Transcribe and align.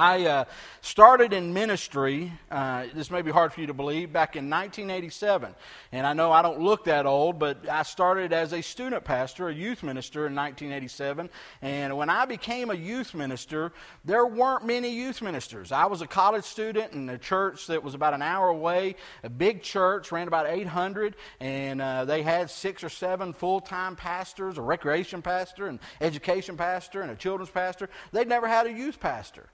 I 0.00 0.24
uh, 0.24 0.44
started 0.80 1.34
in 1.34 1.52
ministry, 1.52 2.32
uh, 2.50 2.86
this 2.94 3.10
may 3.10 3.20
be 3.20 3.30
hard 3.30 3.52
for 3.52 3.60
you 3.60 3.66
to 3.66 3.74
believe, 3.74 4.14
back 4.14 4.34
in 4.34 4.48
1987. 4.48 5.54
And 5.92 6.06
I 6.06 6.14
know 6.14 6.32
I 6.32 6.40
don't 6.40 6.58
look 6.58 6.84
that 6.84 7.04
old, 7.04 7.38
but 7.38 7.68
I 7.68 7.82
started 7.82 8.32
as 8.32 8.54
a 8.54 8.62
student 8.62 9.04
pastor, 9.04 9.50
a 9.50 9.54
youth 9.54 9.82
minister 9.82 10.20
in 10.26 10.34
1987. 10.34 11.28
And 11.60 11.98
when 11.98 12.08
I 12.08 12.24
became 12.24 12.70
a 12.70 12.74
youth 12.74 13.12
minister, 13.12 13.72
there 14.02 14.24
weren't 14.24 14.64
many 14.64 14.88
youth 14.88 15.20
ministers. 15.20 15.70
I 15.70 15.84
was 15.84 16.00
a 16.00 16.06
college 16.06 16.44
student 16.44 16.94
in 16.94 17.06
a 17.10 17.18
church 17.18 17.66
that 17.66 17.82
was 17.82 17.92
about 17.92 18.14
an 18.14 18.22
hour 18.22 18.48
away, 18.48 18.96
a 19.22 19.28
big 19.28 19.62
church, 19.62 20.10
ran 20.10 20.28
about 20.28 20.46
800, 20.46 21.14
and 21.40 21.82
uh, 21.82 22.06
they 22.06 22.22
had 22.22 22.48
six 22.48 22.82
or 22.82 22.88
seven 22.88 23.34
full 23.34 23.60
time 23.60 23.96
pastors, 23.96 24.56
a 24.56 24.62
recreation 24.62 25.20
pastor, 25.20 25.66
an 25.66 25.78
education 26.00 26.56
pastor, 26.56 27.02
and 27.02 27.10
a 27.10 27.16
children's 27.16 27.50
pastor. 27.50 27.90
They'd 28.12 28.28
never 28.28 28.48
had 28.48 28.66
a 28.66 28.72
youth 28.72 28.98
pastor. 28.98 29.50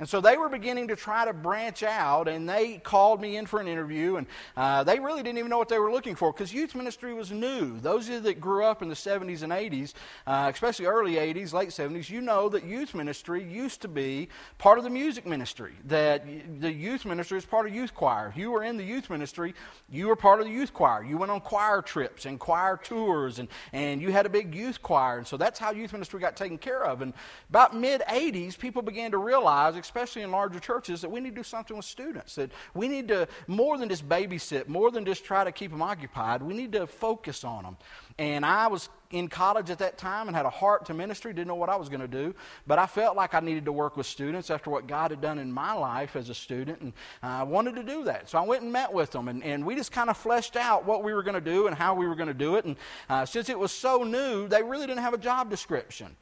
And 0.00 0.08
so 0.08 0.22
they 0.22 0.38
were 0.38 0.48
beginning 0.48 0.88
to 0.88 0.96
try 0.96 1.26
to 1.26 1.34
branch 1.34 1.82
out, 1.82 2.26
and 2.26 2.48
they 2.48 2.78
called 2.78 3.20
me 3.20 3.36
in 3.36 3.44
for 3.44 3.60
an 3.60 3.68
interview, 3.68 4.16
and 4.16 4.26
uh, 4.56 4.82
they 4.82 4.98
really 4.98 5.22
didn't 5.22 5.36
even 5.36 5.50
know 5.50 5.58
what 5.58 5.68
they 5.68 5.78
were 5.78 5.92
looking 5.92 6.14
for 6.14 6.32
because 6.32 6.54
youth 6.54 6.74
ministry 6.74 7.12
was 7.12 7.30
new. 7.30 7.78
Those 7.78 8.08
of 8.08 8.14
you 8.14 8.20
that 8.20 8.40
grew 8.40 8.64
up 8.64 8.80
in 8.80 8.88
the 8.88 8.94
70s 8.94 9.42
and 9.42 9.52
80s, 9.52 9.92
uh, 10.26 10.50
especially 10.52 10.86
early 10.86 11.16
80s, 11.16 11.52
late 11.52 11.68
70s, 11.68 12.08
you 12.08 12.22
know 12.22 12.48
that 12.48 12.64
youth 12.64 12.94
ministry 12.94 13.44
used 13.44 13.82
to 13.82 13.88
be 13.88 14.30
part 14.56 14.78
of 14.78 14.84
the 14.84 14.90
music 14.90 15.26
ministry, 15.26 15.74
that 15.84 16.24
the 16.60 16.72
youth 16.72 17.04
ministry 17.04 17.36
is 17.36 17.44
part 17.44 17.66
of 17.66 17.74
youth 17.74 17.94
choir. 17.94 18.28
If 18.28 18.38
you 18.38 18.50
were 18.50 18.62
in 18.62 18.78
the 18.78 18.84
youth 18.84 19.10
ministry, 19.10 19.54
you 19.90 20.08
were 20.08 20.16
part 20.16 20.40
of 20.40 20.46
the 20.46 20.52
youth 20.52 20.72
choir. 20.72 21.04
You 21.04 21.18
went 21.18 21.30
on 21.30 21.42
choir 21.42 21.82
trips 21.82 22.24
and 22.24 22.40
choir 22.40 22.80
tours, 22.82 23.38
and, 23.38 23.48
and 23.74 24.00
you 24.00 24.12
had 24.12 24.24
a 24.24 24.30
big 24.30 24.54
youth 24.54 24.80
choir, 24.80 25.18
and 25.18 25.26
so 25.26 25.36
that's 25.36 25.58
how 25.58 25.72
youth 25.72 25.92
ministry 25.92 26.20
got 26.20 26.36
taken 26.36 26.56
care 26.56 26.82
of. 26.84 27.02
And 27.02 27.12
about 27.50 27.76
mid 27.76 28.00
80s, 28.08 28.58
people 28.58 28.80
began 28.80 29.10
to 29.10 29.18
realize, 29.18 29.76
especially 29.90 30.22
in 30.22 30.30
larger 30.30 30.60
churches, 30.60 31.00
that 31.00 31.10
we 31.10 31.18
need 31.18 31.30
to 31.30 31.36
do 31.36 31.42
something 31.42 31.76
with 31.76 31.84
students. 31.84 32.36
That 32.36 32.52
we 32.74 32.86
need 32.86 33.08
to, 33.08 33.26
more 33.48 33.76
than 33.76 33.88
just 33.88 34.08
babysit, 34.08 34.68
more 34.68 34.92
than 34.92 35.04
just 35.04 35.24
try 35.24 35.42
to 35.42 35.50
keep 35.50 35.72
them 35.72 35.82
occupied, 35.82 36.42
we 36.42 36.54
need 36.54 36.70
to 36.72 36.86
focus 36.86 37.42
on 37.42 37.64
them. 37.64 37.76
And 38.16 38.46
I 38.46 38.68
was 38.68 38.88
in 39.10 39.26
college 39.26 39.68
at 39.70 39.78
that 39.78 39.98
time 39.98 40.28
and 40.28 40.36
had 40.36 40.46
a 40.46 40.50
heart 40.50 40.86
to 40.86 40.94
ministry, 40.94 41.32
didn't 41.32 41.48
know 41.48 41.56
what 41.56 41.68
I 41.68 41.74
was 41.74 41.88
going 41.88 42.02
to 42.02 42.08
do, 42.08 42.32
but 42.68 42.78
I 42.78 42.86
felt 42.86 43.16
like 43.16 43.34
I 43.34 43.40
needed 43.40 43.64
to 43.64 43.72
work 43.72 43.96
with 43.96 44.06
students 44.06 44.48
after 44.48 44.70
what 44.70 44.86
God 44.86 45.10
had 45.10 45.20
done 45.20 45.40
in 45.40 45.50
my 45.50 45.72
life 45.72 46.14
as 46.14 46.28
a 46.28 46.34
student, 46.34 46.80
and 46.80 46.92
I 47.20 47.42
wanted 47.42 47.74
to 47.74 47.82
do 47.82 48.04
that. 48.04 48.30
So 48.30 48.38
I 48.38 48.42
went 48.42 48.62
and 48.62 48.72
met 48.72 48.92
with 48.92 49.10
them, 49.10 49.26
and, 49.26 49.42
and 49.42 49.66
we 49.66 49.74
just 49.74 49.90
kind 49.90 50.08
of 50.08 50.16
fleshed 50.16 50.54
out 50.54 50.84
what 50.84 51.02
we 51.02 51.12
were 51.12 51.24
going 51.24 51.34
to 51.34 51.40
do 51.40 51.66
and 51.66 51.76
how 51.76 51.94
we 51.94 52.06
were 52.06 52.14
going 52.14 52.28
to 52.28 52.34
do 52.34 52.54
it. 52.54 52.64
And 52.64 52.76
uh, 53.08 53.26
since 53.26 53.48
it 53.48 53.58
was 53.58 53.72
so 53.72 54.04
new, 54.04 54.46
they 54.46 54.62
really 54.62 54.86
didn't 54.86 55.02
have 55.02 55.14
a 55.14 55.18
job 55.18 55.50
description. 55.50 56.14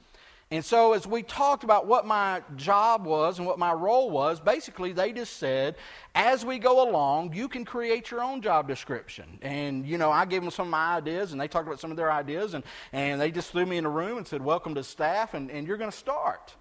And 0.50 0.64
so, 0.64 0.94
as 0.94 1.06
we 1.06 1.22
talked 1.22 1.62
about 1.62 1.86
what 1.86 2.06
my 2.06 2.42
job 2.56 3.04
was 3.04 3.38
and 3.38 3.46
what 3.46 3.58
my 3.58 3.70
role 3.70 4.08
was, 4.08 4.41
basically 4.41 4.92
they 4.92 5.12
just 5.12 5.36
said, 5.36 5.77
as 6.14 6.42
we 6.42 6.58
go 6.58 6.88
along, 6.88 7.34
you 7.34 7.48
can 7.48 7.66
create 7.66 8.10
your 8.10 8.22
own 8.22 8.41
job 8.41 8.66
description. 8.66 9.38
And, 9.42 9.86
you 9.86 9.98
know, 9.98 10.10
I 10.10 10.24
gave 10.24 10.41
them 10.41 10.50
some 10.50 10.69
of 10.69 10.70
my 10.70 10.96
ideas, 10.96 11.32
and 11.32 11.41
they 11.41 11.48
talked 11.48 11.66
about 11.66 11.80
some 11.80 11.91
of 11.91 11.98
their 11.98 12.10
ideas, 12.10 12.54
and, 12.54 12.64
and 12.94 13.20
they 13.20 13.30
just 13.30 13.52
threw 13.52 13.66
me 13.66 13.76
in 13.76 13.84
a 13.84 13.91
room 13.91 14.16
and 14.16 14.26
said, 14.26 14.42
Welcome 14.42 14.74
to 14.76 14.82
staff, 14.82 15.34
and, 15.34 15.50
and 15.50 15.66
you're 15.66 15.76
going 15.76 15.91
to 15.91 15.96
start. 15.96 16.54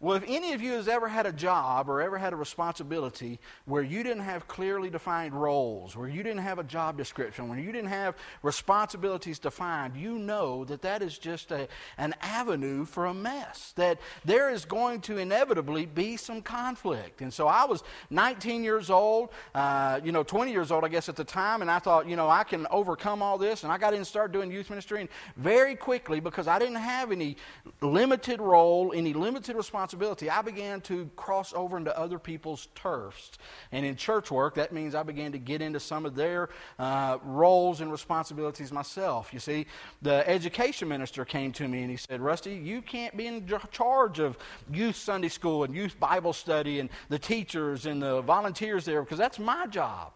Well, 0.00 0.16
if 0.16 0.22
any 0.28 0.52
of 0.52 0.62
you 0.62 0.74
has 0.74 0.86
ever 0.86 1.08
had 1.08 1.26
a 1.26 1.32
job 1.32 1.90
or 1.90 2.00
ever 2.00 2.18
had 2.18 2.32
a 2.32 2.36
responsibility 2.36 3.40
where 3.64 3.82
you 3.82 4.04
didn't 4.04 4.22
have 4.22 4.46
clearly 4.46 4.90
defined 4.90 5.34
roles, 5.34 5.96
where 5.96 6.08
you 6.08 6.22
didn't 6.22 6.42
have 6.42 6.60
a 6.60 6.62
job 6.62 6.96
description, 6.96 7.48
where 7.48 7.58
you 7.58 7.72
didn't 7.72 7.88
have 7.88 8.14
responsibilities 8.44 9.40
defined, 9.40 9.96
you 9.96 10.16
know 10.16 10.64
that 10.66 10.82
that 10.82 11.02
is 11.02 11.18
just 11.18 11.50
a, 11.50 11.66
an 11.96 12.14
avenue 12.22 12.84
for 12.84 13.06
a 13.06 13.14
mess. 13.14 13.72
That 13.74 13.98
there 14.24 14.50
is 14.50 14.64
going 14.64 15.00
to 15.02 15.18
inevitably 15.18 15.86
be 15.86 16.16
some 16.16 16.42
conflict. 16.42 17.20
And 17.20 17.34
so 17.34 17.48
I 17.48 17.64
was 17.64 17.82
19 18.10 18.62
years 18.62 18.90
old, 18.90 19.30
uh, 19.52 19.98
you 20.04 20.12
know, 20.12 20.22
20 20.22 20.52
years 20.52 20.70
old, 20.70 20.84
I 20.84 20.88
guess, 20.88 21.08
at 21.08 21.16
the 21.16 21.24
time, 21.24 21.60
and 21.60 21.68
I 21.68 21.80
thought, 21.80 22.08
you 22.08 22.14
know, 22.14 22.28
I 22.28 22.44
can 22.44 22.68
overcome 22.70 23.20
all 23.20 23.36
this. 23.36 23.64
And 23.64 23.72
I 23.72 23.78
got 23.78 23.94
in 23.94 23.98
and 23.98 24.06
started 24.06 24.32
doing 24.32 24.52
youth 24.52 24.70
ministry. 24.70 25.00
And 25.00 25.08
very 25.36 25.74
quickly, 25.74 26.20
because 26.20 26.46
I 26.46 26.60
didn't 26.60 26.76
have 26.76 27.10
any 27.10 27.36
limited 27.80 28.40
role, 28.40 28.92
any 28.94 29.12
limited 29.12 29.56
responsibility, 29.56 29.87
responsibility, 29.88 30.28
I 30.28 30.42
began 30.42 30.82
to 30.82 31.10
cross 31.16 31.54
over 31.54 31.78
into 31.78 31.96
other 31.98 32.18
people's 32.18 32.68
turfs. 32.74 33.30
And 33.72 33.86
in 33.86 33.96
church 33.96 34.30
work, 34.30 34.54
that 34.56 34.70
means 34.70 34.94
I 34.94 35.02
began 35.02 35.32
to 35.32 35.38
get 35.38 35.62
into 35.62 35.80
some 35.80 36.04
of 36.04 36.14
their 36.14 36.50
uh, 36.78 37.16
roles 37.22 37.80
and 37.80 37.90
responsibilities 37.90 38.70
myself. 38.70 39.32
You 39.32 39.40
see, 39.40 39.66
the 40.02 40.28
education 40.28 40.88
minister 40.88 41.24
came 41.24 41.52
to 41.52 41.66
me 41.66 41.82
and 41.82 41.90
he 41.90 41.96
said, 41.96 42.20
Rusty, 42.20 42.54
you 42.54 42.82
can't 42.82 43.16
be 43.16 43.26
in 43.26 43.48
charge 43.70 44.18
of 44.18 44.36
youth 44.70 44.96
Sunday 44.96 45.28
school 45.28 45.64
and 45.64 45.74
youth 45.74 45.98
Bible 45.98 46.34
study 46.34 46.80
and 46.80 46.90
the 47.08 47.18
teachers 47.18 47.86
and 47.86 48.02
the 48.02 48.20
volunteers 48.20 48.84
there 48.84 49.02
because 49.02 49.18
that's 49.18 49.38
my 49.38 49.66
job. 49.66 50.12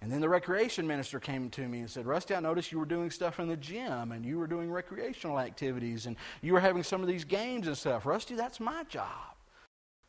And 0.00 0.12
then 0.12 0.20
the 0.20 0.28
recreation 0.28 0.86
minister 0.86 1.18
came 1.18 1.50
to 1.50 1.66
me 1.66 1.80
and 1.80 1.90
said, 1.90 2.06
Rusty, 2.06 2.34
I 2.34 2.40
noticed 2.40 2.70
you 2.70 2.78
were 2.78 2.86
doing 2.86 3.10
stuff 3.10 3.40
in 3.40 3.48
the 3.48 3.56
gym 3.56 4.12
and 4.12 4.24
you 4.24 4.38
were 4.38 4.46
doing 4.46 4.70
recreational 4.70 5.40
activities 5.40 6.06
and 6.06 6.16
you 6.40 6.52
were 6.52 6.60
having 6.60 6.84
some 6.84 7.02
of 7.02 7.08
these 7.08 7.24
games 7.24 7.66
and 7.66 7.76
stuff. 7.76 8.06
Rusty, 8.06 8.36
that's 8.36 8.60
my 8.60 8.84
job. 8.84 9.34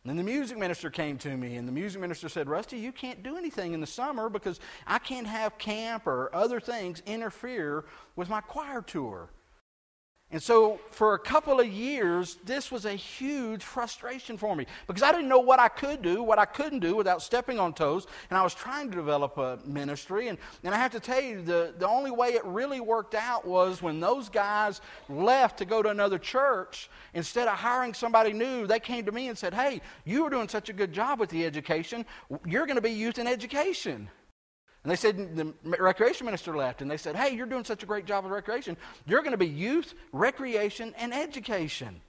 And 0.04 0.10
then 0.10 0.18
the 0.18 0.32
music 0.32 0.58
minister 0.58 0.90
came 0.90 1.18
to 1.20 1.36
me 1.36 1.56
and 1.56 1.68
the 1.68 1.72
music 1.72 2.00
minister 2.00 2.30
said, 2.30 2.48
Rusty, 2.48 2.78
you 2.78 2.92
can't 2.92 3.24
do 3.24 3.36
anything 3.36 3.74
in 3.74 3.82
the 3.82 3.88
summer 3.88 4.30
because 4.30 4.60
I 4.86 5.00
can't 5.00 5.28
have 5.28 5.58
camp 5.58 6.06
or 6.08 6.34
other 6.34 6.60
things 6.60 7.02
interfere 7.06 7.86
with 8.16 8.30
my 8.30 8.42
choir 8.42 8.82
tour. 8.82 9.30
And 10.32 10.42
so, 10.42 10.80
for 10.92 11.16
a 11.16 11.20
couple 11.20 11.60
of 11.60 11.66
years, 11.68 12.38
this 12.46 12.72
was 12.72 12.86
a 12.86 12.94
huge 12.94 13.64
frustration 13.64 14.38
for 14.38 14.56
me 14.56 14.68
because 14.86 15.02
I 15.02 15.12
didn't 15.12 15.28
know 15.28 15.40
what 15.40 15.60
I 15.60 15.70
could 15.70 16.04
do, 16.04 16.22
what 16.22 16.38
I 16.38 16.46
couldn't 16.46 16.82
do 16.82 16.96
without 16.96 17.24
stepping 17.24 17.58
on 17.58 17.74
toes. 17.74 18.06
And 18.30 18.38
I 18.38 18.44
was 18.44 18.54
trying 18.54 18.92
to 18.92 18.96
develop 18.96 19.40
a 19.40 19.58
ministry. 19.66 20.28
And, 20.28 20.38
and 20.64 20.76
I 20.76 20.78
have 20.78 20.92
to 20.92 21.00
tell 21.00 21.20
you, 21.20 21.42
the, 21.42 21.74
the 21.80 21.88
only 21.88 22.12
way 22.12 22.34
it 22.34 22.46
really 22.46 22.80
worked 22.80 23.16
out 23.16 23.44
was 23.44 23.82
when 23.82 24.00
those 24.00 24.30
guys 24.30 24.82
left 25.08 25.58
to 25.60 25.66
go 25.66 25.82
to 25.82 25.90
another 25.90 26.20
church, 26.20 26.92
instead 27.16 27.48
of 27.48 27.56
hiring 27.56 27.96
somebody 27.96 28.32
new, 28.32 28.68
they 28.68 28.80
came 28.80 29.06
to 29.06 29.12
me 29.12 29.30
and 29.30 29.38
said, 29.38 29.56
Hey, 29.56 29.82
you 30.06 30.24
were 30.24 30.30
doing 30.30 30.48
such 30.48 30.70
a 30.70 30.74
good 30.74 30.94
job 30.94 31.20
with 31.20 31.32
the 31.32 31.44
education. 31.44 32.06
You're 32.46 32.68
going 32.68 32.76
to 32.76 32.84
be 32.84 32.92
youth 32.92 33.18
in 33.18 33.26
education. 33.26 34.10
And 34.84 34.92
they 34.92 34.96
said, 34.96 35.36
the 35.36 35.54
recreation 35.64 36.26
minister 36.26 36.56
left, 36.56 36.82
and 36.82 36.90
they 36.90 36.98
said, 36.98 37.16
Hey, 37.16 37.36
you're 37.36 37.46
doing 37.46 37.66
such 37.66 37.84
a 37.84 37.86
great 37.86 38.06
job 38.06 38.24
with 38.24 38.32
recreation. 38.32 38.78
You're 39.06 39.22
going 39.22 39.32
to 39.32 39.38
be 39.38 39.48
youth, 39.48 39.94
recreation, 40.14 40.94
and 40.98 41.14
education. 41.14 41.88
And 41.88 42.00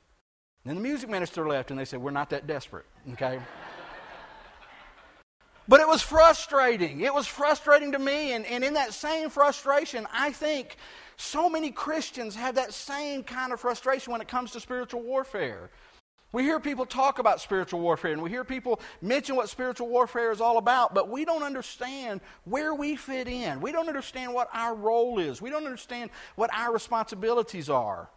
then 0.64 0.76
the 0.76 0.82
music 0.82 1.10
minister 1.10 1.48
left, 1.48 1.70
and 1.70 1.80
they 1.80 1.84
said, 1.84 2.00
We're 2.00 2.12
not 2.12 2.30
that 2.30 2.46
desperate, 2.46 2.86
okay? 3.12 3.40
but 5.68 5.80
it 5.80 5.88
was 5.88 6.00
frustrating. 6.00 7.00
It 7.00 7.12
was 7.12 7.26
frustrating 7.26 7.90
to 7.92 7.98
me, 7.98 8.34
and, 8.34 8.46
and 8.46 8.62
in 8.62 8.74
that 8.74 8.94
same 8.94 9.30
frustration, 9.30 10.06
I 10.12 10.30
think 10.30 10.76
so 11.16 11.50
many 11.50 11.72
Christians 11.72 12.36
have 12.36 12.54
that 12.54 12.72
same 12.72 13.24
kind 13.24 13.52
of 13.52 13.60
frustration 13.60 14.12
when 14.12 14.20
it 14.20 14.28
comes 14.28 14.52
to 14.52 14.60
spiritual 14.60 15.02
warfare. 15.02 15.70
We 16.32 16.44
hear 16.44 16.60
people 16.60 16.86
talk 16.86 17.18
about 17.18 17.40
spiritual 17.40 17.80
warfare 17.80 18.12
and 18.12 18.22
we 18.22 18.30
hear 18.30 18.44
people 18.44 18.80
mention 19.02 19.34
what 19.34 19.48
spiritual 19.48 19.88
warfare 19.88 20.30
is 20.30 20.40
all 20.40 20.58
about, 20.58 20.94
but 20.94 21.08
we 21.08 21.24
don't 21.24 21.42
understand 21.42 22.20
where 22.44 22.72
we 22.72 22.94
fit 22.94 23.26
in. 23.26 23.60
We 23.60 23.72
don't 23.72 23.88
understand 23.88 24.32
what 24.32 24.48
our 24.52 24.74
role 24.74 25.18
is. 25.18 25.42
We 25.42 25.50
don't 25.50 25.66
understand 25.66 26.10
what 26.36 26.50
our 26.54 26.72
responsibilities 26.72 27.68
are 27.68 28.08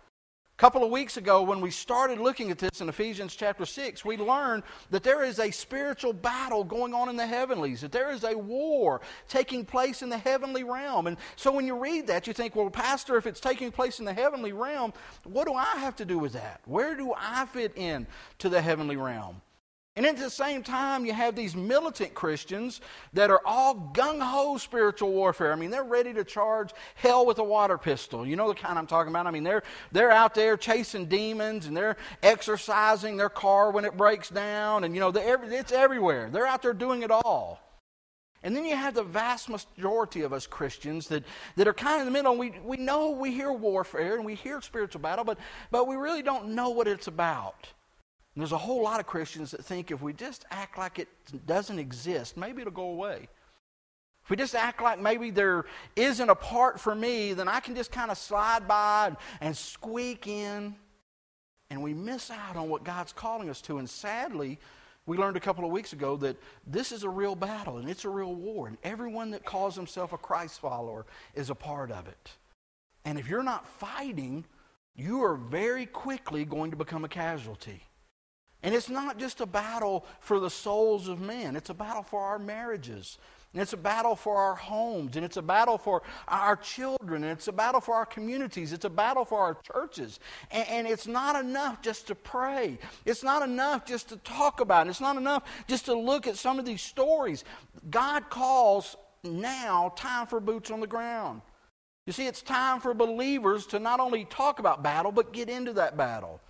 couple 0.58 0.84
of 0.84 0.92
weeks 0.92 1.18
ago, 1.18 1.42
when 1.42 1.62
we 1.62 1.72
started 1.72 2.20
looking 2.20 2.52
at 2.52 2.60
this 2.60 2.80
in 2.80 2.88
Ephesians 2.88 3.36
chapter 3.36 3.66
6, 3.66 4.06
we 4.06 4.18
learned 4.18 4.64
that 4.92 5.04
there 5.04 5.24
is 5.24 5.40
a 5.40 5.50
spiritual 5.50 6.14
battle 6.14 6.64
going 6.64 6.94
on 6.94 7.10
in 7.10 7.16
the 7.16 7.26
heavenlies, 7.26 7.82
that 7.82 7.92
there 7.92 8.12
is 8.12 8.24
a 8.24 8.38
war 8.38 9.02
taking 9.28 9.66
place 9.66 10.04
in 10.04 10.10
the 10.10 10.18
heavenly 10.18 10.64
realm. 10.64 11.08
And 11.08 11.18
so 11.36 11.52
when 11.52 11.66
you 11.66 11.76
read 11.76 12.08
that, 12.08 12.28
you 12.28 12.34
think, 12.34 12.56
well, 12.56 12.70
Pastor, 12.70 13.18
if 13.18 13.26
it's 13.26 13.40
taking 13.40 13.72
place 13.72 14.00
in 14.00 14.06
the 14.06 14.14
heavenly 14.14 14.54
realm, 14.54 14.94
what 15.24 15.48
do 15.48 15.54
I 15.56 15.76
have 15.78 15.96
to 15.98 16.06
do 16.06 16.20
with 16.20 16.34
that? 16.34 16.62
Where 16.66 16.96
do 16.96 17.14
I 17.18 17.46
fit 17.46 17.74
in 17.76 18.06
to 18.38 18.48
the 18.48 18.62
heavenly 18.62 18.96
realm? 18.96 19.42
And 19.96 20.08
at 20.08 20.18
the 20.18 20.30
same 20.30 20.64
time, 20.64 21.06
you 21.06 21.14
have 21.14 21.36
these 21.36 21.56
militant 21.56 22.16
Christians 22.16 22.82
that 23.14 23.30
are 23.30 23.42
all 23.46 23.92
gung 23.94 24.20
ho 24.20 24.58
spiritual 24.58 25.12
warfare. 25.12 25.54
I 25.54 25.56
mean, 25.56 25.70
they're 25.70 25.84
ready 25.84 26.12
to 26.16 26.24
charge 26.24 26.72
hell 26.96 27.28
with 27.28 27.38
a 27.38 27.44
water 27.44 27.78
pistol. 27.78 28.26
You 28.26 28.36
know 28.36 28.48
the 28.48 28.56
kind 28.56 28.80
I'm 28.80 28.88
talking 28.88 29.12
about? 29.12 29.28
I 29.28 29.32
mean, 29.32 29.44
they're, 29.44 29.62
they're 29.92 30.10
out 30.10 30.34
there 30.34 30.58
chasing 30.58 31.06
demons 31.06 31.68
and 31.68 31.78
they're 31.78 31.98
exorcising 32.24 33.18
their 33.18 33.30
car 33.30 33.70
when 33.70 33.86
it 33.86 33.96
breaks 33.96 34.30
down. 34.30 34.84
And, 34.84 34.96
you 34.96 35.00
know, 35.00 35.12
it's 35.14 35.72
everywhere. 35.72 36.28
They're 36.32 36.48
out 36.48 36.64
there 36.64 36.74
doing 36.74 37.04
it 37.04 37.12
all. 37.12 37.60
And 38.42 38.56
then 38.56 38.66
you 38.66 38.76
have 38.76 38.96
the 38.96 39.04
vast 39.04 39.48
majority 39.48 40.24
of 40.24 40.34
us 40.34 40.48
Christians 40.48 41.08
that, 41.10 41.24
that 41.56 41.68
are 41.68 41.74
kind 41.74 42.02
of 42.02 42.08
in 42.08 42.12
the 42.12 42.12
middle. 42.12 42.36
We, 42.36 42.56
we 42.66 42.78
know 42.78 43.12
we 43.12 43.32
hear 43.32 43.54
warfare 43.54 44.16
and 44.16 44.26
we 44.26 44.34
hear 44.34 44.60
spiritual 44.60 45.02
battle, 45.02 45.24
but, 45.24 45.38
but 45.70 45.88
we 45.88 45.96
really 45.98 46.24
don't 46.24 46.50
know 46.50 46.72
what 46.72 46.88
it's 46.88 47.06
about. 47.06 47.68
And 48.36 48.42
there's 48.42 48.52
a 48.52 48.58
whole 48.58 48.82
lot 48.82 49.00
of 49.00 49.06
Christians 49.06 49.52
that 49.52 49.64
think 49.64 49.92
if 49.92 50.02
we 50.02 50.14
just 50.14 50.46
act 50.50 50.78
like 50.78 51.00
it 51.00 51.08
doesn't 51.46 51.78
exist, 51.78 52.36
maybe 52.36 52.62
it'll 52.62 52.74
go 52.74 52.90
away. 52.90 53.28
If 54.24 54.30
we 54.30 54.38
just 54.38 54.56
act 54.56 54.82
like 54.82 55.00
maybe 55.00 55.32
there 55.32 55.66
isn't 55.96 56.30
a 56.30 56.36
part 56.36 56.80
for 56.80 56.96
me, 56.96 57.34
then 57.34 57.48
I 57.48 57.60
can 57.60 57.76
just 57.76 57.92
kind 57.92 58.10
of 58.10 58.18
slide 58.18 58.68
by 58.68 59.08
and, 59.08 59.18
and 59.42 59.56
squeak 59.58 60.28
in. 60.28 60.76
and 61.70 61.82
we 61.82 61.94
miss 61.94 62.30
out 62.30 62.56
on 62.56 62.70
what 62.70 62.84
God's 62.84 63.12
calling 63.12 63.50
us 63.50 63.60
to. 63.62 63.80
And 63.80 63.90
sadly, 63.90 64.60
we 65.06 65.18
learned 65.18 65.38
a 65.38 65.42
couple 65.42 65.66
of 65.66 65.72
weeks 65.72 65.92
ago 65.92 66.16
that 66.18 66.38
this 66.68 66.92
is 66.92 67.04
a 67.04 67.10
real 67.10 67.36
battle 67.36 67.78
and 67.78 67.90
it's 67.90 68.06
a 68.06 68.10
real 68.10 68.34
war, 68.34 68.68
and 68.68 68.78
everyone 68.84 69.32
that 69.32 69.44
calls 69.44 69.76
himself 69.76 70.14
a 70.14 70.18
Christ 70.18 70.60
follower 70.62 71.06
is 71.34 71.50
a 71.50 71.56
part 71.56 71.92
of 71.92 72.08
it. 72.08 72.32
And 73.06 73.18
if 73.18 73.28
you're 73.28 73.44
not 73.44 73.68
fighting, 73.68 74.46
you 74.96 75.24
are 75.24 75.36
very 75.36 75.86
quickly 75.86 76.46
going 76.46 76.72
to 76.72 76.78
become 76.78 77.04
a 77.04 77.10
casualty. 77.10 77.84
And 78.64 78.74
it's 78.74 78.90
not 78.90 79.20
just 79.20 79.42
a 79.42 79.46
battle 79.46 80.06
for 80.22 80.40
the 80.40 80.50
souls 80.50 81.10
of 81.10 81.20
men, 81.20 81.56
it's 81.56 81.70
a 81.70 81.74
battle 81.74 82.04
for 82.04 82.22
our 82.22 82.40
marriages. 82.40 83.18
And 83.54 83.62
it's 83.62 83.74
a 83.74 83.78
battle 83.78 84.16
for 84.16 84.38
our 84.38 84.56
homes, 84.56 85.16
and 85.16 85.24
it's 85.24 85.38
a 85.38 85.42
battle 85.42 85.78
for 85.78 86.02
our 86.28 86.56
children, 86.56 87.24
and 87.24 87.32
it's 87.34 87.48
a 87.48 87.52
battle 87.52 87.82
for 87.82 87.94
our 87.94 88.06
communities, 88.06 88.74
it's 88.74 88.86
a 88.86 88.90
battle 88.90 89.26
for 89.26 89.40
our 89.40 89.58
churches. 89.72 90.20
And, 90.50 90.68
and, 90.70 90.88
it's 90.88 91.06
not 91.06 91.36
enough 91.36 91.80
just 91.84 92.08
to 92.08 92.16
pray, 92.16 92.80
it's 93.06 93.22
not 93.22 93.44
enough 93.44 93.86
just 93.86 94.10
to 94.10 94.18
talk 94.18 94.60
about 94.60 94.88
it, 94.88 94.90
it's 94.90 95.02
not 95.02 95.18
enough 95.18 95.44
just 95.68 95.86
to 95.86 95.94
look 95.94 96.26
at 96.26 96.36
some 96.36 96.58
of 96.58 96.66
these 96.66 96.82
stories. 96.82 97.44
God 97.92 98.28
calls 98.32 98.96
now 99.24 99.94
time 99.96 100.26
for 100.26 100.40
boots 100.40 100.72
on 100.72 100.80
the 100.80 100.88
ground. 100.88 101.42
You 102.08 102.14
see, 102.14 102.26
it's 102.26 102.42
time 102.42 102.80
for 102.82 102.96
believers 102.96 103.68
to 103.68 103.80
not 103.80 104.00
only 104.00 104.26
talk 104.26 104.58
about 104.58 104.82
battle, 104.82 105.12
but 105.12 105.32
get 105.32 105.48
into 105.48 105.74
that 105.74 105.96
battle. 105.96 106.42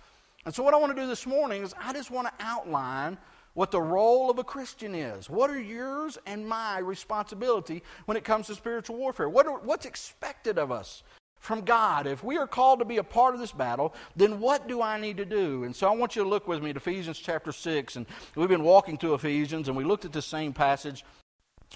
And 0.44 0.54
so, 0.54 0.62
what 0.62 0.74
I 0.74 0.76
want 0.76 0.94
to 0.94 1.00
do 1.00 1.06
this 1.06 1.26
morning 1.26 1.62
is 1.62 1.74
I 1.80 1.92
just 1.92 2.10
want 2.10 2.28
to 2.28 2.44
outline 2.44 3.18
what 3.54 3.70
the 3.70 3.80
role 3.80 4.30
of 4.30 4.38
a 4.38 4.44
Christian 4.44 4.94
is. 4.94 5.30
What 5.30 5.50
are 5.50 5.60
yours 5.60 6.18
and 6.26 6.46
my 6.46 6.78
responsibility 6.78 7.82
when 8.04 8.16
it 8.16 8.24
comes 8.24 8.48
to 8.48 8.54
spiritual 8.54 8.96
warfare? 8.96 9.28
What 9.28 9.46
are, 9.46 9.58
what's 9.60 9.86
expected 9.86 10.58
of 10.58 10.70
us 10.70 11.02
from 11.38 11.62
God? 11.62 12.06
If 12.06 12.22
we 12.24 12.36
are 12.36 12.48
called 12.48 12.80
to 12.80 12.84
be 12.84 12.98
a 12.98 13.04
part 13.04 13.34
of 13.34 13.40
this 13.40 13.52
battle, 13.52 13.94
then 14.16 14.40
what 14.40 14.68
do 14.68 14.82
I 14.82 15.00
need 15.00 15.16
to 15.18 15.24
do? 15.24 15.64
And 15.64 15.74
so 15.74 15.88
I 15.88 15.94
want 15.94 16.16
you 16.16 16.24
to 16.24 16.28
look 16.28 16.48
with 16.48 16.62
me 16.62 16.70
at 16.70 16.76
Ephesians 16.76 17.18
chapter 17.18 17.52
6. 17.52 17.96
And 17.96 18.06
we've 18.34 18.48
been 18.48 18.64
walking 18.64 18.98
through 18.98 19.14
Ephesians, 19.14 19.68
and 19.68 19.76
we 19.76 19.84
looked 19.84 20.04
at 20.04 20.12
the 20.12 20.22
same 20.22 20.52
passage 20.52 21.04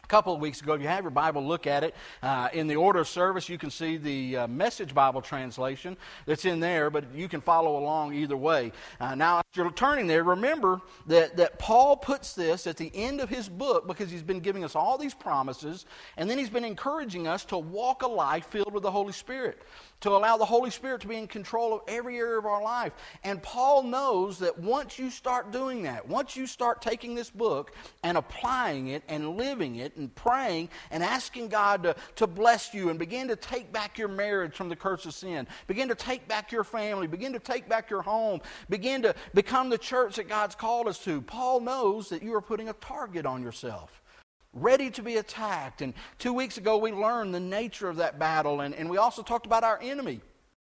couple 0.08 0.34
of 0.34 0.40
weeks 0.40 0.60
ago. 0.62 0.72
If 0.72 0.80
you 0.80 0.88
have 0.88 1.04
your 1.04 1.10
Bible, 1.10 1.46
look 1.46 1.66
at 1.66 1.84
it. 1.84 1.94
Uh, 2.22 2.48
in 2.54 2.66
the 2.66 2.76
order 2.76 3.00
of 3.00 3.08
service, 3.08 3.48
you 3.48 3.58
can 3.58 3.70
see 3.70 3.98
the 3.98 4.38
uh, 4.38 4.46
Message 4.48 4.94
Bible 4.94 5.20
translation 5.20 5.96
that's 6.24 6.46
in 6.46 6.60
there, 6.60 6.88
but 6.88 7.04
you 7.14 7.28
can 7.28 7.42
follow 7.42 7.78
along 7.78 8.14
either 8.14 8.36
way. 8.36 8.72
Uh, 9.00 9.14
now, 9.14 9.38
as 9.38 9.44
you're 9.54 9.70
turning 9.70 10.06
there, 10.06 10.24
remember 10.24 10.80
that, 11.06 11.36
that 11.36 11.58
Paul 11.58 11.96
puts 11.96 12.32
this 12.32 12.66
at 12.66 12.78
the 12.78 12.90
end 12.94 13.20
of 13.20 13.28
his 13.28 13.48
book 13.50 13.86
because 13.86 14.10
he's 14.10 14.22
been 14.22 14.40
giving 14.40 14.64
us 14.64 14.74
all 14.74 14.96
these 14.96 15.14
promises, 15.14 15.84
and 16.16 16.28
then 16.28 16.38
he's 16.38 16.50
been 16.50 16.64
encouraging 16.64 17.28
us 17.28 17.44
to 17.46 17.58
walk 17.58 18.02
a 18.02 18.08
life 18.08 18.46
filled 18.46 18.72
with 18.72 18.82
the 18.82 18.90
Holy 18.90 19.12
Spirit 19.12 19.62
to 20.00 20.10
allow 20.10 20.36
the 20.36 20.44
Holy 20.44 20.70
Spirit 20.70 21.00
to 21.00 21.08
be 21.08 21.16
in 21.16 21.26
control 21.26 21.74
of 21.74 21.80
every 21.88 22.18
area 22.18 22.38
of 22.38 22.46
our 22.46 22.62
life. 22.62 22.92
And 23.24 23.42
Paul 23.42 23.82
knows 23.82 24.38
that 24.38 24.58
once 24.58 24.98
you 24.98 25.10
start 25.10 25.50
doing 25.50 25.82
that, 25.82 26.06
once 26.08 26.36
you 26.36 26.46
start 26.46 26.80
taking 26.80 27.14
this 27.14 27.30
book 27.30 27.72
and 28.02 28.16
applying 28.16 28.88
it 28.88 29.02
and 29.08 29.36
living 29.36 29.76
it 29.76 29.96
and 29.96 30.14
praying 30.14 30.68
and 30.90 31.02
asking 31.02 31.48
God 31.48 31.82
to, 31.82 31.96
to 32.16 32.26
bless 32.26 32.72
you 32.72 32.90
and 32.90 32.98
begin 32.98 33.28
to 33.28 33.36
take 33.36 33.72
back 33.72 33.98
your 33.98 34.08
marriage 34.08 34.54
from 34.54 34.68
the 34.68 34.76
curse 34.76 35.04
of 35.06 35.14
sin, 35.14 35.46
begin 35.66 35.88
to 35.88 35.94
take 35.94 36.28
back 36.28 36.52
your 36.52 36.64
family, 36.64 37.06
begin 37.06 37.32
to 37.32 37.40
take 37.40 37.68
back 37.68 37.90
your 37.90 38.02
home, 38.02 38.40
begin 38.68 39.02
to 39.02 39.14
become 39.34 39.68
the 39.68 39.78
church 39.78 40.16
that 40.16 40.28
God's 40.28 40.54
called 40.54 40.86
us 40.86 40.98
to, 41.04 41.20
Paul 41.22 41.60
knows 41.60 42.08
that 42.10 42.22
you 42.22 42.34
are 42.34 42.40
putting 42.40 42.68
a 42.68 42.74
target 42.74 43.26
on 43.26 43.42
yourself 43.42 44.02
ready 44.52 44.90
to 44.90 45.02
be 45.02 45.16
attacked. 45.16 45.82
And 45.82 45.94
two 46.18 46.32
weeks 46.32 46.58
ago, 46.58 46.78
we 46.78 46.92
learned 46.92 47.34
the 47.34 47.40
nature 47.40 47.88
of 47.88 47.96
that 47.96 48.18
battle, 48.18 48.60
and, 48.60 48.74
and 48.74 48.88
we 48.88 48.96
also 48.96 49.22
talked 49.22 49.46
about 49.46 49.64
our 49.64 49.78
enemy. 49.82 50.20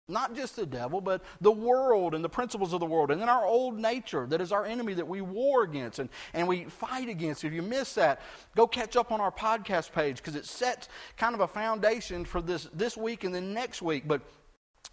Not 0.10 0.36
just 0.36 0.58
the 0.58 0.66
devil, 0.66 1.00
but 1.00 1.22
the 1.40 1.52
world 1.52 2.14
and 2.14 2.24
the 2.24 2.30
principles 2.30 2.74
of 2.74 2.82
the 2.82 2.86
world. 2.86 3.10
And 3.10 3.22
then 3.22 3.30
our 3.30 3.46
old 3.46 3.80
nature 3.80 4.28
that 4.28 4.42
is 4.42 4.52
our 4.52 4.66
enemy 4.66 4.94
that 4.96 5.08
we 5.08 5.22
war 5.22 5.64
against 5.64 6.00
and, 6.00 6.10
and 6.34 6.46
we 6.46 6.66
fight 6.66 7.08
against. 7.08 7.46
If 7.46 7.54
you 7.54 7.62
miss 7.62 7.94
that, 7.94 8.22
go 8.54 8.68
catch 8.68 8.98
up 8.98 9.14
on 9.14 9.22
our 9.22 9.32
podcast 9.32 9.94
page 9.94 10.18
because 10.18 10.36
it 10.36 10.46
sets 10.46 10.90
kind 11.16 11.34
of 11.34 11.40
a 11.40 11.48
foundation 11.48 12.26
for 12.26 12.42
this, 12.42 12.68
this 12.74 12.98
week 12.98 13.24
and 13.24 13.34
then 13.34 13.54
next 13.54 13.82
week. 13.82 14.06
But 14.06 14.22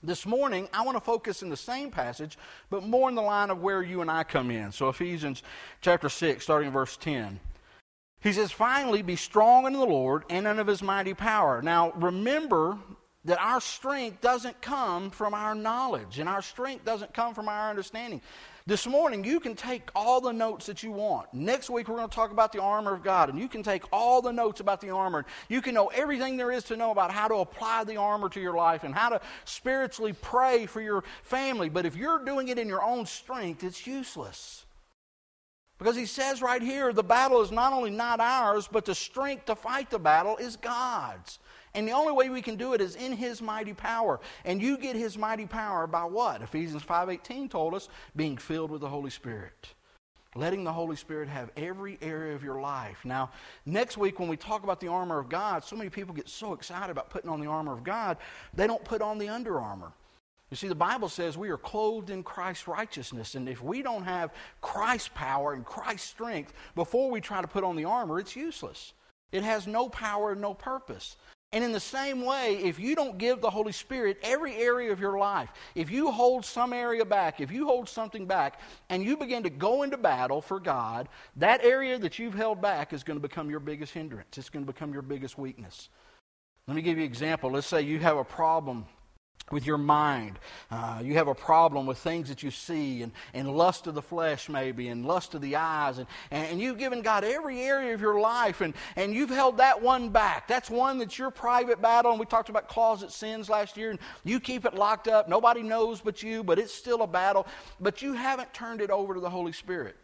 this 0.01 0.25
morning, 0.27 0.69
I 0.73 0.83
want 0.83 0.97
to 0.97 1.01
focus 1.01 1.43
in 1.43 1.51
the 1.51 1.57
same 1.57 1.91
passage, 1.91 2.39
but 2.71 2.85
more 2.85 3.09
in 3.09 3.17
the 3.17 3.23
line 3.23 3.51
of 3.51 3.61
where 3.61 3.83
you 3.83 4.03
and 4.03 4.11
I 4.11 4.23
come 4.23 4.53
in. 4.53 4.71
So, 4.71 4.89
Ephesians 4.89 5.43
chapter 5.81 6.09
6, 6.09 6.43
starting 6.43 6.69
in 6.69 6.73
verse 6.73 6.97
10. 6.97 7.41
He 8.23 8.33
says, 8.33 8.53
finally, 8.53 9.03
be 9.03 9.17
strong 9.17 9.67
in 9.67 9.73
the 9.73 9.85
Lord 9.85 10.25
and 10.29 10.47
in 10.47 10.59
of 10.59 10.67
his 10.67 10.83
mighty 10.83 11.15
power. 11.15 11.63
Now, 11.63 11.93
remember 11.93 12.79
that 13.25 13.41
our 13.41 13.61
strength 13.61 14.21
doesn't 14.21 14.61
come 14.61 15.11
from 15.11 15.35
our 15.35 15.55
knowledge, 15.55 16.19
and 16.19 16.29
our 16.29 16.43
strength 16.43 16.85
doesn't 16.85 17.15
come 17.15 17.35
from 17.35 17.49
our 17.49 17.71
understanding. 17.71 18.21
This 18.67 18.87
morning, 18.87 19.25
you 19.25 19.41
can 19.41 19.57
take 19.57 19.91
all 19.95 20.21
the 20.21 20.33
notes 20.33 20.67
that 20.67 20.83
you 20.83 20.93
want. 20.93 21.33
Next 21.33 21.71
week, 21.71 21.89
we're 21.89 21.97
going 21.97 22.09
to 22.09 22.15
talk 22.15 22.31
about 22.31 22.53
the 22.53 22.61
armor 22.61 22.95
of 22.95 23.03
God, 23.03 23.31
and 23.31 23.39
you 23.39 23.49
can 23.49 23.63
take 23.63 23.85
all 23.93 24.23
the 24.23 24.33
notes 24.33 24.61
about 24.61 24.81
the 24.81 24.91
armor. 24.91 25.25
You 25.49 25.61
can 25.63 25.75
know 25.75 25.89
everything 25.89 26.37
there 26.37 26.53
is 26.53 26.65
to 26.65 26.77
know 26.77 26.91
about 26.91 27.11
how 27.11 27.27
to 27.29 27.37
apply 27.37 27.85
the 27.85 27.97
armor 27.97 28.29
to 28.29 28.41
your 28.41 28.55
life 28.55 28.85
and 28.85 28.95
how 28.95 29.09
to 29.09 29.21
spiritually 29.45 30.13
pray 30.13 30.67
for 30.67 30.81
your 30.81 31.05
family. 31.23 31.69
But 31.69 31.87
if 31.87 31.97
you're 31.97 32.25
doing 32.25 32.49
it 32.49 32.59
in 32.59 32.69
your 32.69 32.83
own 32.83 33.07
strength, 33.07 33.65
it's 33.65 33.87
useless. 33.87 34.65
Because 35.81 35.97
he 35.97 36.05
says 36.05 36.43
right 36.43 36.61
here, 36.61 36.93
the 36.93 37.03
battle 37.03 37.41
is 37.41 37.51
not 37.51 37.73
only 37.73 37.89
not 37.89 38.21
ours, 38.21 38.69
but 38.71 38.85
the 38.85 38.95
strength 38.95 39.47
to 39.47 39.57
fight 39.57 39.89
the 39.89 39.99
battle 39.99 40.37
is 40.37 40.57
God's. 40.57 41.39
And 41.73 41.89
the 41.89 41.93
only 41.93 42.13
way 42.13 42.29
we 42.29 42.43
can 42.43 42.57
do 42.57 42.75
it 42.75 42.83
is 42.83 42.97
in 42.97 43.13
his 43.13 43.41
mighty 43.41 43.73
power. 43.73 44.21
And 44.45 44.61
you 44.61 44.77
get 44.77 44.95
his 44.95 45.17
mighty 45.17 45.47
power 45.47 45.87
by 45.87 46.05
what? 46.05 46.43
Ephesians 46.43 46.83
5:18 46.83 47.49
told 47.49 47.73
us, 47.73 47.89
being 48.15 48.37
filled 48.37 48.71
with 48.71 48.83
the 48.83 48.91
Holy 48.91 49.09
Spirit. 49.09 49.73
Letting 50.35 50.65
the 50.65 50.73
Holy 50.73 50.97
Spirit 50.97 51.31
have 51.31 51.51
every 51.57 51.97
area 52.03 52.35
of 52.35 52.45
your 52.45 52.61
life. 52.61 53.03
Now, 53.07 53.31
next 53.65 53.97
week 53.97 54.21
when 54.21 54.29
we 54.29 54.37
talk 54.37 54.63
about 54.65 54.81
the 54.81 54.89
armor 54.89 55.19
of 55.19 55.31
God, 55.31 55.65
so 55.65 55.77
many 55.77 55.89
people 55.89 56.15
get 56.15 56.29
so 56.29 56.53
excited 56.53 56.91
about 56.91 57.09
putting 57.09 57.31
on 57.31 57.41
the 57.41 57.47
armor 57.47 57.73
of 57.73 57.85
God, 57.85 58.19
they 58.53 58.67
don't 58.67 58.85
put 58.85 59.01
on 59.01 59.17
the 59.17 59.31
under 59.31 59.59
armor. 59.59 59.93
You 60.51 60.57
see, 60.57 60.69
the 60.69 60.75
Bible 60.75 61.09
says 61.09 61.39
we 61.39 61.51
are 61.51 61.57
clothed 61.57 62.11
in 62.11 62.23
Christ's 62.23 62.67
righteousness. 62.67 63.37
And 63.37 63.49
if 63.49 63.63
we 63.63 63.83
don't 63.83 64.03
have 64.03 64.33
Christ's 64.61 65.11
power 65.15 65.53
and 65.53 65.65
Christ's 65.65 66.09
strength 66.09 66.53
before 66.75 67.11
we 67.11 67.21
try 67.21 67.41
to 67.41 67.49
put 67.49 67.65
on 67.65 67.77
the 67.77 67.85
armor, 67.85 68.19
it's 68.19 68.35
useless. 68.35 68.93
It 69.31 69.45
has 69.45 69.69
no 69.69 69.89
power 69.89 70.33
and 70.33 70.41
no 70.41 70.55
purpose. 70.55 71.17
And 71.53 71.65
in 71.65 71.73
the 71.73 71.81
same 71.81 72.25
way, 72.25 72.59
if 72.63 72.79
you 72.79 72.95
don't 72.95 73.19
give 73.19 73.41
the 73.41 73.51
Holy 73.51 73.73
Spirit 73.73 74.19
every 74.23 74.55
area 74.55 74.93
of 74.93 75.01
your 75.01 75.19
life, 75.19 75.51
if 75.75 75.91
you 75.91 76.11
hold 76.13 76.45
some 76.45 76.73
area 76.73 77.05
back, 77.05 77.41
if 77.41 77.51
you 77.51 77.67
hold 77.67 77.89
something 77.89 78.25
back, 78.27 78.61
and 78.89 79.03
you 79.05 79.17
begin 79.17 79.43
to 79.43 79.51
go 79.51 79.83
into 79.83 79.97
battle 79.97 80.41
for 80.41 80.61
God, 80.61 81.09
that 81.37 81.65
area 81.65 81.99
that 81.99 82.21
you've 82.21 82.35
held 82.35 82.61
back 82.61 82.93
is 82.93 83.03
going 83.03 83.17
to 83.17 83.23
become 83.23 83.51
your 83.51 83.59
biggest 83.59 83.93
hindrance. 83.93 84.39
It's 84.39 84.49
going 84.49 84.65
to 84.65 84.73
become 84.73 84.93
your 84.93 85.03
biggest 85.03 85.39
weakness. 85.39 85.89
Let 86.69 86.77
me 86.77 86.83
give 86.83 86.99
you 86.99 87.05
an 87.05 87.11
example. 87.11 87.51
Let's 87.51 87.67
say 87.67 87.83
you 87.83 87.99
have 87.99 88.17
a 88.17 88.25
problem 88.25 88.87
with 89.51 89.67
your 89.67 89.79
mind. 89.79 90.39
Uh, 90.71 91.01
you 91.03 91.15
have 91.15 91.29
a 91.29 91.35
problem 91.35 91.87
with 91.87 91.99
things 91.99 92.29
that 92.29 92.43
you 92.43 92.51
see 92.51 93.03
and, 93.03 93.13
and 93.35 93.51
lust 93.57 93.87
of 93.87 93.95
the 93.95 94.03
flesh, 94.03 94.49
maybe, 94.49 94.89
and 94.89 95.05
lust 95.05 95.35
of 95.35 95.41
the 95.41 95.57
eyes. 95.57 95.99
And, 95.99 96.07
and 96.31 96.61
you've 96.61 96.79
given 96.79 97.03
God 97.03 97.25
every 97.25 97.61
area 97.61 97.95
of 97.95 98.01
your 98.01 98.21
life, 98.21 98.61
and, 98.61 98.75
and 98.97 99.13
you've 99.13 99.31
held 99.31 99.59
that 99.59 99.81
one 99.83 100.11
back. 100.11 100.47
That's 100.47 100.71
one 100.71 100.99
that's 100.99 101.19
your 101.19 101.31
private 101.31 101.83
battle. 101.83 102.13
And 102.13 102.21
we 102.21 102.27
talked 102.27 102.49
about 102.49 102.69
closet 102.69 103.11
sins 103.11 103.49
last 103.49 103.77
year, 103.77 103.91
and 103.91 103.99
you 104.25 104.41
keep 104.41 104.65
it 104.65 104.75
locked 104.75 105.09
up. 105.09 105.29
Nobody 105.29 105.63
knows 105.63 106.01
but 106.01 106.23
you, 106.23 106.45
but 106.45 106.59
it's 106.59 106.73
still 106.73 107.03
a 107.03 107.07
battle. 107.07 107.47
But 107.81 108.03
you 108.03 108.13
haven't 108.13 108.53
turned 108.55 108.81
it 108.81 108.91
over 108.91 109.15
to 109.15 109.21
the 109.21 109.31
Holy 109.31 109.53
Spirit. 109.53 109.97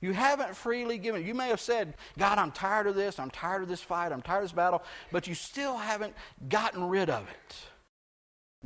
You 0.00 0.12
haven't 0.12 0.54
freely 0.54 0.98
given. 0.98 1.24
You 1.24 1.34
may 1.34 1.48
have 1.48 1.60
said, 1.60 1.94
God, 2.18 2.38
I'm 2.38 2.52
tired 2.52 2.86
of 2.86 2.94
this. 2.94 3.18
I'm 3.18 3.30
tired 3.30 3.62
of 3.62 3.68
this 3.68 3.80
fight. 3.80 4.12
I'm 4.12 4.20
tired 4.20 4.38
of 4.38 4.44
this 4.44 4.52
battle. 4.52 4.82
But 5.10 5.26
you 5.26 5.34
still 5.34 5.76
haven't 5.76 6.14
gotten 6.48 6.84
rid 6.84 7.08
of 7.08 7.26
it 7.28 7.56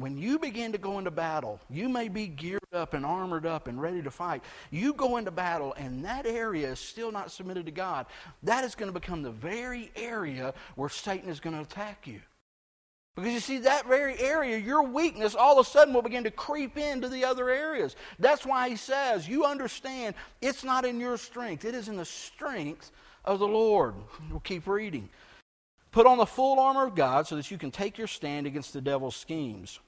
when 0.00 0.16
you 0.16 0.38
begin 0.38 0.72
to 0.72 0.78
go 0.78 0.98
into 0.98 1.10
battle, 1.10 1.60
you 1.68 1.88
may 1.88 2.08
be 2.08 2.26
geared 2.26 2.60
up 2.72 2.94
and 2.94 3.04
armored 3.04 3.46
up 3.46 3.68
and 3.68 3.80
ready 3.80 4.02
to 4.02 4.10
fight. 4.10 4.42
You 4.70 4.92
go 4.92 5.16
into 5.16 5.30
battle, 5.30 5.74
and 5.76 6.04
that 6.04 6.26
area 6.26 6.72
is 6.72 6.80
still 6.80 7.12
not 7.12 7.30
submitted 7.30 7.66
to 7.66 7.72
God. 7.72 8.06
That 8.42 8.64
is 8.64 8.74
going 8.74 8.92
to 8.92 8.98
become 8.98 9.22
the 9.22 9.30
very 9.30 9.90
area 9.96 10.54
where 10.76 10.88
Satan 10.88 11.28
is 11.28 11.40
going 11.40 11.56
to 11.56 11.62
attack 11.62 12.06
you. 12.06 12.20
Because 13.16 13.32
you 13.32 13.40
see, 13.40 13.58
that 13.58 13.86
very 13.86 14.18
area, 14.18 14.56
your 14.56 14.82
weakness, 14.82 15.34
all 15.34 15.58
of 15.58 15.66
a 15.66 15.68
sudden 15.68 15.92
will 15.92 16.02
begin 16.02 16.24
to 16.24 16.30
creep 16.30 16.78
into 16.78 17.08
the 17.08 17.24
other 17.24 17.50
areas. 17.50 17.96
That's 18.18 18.46
why 18.46 18.68
he 18.68 18.76
says, 18.76 19.28
You 19.28 19.44
understand, 19.44 20.14
it's 20.40 20.64
not 20.64 20.84
in 20.84 21.00
your 21.00 21.16
strength, 21.16 21.64
it 21.64 21.74
is 21.74 21.88
in 21.88 21.96
the 21.96 22.04
strength 22.04 22.92
of 23.24 23.38
the 23.38 23.48
Lord. 23.48 23.94
We'll 24.30 24.40
keep 24.40 24.66
reading. 24.66 25.08
Put 25.92 26.06
on 26.06 26.18
the 26.18 26.26
full 26.26 26.60
armor 26.60 26.86
of 26.86 26.94
God 26.94 27.26
so 27.26 27.36
that 27.36 27.50
you 27.50 27.58
can 27.58 27.72
take 27.72 27.98
your 27.98 28.06
stand 28.06 28.46
against 28.46 28.72
the 28.72 28.80
devil's 28.80 29.16
schemes. 29.16 29.80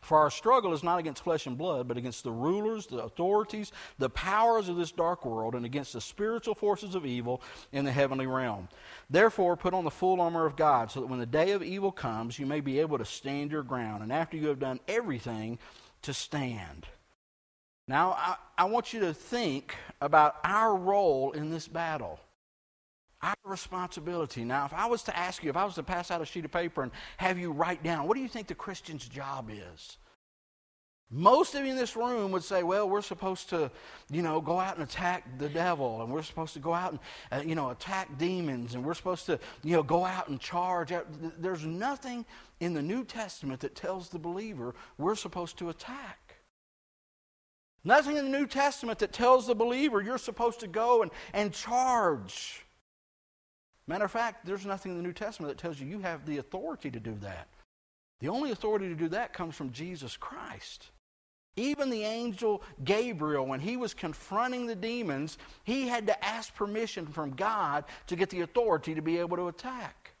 For 0.00 0.18
our 0.18 0.30
struggle 0.30 0.74
is 0.74 0.82
not 0.82 0.98
against 0.98 1.24
flesh 1.24 1.46
and 1.46 1.56
blood, 1.56 1.88
but 1.88 1.96
against 1.96 2.24
the 2.24 2.32
rulers, 2.32 2.86
the 2.86 3.02
authorities, 3.02 3.72
the 3.98 4.10
powers 4.10 4.68
of 4.68 4.76
this 4.76 4.92
dark 4.92 5.24
world, 5.24 5.54
and 5.54 5.64
against 5.64 5.94
the 5.94 6.00
spiritual 6.00 6.54
forces 6.54 6.94
of 6.94 7.06
evil 7.06 7.40
in 7.72 7.84
the 7.84 7.92
heavenly 7.92 8.26
realm. 8.26 8.68
Therefore, 9.08 9.56
put 9.56 9.72
on 9.72 9.84
the 9.84 9.90
full 9.90 10.20
armor 10.20 10.44
of 10.44 10.56
God, 10.56 10.90
so 10.90 11.00
that 11.00 11.06
when 11.06 11.20
the 11.20 11.26
day 11.26 11.52
of 11.52 11.62
evil 11.62 11.90
comes, 11.90 12.38
you 12.38 12.44
may 12.44 12.60
be 12.60 12.80
able 12.80 12.98
to 12.98 13.04
stand 13.04 13.50
your 13.50 13.62
ground, 13.62 14.02
and 14.02 14.12
after 14.12 14.36
you 14.36 14.48
have 14.48 14.58
done 14.58 14.80
everything, 14.88 15.58
to 16.02 16.12
stand. 16.12 16.86
Now, 17.88 18.12
I, 18.12 18.36
I 18.58 18.64
want 18.64 18.92
you 18.92 19.00
to 19.00 19.14
think 19.14 19.74
about 20.00 20.36
our 20.44 20.76
role 20.76 21.32
in 21.32 21.50
this 21.50 21.66
battle 21.66 22.20
our 23.24 23.34
responsibility. 23.44 24.44
Now, 24.44 24.66
if 24.66 24.74
I 24.74 24.86
was 24.86 25.02
to 25.04 25.18
ask 25.18 25.42
you, 25.42 25.50
if 25.50 25.56
I 25.56 25.64
was 25.64 25.74
to 25.76 25.82
pass 25.82 26.10
out 26.10 26.20
a 26.20 26.26
sheet 26.26 26.44
of 26.44 26.52
paper 26.52 26.82
and 26.82 26.92
have 27.16 27.38
you 27.38 27.50
write 27.52 27.82
down, 27.82 28.06
what 28.06 28.16
do 28.16 28.20
you 28.20 28.28
think 28.28 28.46
the 28.46 28.54
Christian's 28.54 29.08
job 29.08 29.50
is? 29.50 29.98
Most 31.10 31.54
of 31.54 31.64
you 31.64 31.70
in 31.70 31.76
this 31.76 31.96
room 31.96 32.32
would 32.32 32.42
say, 32.42 32.62
well, 32.62 32.88
we're 32.88 33.02
supposed 33.02 33.48
to, 33.50 33.70
you 34.10 34.20
know, 34.20 34.40
go 34.40 34.58
out 34.58 34.74
and 34.74 34.82
attack 34.82 35.38
the 35.38 35.48
devil, 35.48 36.02
and 36.02 36.12
we're 36.12 36.22
supposed 36.22 36.54
to 36.54 36.60
go 36.60 36.74
out 36.74 36.92
and, 36.92 37.00
uh, 37.30 37.42
you 37.46 37.54
know, 37.54 37.70
attack 37.70 38.18
demons, 38.18 38.74
and 38.74 38.84
we're 38.84 38.94
supposed 38.94 39.26
to, 39.26 39.38
you 39.62 39.76
know, 39.76 39.82
go 39.82 40.04
out 40.04 40.28
and 40.28 40.40
charge. 40.40 40.92
There's 41.38 41.64
nothing 41.64 42.26
in 42.60 42.74
the 42.74 42.82
New 42.82 43.04
Testament 43.04 43.60
that 43.60 43.74
tells 43.74 44.08
the 44.08 44.18
believer 44.18 44.74
we're 44.98 45.14
supposed 45.14 45.56
to 45.58 45.68
attack. 45.68 46.36
Nothing 47.84 48.16
in 48.16 48.24
the 48.30 48.38
New 48.38 48.46
Testament 48.46 48.98
that 48.98 49.12
tells 49.12 49.46
the 49.46 49.54
believer 49.54 50.02
you're 50.02 50.18
supposed 50.18 50.60
to 50.60 50.66
go 50.66 51.02
and, 51.02 51.10
and 51.32 51.52
charge. 51.52 52.64
Matter 53.86 54.04
of 54.04 54.10
fact, 54.10 54.46
there's 54.46 54.64
nothing 54.64 54.92
in 54.92 54.96
the 54.96 55.02
New 55.02 55.12
Testament 55.12 55.50
that 55.50 55.60
tells 55.60 55.78
you 55.78 55.86
you 55.86 56.00
have 56.00 56.24
the 56.24 56.38
authority 56.38 56.90
to 56.90 57.00
do 57.00 57.14
that. 57.20 57.48
The 58.20 58.28
only 58.28 58.50
authority 58.50 58.88
to 58.88 58.94
do 58.94 59.08
that 59.08 59.32
comes 59.32 59.54
from 59.54 59.72
Jesus 59.72 60.16
Christ. 60.16 60.90
Even 61.56 61.90
the 61.90 62.02
angel 62.02 62.62
Gabriel, 62.82 63.46
when 63.46 63.60
he 63.60 63.76
was 63.76 63.94
confronting 63.94 64.66
the 64.66 64.74
demons, 64.74 65.38
he 65.62 65.86
had 65.86 66.06
to 66.06 66.24
ask 66.24 66.54
permission 66.54 67.06
from 67.06 67.32
God 67.32 67.84
to 68.08 68.16
get 68.16 68.30
the 68.30 68.40
authority 68.40 68.94
to 68.94 69.02
be 69.02 69.18
able 69.18 69.36
to 69.36 69.48
attack. 69.48 70.14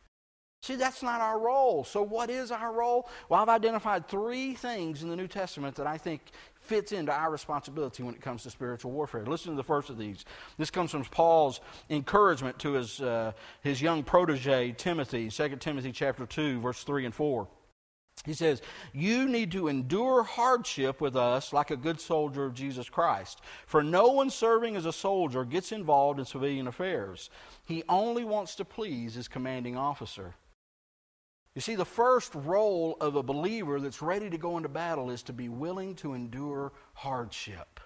See, 0.62 0.76
that's 0.76 1.02
not 1.02 1.20
our 1.20 1.38
role. 1.38 1.84
So, 1.84 2.02
what 2.02 2.30
is 2.30 2.50
our 2.50 2.72
role? 2.72 3.08
Well, 3.28 3.40
I've 3.40 3.50
identified 3.50 4.08
three 4.08 4.54
things 4.54 5.02
in 5.02 5.10
the 5.10 5.16
New 5.16 5.26
Testament 5.26 5.76
that 5.76 5.86
I 5.86 5.98
think 5.98 6.22
fits 6.64 6.92
into 6.92 7.12
our 7.12 7.30
responsibility 7.30 8.02
when 8.02 8.14
it 8.14 8.20
comes 8.20 8.42
to 8.42 8.50
spiritual 8.50 8.90
warfare. 8.90 9.24
Listen 9.26 9.52
to 9.52 9.56
the 9.56 9.62
first 9.62 9.90
of 9.90 9.98
these. 9.98 10.24
This 10.56 10.70
comes 10.70 10.90
from 10.90 11.04
Paul's 11.04 11.60
encouragement 11.90 12.58
to 12.60 12.72
his, 12.72 13.00
uh, 13.00 13.32
his 13.62 13.82
young 13.82 14.02
protege, 14.02 14.72
Timothy, 14.72 15.28
2 15.28 15.56
Timothy 15.56 15.92
chapter 15.92 16.26
2, 16.26 16.60
verse 16.60 16.82
3 16.82 17.04
and 17.04 17.14
4. 17.14 17.48
He 18.24 18.32
says, 18.32 18.62
You 18.92 19.28
need 19.28 19.52
to 19.52 19.68
endure 19.68 20.22
hardship 20.22 21.00
with 21.00 21.16
us 21.16 21.52
like 21.52 21.70
a 21.70 21.76
good 21.76 22.00
soldier 22.00 22.44
of 22.44 22.54
Jesus 22.54 22.88
Christ. 22.88 23.40
For 23.66 23.82
no 23.82 24.08
one 24.08 24.30
serving 24.30 24.76
as 24.76 24.86
a 24.86 24.92
soldier 24.92 25.44
gets 25.44 25.72
involved 25.72 26.18
in 26.18 26.24
civilian 26.24 26.66
affairs. 26.66 27.28
He 27.64 27.82
only 27.88 28.24
wants 28.24 28.54
to 28.56 28.64
please 28.64 29.14
his 29.14 29.28
commanding 29.28 29.76
officer. 29.76 30.34
You 31.54 31.60
see, 31.60 31.76
the 31.76 31.84
first 31.84 32.34
role 32.34 32.96
of 33.00 33.14
a 33.14 33.22
believer 33.22 33.80
that's 33.80 34.02
ready 34.02 34.28
to 34.28 34.38
go 34.38 34.56
into 34.56 34.68
battle 34.68 35.10
is 35.10 35.22
to 35.24 35.32
be 35.32 35.48
willing 35.48 35.94
to 35.96 36.14
endure 36.14 36.72
hardship, 36.94 37.78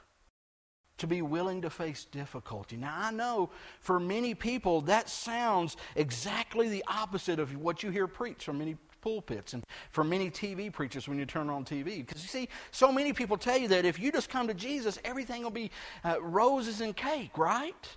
to 0.97 1.07
be 1.07 1.21
willing 1.21 1.61
to 1.63 1.71
face 1.71 2.07
difficulty. 2.07 2.79
Now, 2.79 2.95
I 2.97 3.11
know 3.11 3.51
for 3.81 4.01
many 4.01 4.35
people 4.35 4.81
that 4.83 5.11
sounds 5.11 5.77
exactly 5.97 6.71
the 6.71 6.83
opposite 6.89 7.39
of 7.39 7.55
what 7.57 7.83
you 7.83 7.91
hear 7.91 8.07
preached 8.07 8.45
from 8.45 8.59
many 8.59 8.79
pulpits 9.03 9.53
and 9.53 9.63
from 9.91 10.09
many 10.09 10.31
TV 10.31 10.73
preachers 10.73 11.07
when 11.07 11.19
you 11.19 11.27
turn 11.27 11.51
on 11.51 11.65
TV. 11.65 12.07
Because 12.07 12.23
you 12.23 12.29
see, 12.29 12.49
so 12.71 12.91
many 12.91 13.13
people 13.13 13.37
tell 13.37 13.59
you 13.59 13.69
that 13.69 13.85
if 13.85 13.99
you 13.99 14.11
just 14.11 14.31
come 14.31 14.49
to 14.49 14.55
Jesus, 14.55 14.99
everything 15.05 15.43
will 15.43 15.51
be 15.51 15.71
uh, 16.05 16.21
roses 16.23 16.81
and 16.81 16.97
cake, 16.97 17.37
right? 17.37 17.97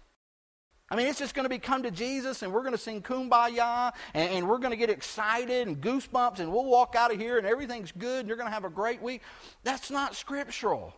I 0.91 0.97
mean, 0.97 1.07
it's 1.07 1.19
just 1.19 1.33
going 1.33 1.45
to 1.45 1.49
be 1.49 1.57
come 1.57 1.83
to 1.83 1.91
Jesus 1.91 2.43
and 2.43 2.51
we're 2.51 2.63
going 2.63 2.73
to 2.73 2.77
sing 2.77 3.01
kumbaya 3.01 3.93
and, 4.13 4.29
and 4.29 4.49
we're 4.49 4.57
going 4.57 4.71
to 4.71 4.77
get 4.77 4.89
excited 4.89 5.65
and 5.65 5.79
goosebumps 5.79 6.39
and 6.39 6.51
we'll 6.51 6.65
walk 6.65 6.95
out 6.97 7.13
of 7.13 7.19
here 7.19 7.37
and 7.37 7.47
everything's 7.47 7.93
good 7.93 8.19
and 8.19 8.27
you're 8.27 8.35
going 8.35 8.49
to 8.49 8.53
have 8.53 8.65
a 8.65 8.69
great 8.69 9.01
week. 9.01 9.21
That's 9.63 9.89
not 9.89 10.17
scriptural. 10.17 10.93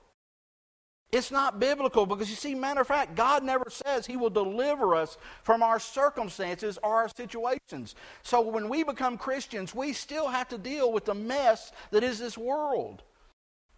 It's 1.11 1.29
not 1.29 1.59
biblical 1.59 2.07
because 2.07 2.27
you 2.27 2.35
see, 2.35 2.55
matter 2.55 2.81
of 2.81 2.87
fact, 2.87 3.13
God 3.13 3.43
never 3.43 3.65
says 3.69 4.07
He 4.07 4.17
will 4.17 4.31
deliver 4.31 4.95
us 4.95 5.15
from 5.43 5.61
our 5.61 5.79
circumstances 5.79 6.79
or 6.81 6.95
our 6.95 7.09
situations. 7.09 7.93
So 8.23 8.41
when 8.41 8.69
we 8.69 8.83
become 8.83 9.19
Christians, 9.19 9.75
we 9.75 9.93
still 9.93 10.27
have 10.27 10.49
to 10.49 10.57
deal 10.57 10.91
with 10.91 11.05
the 11.05 11.13
mess 11.13 11.71
that 11.91 12.03
is 12.03 12.17
this 12.17 12.35
world. 12.35 13.03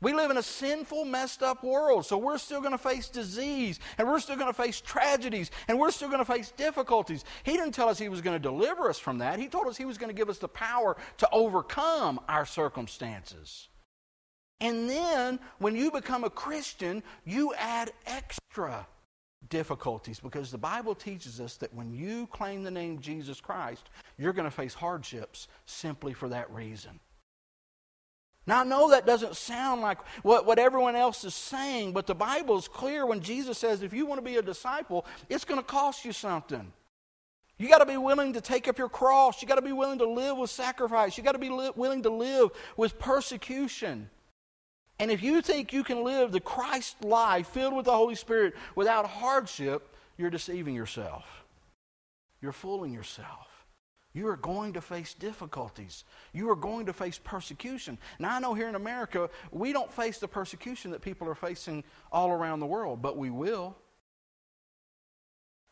We 0.02 0.14
live 0.14 0.30
in 0.30 0.38
a 0.38 0.44
sinful, 0.44 1.06
messed 1.06 1.42
up 1.42 1.64
world, 1.64 2.06
so 2.06 2.18
we're 2.18 2.38
still 2.38 2.60
going 2.60 2.74
to 2.74 2.78
face 2.78 3.08
disease, 3.08 3.80
and 3.98 4.08
we're 4.08 4.20
still 4.20 4.36
going 4.36 4.54
to 4.54 4.54
face 4.54 4.82
tragedies, 4.82 5.52
and 5.68 5.80
we're 5.80 5.92
still 5.92 6.10
going 6.10 6.24
to 6.24 6.32
face 6.32 6.52
difficulties. 6.52 7.24
He 7.44 7.54
didn't 7.54 7.72
tell 7.72 7.88
us 7.88 7.98
He 7.98 8.10
was 8.10 8.22
going 8.22 8.36
to 8.36 8.42
deliver 8.42 8.90
us 8.90 9.00
from 9.00 9.20
that. 9.20 9.40
He 9.40 9.48
told 9.48 9.68
us 9.68 9.78
He 9.78 9.86
was 9.86 9.98
going 9.98 10.10
to 10.10 10.16
give 10.16 10.30
us 10.30 10.38
the 10.38 10.50
power 10.50 10.98
to 11.18 11.30
overcome 11.32 12.20
our 12.28 12.46
circumstances. 12.46 13.70
And 14.60 14.90
then, 14.90 15.40
when 15.60 15.76
you 15.76 15.92
become 15.92 16.24
a 16.24 16.30
Christian, 16.30 17.02
you 17.24 17.54
add 17.58 17.92
extra 18.06 18.86
difficulties 19.50 20.20
because 20.20 20.52
the 20.52 20.58
Bible 20.58 20.96
teaches 20.96 21.40
us 21.40 21.56
that 21.58 21.74
when 21.74 21.94
you 21.94 22.28
claim 22.28 22.64
the 22.64 22.72
name 22.72 23.00
Jesus 23.00 23.40
Christ, 23.40 23.90
you're 24.18 24.34
going 24.34 24.50
to 24.50 24.56
face 24.56 24.74
hardships 24.74 25.48
simply 25.66 26.14
for 26.14 26.30
that 26.30 26.52
reason. 26.52 27.00
Now, 28.48 28.62
I 28.62 28.64
know 28.64 28.92
that 28.92 29.08
doesn't 29.08 29.36
sound 29.36 29.82
like 29.82 29.98
what, 30.22 30.46
what 30.46 30.60
everyone 30.60 30.96
else 30.96 31.24
is 31.24 31.34
saying, 31.34 31.94
but 31.94 32.06
the 32.06 32.14
Bible 32.14 32.58
is 32.58 32.68
clear 32.68 33.06
when 33.06 33.22
Jesus 33.22 33.58
says 33.58 33.82
if 33.82 33.92
you 33.94 34.06
want 34.06 34.20
to 34.20 34.26
be 34.26 34.38
a 34.38 34.42
disciple, 34.42 35.06
it's 35.30 35.46
going 35.46 35.60
to 35.60 35.66
cost 35.66 36.06
you 36.06 36.12
something. 36.12 36.72
You 37.58 37.70
got 37.70 37.80
to 37.80 37.86
be 37.86 37.98
willing 37.98 38.34
to 38.34 38.42
take 38.42 38.68
up 38.68 38.78
your 38.78 38.90
cross. 38.90 39.42
You 39.42 39.48
got 39.48 39.56
to 39.56 39.62
be 39.62 39.72
willing 39.72 40.00
to 40.00 40.10
live 40.10 40.38
with 40.38 40.50
sacrifice. 40.50 41.18
You 41.18 41.24
got 41.24 41.32
to 41.32 41.40
be 41.40 41.50
li- 41.50 41.72
willing 41.76 42.04
to 42.04 42.10
live 42.10 42.52
with 42.78 43.00
persecution. 43.00 44.10
And 45.00 45.10
if 45.10 45.24
you 45.24 45.42
think 45.42 45.74
you 45.74 45.84
can 45.84 46.04
live 46.04 46.32
the 46.32 46.40
Christ 46.40 47.04
life 47.04 47.48
filled 47.48 47.74
with 47.74 47.86
the 47.86 47.94
Holy 47.94 48.16
Spirit 48.16 48.56
without 48.76 49.08
hardship, 49.08 49.96
you're 50.18 50.30
deceiving 50.30 50.76
yourself. 50.76 51.26
You're 52.42 52.52
fooling 52.52 52.94
yourself. 52.94 53.55
You 54.16 54.30
are 54.30 54.38
going 54.38 54.72
to 54.74 54.82
face 54.82 55.14
difficulties. 55.14 56.06
You 56.32 56.50
are 56.50 56.56
going 56.56 56.86
to 56.86 56.94
face 56.94 57.20
persecution. 57.22 57.98
Now, 58.18 58.38
I 58.38 58.40
know 58.40 58.54
here 58.54 58.70
in 58.70 58.76
America, 58.76 59.30
we 59.52 59.74
don't 59.74 59.92
face 59.92 60.20
the 60.20 60.28
persecution 60.28 60.92
that 60.92 61.02
people 61.02 61.28
are 61.28 61.36
facing 61.36 61.84
all 62.14 62.32
around 62.32 62.62
the 62.62 62.66
world, 62.66 63.02
but 63.02 63.18
we 63.18 63.30
will. 63.30 63.76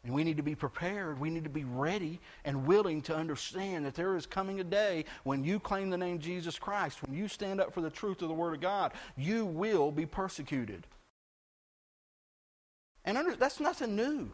And 0.03 0.13
we 0.13 0.25
need 0.25 0.35
to 0.35 0.43
be 0.43 0.55
prepared. 0.55 1.21
We 1.21 1.29
need 1.29 1.45
to 1.45 1.50
be 1.50 1.63
ready 1.63 2.19
and 2.43 2.67
willing 2.67 3.01
to 3.03 3.15
understand 3.15 3.85
that 3.85 3.95
there 3.95 4.17
is 4.17 4.25
coming 4.25 4.59
a 4.59 4.65
day 4.65 5.05
when 5.23 5.45
you 5.45 5.57
claim 5.57 5.89
the 5.89 5.97
name 5.97 6.19
Jesus 6.19 6.59
Christ, 6.59 7.01
when 7.01 7.15
you 7.17 7.29
stand 7.29 7.62
up 7.62 7.73
for 7.73 7.79
the 7.79 7.89
truth 7.89 8.21
of 8.21 8.27
the 8.27 8.33
Word 8.33 8.55
of 8.55 8.59
God, 8.59 8.91
you 9.15 9.45
will 9.45 9.89
be 9.89 10.05
persecuted. 10.05 10.85
And 13.05 13.17
under, 13.17 13.38
that's 13.38 13.62
nothing 13.62 13.95
new. 13.95 14.33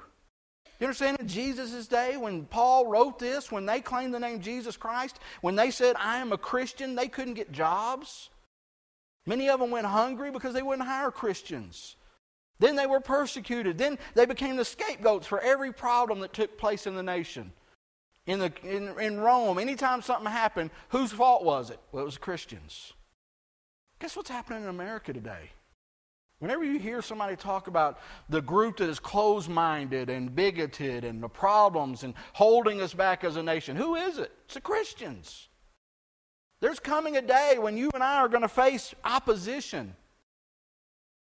You 0.80 0.88
understand 0.88 1.20
in 1.20 1.28
Jesus' 1.28 1.88
day, 1.88 2.16
when 2.16 2.46
Paul 2.46 2.88
wrote 2.88 3.20
this, 3.20 3.52
when 3.52 3.66
they 3.66 3.82
claimed 3.82 4.14
the 4.14 4.20
name 4.20 4.40
Jesus 4.40 4.78
Christ, 4.78 5.20
when 5.42 5.56
they 5.56 5.72
said, 5.72 5.98
I 6.00 6.20
am 6.20 6.32
a 6.32 6.38
Christian, 6.38 6.96
they 6.96 7.10
couldn't 7.10 7.34
get 7.34 7.52
jobs. 7.52 8.30
Many 9.26 9.50
of 9.50 9.60
them 9.60 9.72
went 9.72 9.86
hungry 9.86 10.32
because 10.32 10.54
they 10.54 10.62
wouldn't 10.62 10.88
hire 10.88 11.12
Christians. 11.12 11.98
Then 12.60 12.78
they 12.78 12.88
were 12.88 13.02
persecuted. 13.02 13.78
Then 13.78 13.98
they 14.16 14.26
became 14.26 14.56
the 14.56 14.66
scapegoats 14.66 15.28
for 15.28 15.42
every 15.42 15.74
problem 15.74 16.22
that 16.22 16.34
took 16.34 16.58
place 16.58 16.88
in 16.88 16.96
the 16.96 17.04
nation. 17.04 17.52
In, 18.26 18.40
the, 18.40 18.54
in, 18.64 18.98
in 19.00 19.20
Rome, 19.20 19.60
anytime 19.60 20.02
something 20.02 20.32
happened, 20.32 20.72
whose 20.90 21.12
fault 21.12 21.44
was 21.44 21.72
it? 21.72 21.80
Well, 21.92 22.04
it 22.04 22.06
was 22.06 22.18
Christians. 22.18 22.94
Guess 24.00 24.16
what's 24.16 24.30
happening 24.30 24.64
in 24.64 24.70
America 24.70 25.12
today? 25.12 25.52
Whenever 26.40 26.64
you 26.64 26.80
hear 26.80 27.02
somebody 27.02 27.36
talk 27.36 27.68
about 27.68 28.00
the 28.30 28.42
group 28.42 28.78
that 28.78 28.90
is 28.90 29.00
closed 29.00 29.50
minded 29.50 30.10
and 30.10 30.34
bigoted 30.34 31.04
and 31.04 31.22
the 31.22 31.28
problems 31.28 32.04
and 32.04 32.14
holding 32.34 32.82
us 32.82 32.94
back 32.94 33.24
as 33.24 33.36
a 33.36 33.44
nation, 33.44 33.76
who 33.76 33.96
is 33.96 34.18
it? 34.18 34.32
It's 34.46 34.54
the 34.54 34.62
Christians. 34.62 35.50
There's 36.62 36.80
coming 36.80 37.18
a 37.18 37.22
day 37.22 37.58
when 37.60 37.78
you 37.78 37.90
and 37.94 38.04
I 38.04 38.18
are 38.18 38.30
going 38.30 38.42
to 38.42 38.48
face 38.48 38.94
opposition. 39.04 39.96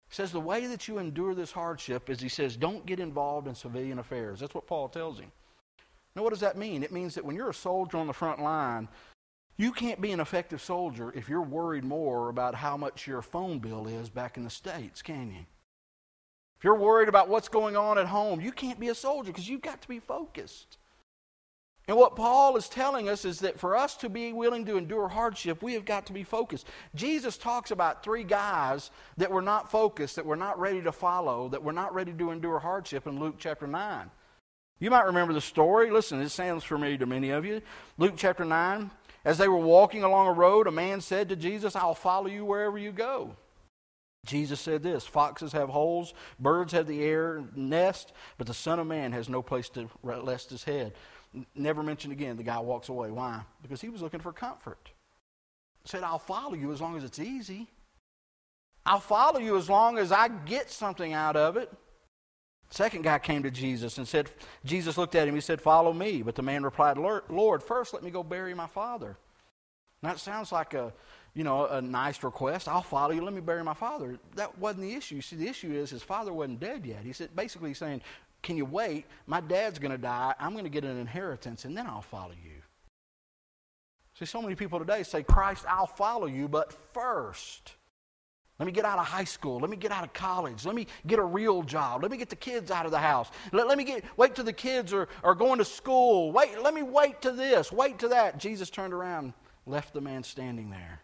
He 0.08 0.14
says 0.14 0.30
the 0.30 0.40
way 0.40 0.66
that 0.66 0.88
you 0.88 0.98
endure 0.98 1.34
this 1.34 1.52
hardship 1.52 2.08
is 2.08 2.20
he 2.20 2.28
says, 2.28 2.56
don't 2.56 2.86
get 2.86 3.00
involved 3.00 3.46
in 3.46 3.54
civilian 3.54 3.98
affairs. 3.98 4.40
That's 4.40 4.54
what 4.54 4.66
Paul 4.66 4.88
tells 4.88 5.18
him. 5.18 5.32
Now, 6.14 6.22
what 6.22 6.30
does 6.30 6.40
that 6.40 6.56
mean? 6.56 6.82
It 6.82 6.92
means 6.92 7.14
that 7.14 7.24
when 7.24 7.36
you're 7.36 7.50
a 7.50 7.54
soldier 7.54 7.98
on 7.98 8.06
the 8.06 8.12
front 8.12 8.42
line, 8.42 8.88
you 9.58 9.72
can't 9.72 10.00
be 10.00 10.12
an 10.12 10.20
effective 10.20 10.62
soldier 10.62 11.12
if 11.14 11.28
you're 11.28 11.42
worried 11.42 11.84
more 11.84 12.28
about 12.28 12.54
how 12.54 12.76
much 12.76 13.06
your 13.06 13.22
phone 13.22 13.58
bill 13.58 13.86
is 13.86 14.08
back 14.08 14.36
in 14.36 14.44
the 14.44 14.50
States, 14.50 15.02
can 15.02 15.30
you? 15.30 15.44
If 16.58 16.64
you're 16.64 16.74
worried 16.74 17.08
about 17.08 17.28
what's 17.28 17.48
going 17.48 17.76
on 17.76 17.98
at 17.98 18.06
home, 18.06 18.40
you 18.40 18.52
can't 18.52 18.80
be 18.80 18.88
a 18.88 18.94
soldier 18.94 19.30
because 19.30 19.48
you've 19.48 19.62
got 19.62 19.82
to 19.82 19.88
be 19.88 19.98
focused. 19.98 20.78
And 21.88 21.96
what 21.96 22.16
Paul 22.16 22.56
is 22.56 22.68
telling 22.68 23.08
us 23.08 23.24
is 23.24 23.40
that 23.40 23.58
for 23.58 23.74
us 23.74 23.96
to 23.96 24.08
be 24.08 24.32
willing 24.32 24.66
to 24.66 24.76
endure 24.76 25.08
hardship, 25.08 25.62
we 25.62 25.72
have 25.72 25.86
got 25.86 26.06
to 26.06 26.12
be 26.12 26.22
focused. 26.22 26.66
Jesus 26.94 27.38
talks 27.38 27.70
about 27.70 28.04
three 28.04 28.24
guys 28.24 28.90
that 29.16 29.30
were 29.30 29.42
not 29.42 29.70
focused, 29.70 30.16
that 30.16 30.26
were 30.26 30.36
not 30.36 30.60
ready 30.60 30.82
to 30.82 30.92
follow, 30.92 31.48
that 31.48 31.64
were 31.64 31.72
not 31.72 31.94
ready 31.94 32.12
to 32.12 32.30
endure 32.30 32.58
hardship 32.58 33.06
in 33.06 33.18
Luke 33.18 33.36
chapter 33.38 33.66
9. 33.66 34.10
You 34.80 34.90
might 34.90 35.06
remember 35.06 35.32
the 35.32 35.40
story. 35.40 35.90
Listen, 35.90 36.20
it 36.20 36.28
sounds 36.28 36.62
familiar 36.62 36.98
to 36.98 37.06
many 37.06 37.30
of 37.30 37.46
you. 37.46 37.62
Luke 37.96 38.14
chapter 38.16 38.44
9, 38.44 38.90
as 39.25 39.38
they 39.38 39.48
were 39.48 39.56
walking 39.58 40.04
along 40.04 40.28
a 40.28 40.32
road, 40.32 40.66
a 40.66 40.72
man 40.72 41.00
said 41.00 41.28
to 41.28 41.37
Jesus, 41.37 41.76
I'll 41.76 41.94
follow 41.94 42.26
you 42.26 42.44
wherever 42.44 42.78
you 42.78 42.92
go. 42.92 43.37
Jesus 44.26 44.60
said 44.60 44.82
this 44.82 45.06
Foxes 45.06 45.52
have 45.52 45.68
holes, 45.68 46.14
birds 46.38 46.72
have 46.72 46.87
the 46.87 47.02
air 47.02 47.44
nest, 47.54 48.12
but 48.37 48.46
the 48.46 48.54
Son 48.54 48.78
of 48.78 48.87
Man 48.87 49.12
has 49.12 49.28
no 49.28 49.42
place 49.42 49.68
to 49.70 49.88
rest 50.02 50.50
his 50.50 50.64
head. 50.64 50.92
Never 51.54 51.82
mentioned 51.82 52.12
again. 52.12 52.37
The 52.37 52.42
guy 52.42 52.58
walks 52.58 52.88
away. 52.88 53.10
Why? 53.10 53.42
Because 53.62 53.80
he 53.80 53.90
was 53.90 54.00
looking 54.00 54.20
for 54.20 54.32
comfort. 54.32 54.90
Said, 55.84 56.02
I'll 56.02 56.18
follow 56.18 56.54
you 56.54 56.72
as 56.72 56.80
long 56.80 56.96
as 56.96 57.04
it's 57.04 57.18
easy. 57.18 57.68
I'll 58.84 59.00
follow 59.00 59.38
you 59.38 59.56
as 59.56 59.68
long 59.68 59.98
as 59.98 60.10
I 60.12 60.28
get 60.28 60.70
something 60.70 61.12
out 61.12 61.37
of 61.37 61.56
it. 61.56 61.70
Second 62.70 63.02
guy 63.02 63.18
came 63.18 63.42
to 63.42 63.50
Jesus 63.50 63.98
and 63.98 64.06
said, 64.06 64.30
Jesus 64.64 64.98
looked 64.98 65.14
at 65.14 65.26
him, 65.26 65.34
he 65.34 65.40
said, 65.40 65.60
Follow 65.60 65.92
me. 65.92 66.22
But 66.22 66.34
the 66.34 66.42
man 66.42 66.62
replied, 66.62 66.98
Lord, 66.98 67.62
first 67.62 67.94
let 67.94 68.02
me 68.02 68.10
go 68.10 68.22
bury 68.22 68.54
my 68.54 68.66
father. 68.66 69.16
That 70.02 70.18
sounds 70.18 70.52
like 70.52 70.75
a 70.75 70.92
you 71.38 71.44
know, 71.44 71.66
a 71.66 71.80
nice 71.80 72.25
request. 72.25 72.66
I'll 72.66 72.82
follow 72.82 73.12
you. 73.12 73.22
Let 73.22 73.32
me 73.32 73.40
bury 73.40 73.62
my 73.62 73.75
father. 73.75 74.18
That 74.34 74.58
wasn't 74.58 74.82
the 74.82 74.94
issue. 74.94 75.20
See, 75.20 75.37
the 75.37 75.46
issue 75.46 75.72
is 75.72 75.88
his 75.88 76.02
father 76.02 76.32
wasn't 76.32 76.58
dead 76.58 76.84
yet. 76.84 77.04
He 77.04 77.12
said, 77.12 77.37
basically 77.37 77.75
saying, 77.75 78.00
can 78.42 78.56
you 78.56 78.64
wait? 78.64 79.04
My 79.26 79.40
dad's 79.40 79.78
going 79.78 79.92
to 79.92 79.98
die. 79.98 80.34
I'm 80.40 80.52
going 80.52 80.64
to 80.64 80.70
get 80.70 80.84
an 80.84 80.98
inheritance, 80.98 81.64
and 81.64 81.76
then 81.76 81.87
I'll 81.87 82.02
follow 82.02 82.32
you. 82.32 82.62
See, 84.18 84.25
so 84.25 84.42
many 84.42 84.56
people 84.56 84.80
today 84.80 85.04
say, 85.04 85.22
Christ, 85.22 85.64
I'll 85.68 85.87
follow 85.87 86.26
you, 86.26 86.48
but 86.48 86.72
first, 86.92 87.75
let 88.58 88.66
me 88.66 88.72
get 88.72 88.84
out 88.84 88.98
of 88.98 89.06
high 89.06 89.24
school. 89.24 89.60
Let 89.60 89.70
me 89.70 89.76
get 89.76 89.92
out 89.92 90.02
of 90.02 90.12
college. 90.12 90.66
Let 90.66 90.74
me 90.74 90.88
get 91.06 91.20
a 91.20 91.24
real 91.24 91.62
job. 91.62 92.02
Let 92.02 92.10
me 92.10 92.16
get 92.16 92.28
the 92.28 92.36
kids 92.36 92.72
out 92.72 92.86
of 92.86 92.90
the 92.90 92.98
house. 92.98 93.30
Let, 93.52 93.68
let 93.68 93.78
me 93.78 93.84
get, 93.84 94.04
wait 94.16 94.34
till 94.34 94.44
the 94.44 94.52
kids 94.52 94.92
are, 94.92 95.08
are 95.22 95.36
going 95.36 95.58
to 95.58 95.64
school. 95.64 96.32
Wait, 96.32 96.60
let 96.60 96.74
me 96.74 96.82
wait 96.82 97.22
to 97.22 97.30
this, 97.30 97.70
wait 97.70 98.00
to 98.00 98.08
that. 98.08 98.38
Jesus 98.38 98.68
turned 98.68 98.92
around, 98.92 99.32
left 99.64 99.94
the 99.94 100.00
man 100.00 100.24
standing 100.24 100.70
there 100.70 101.00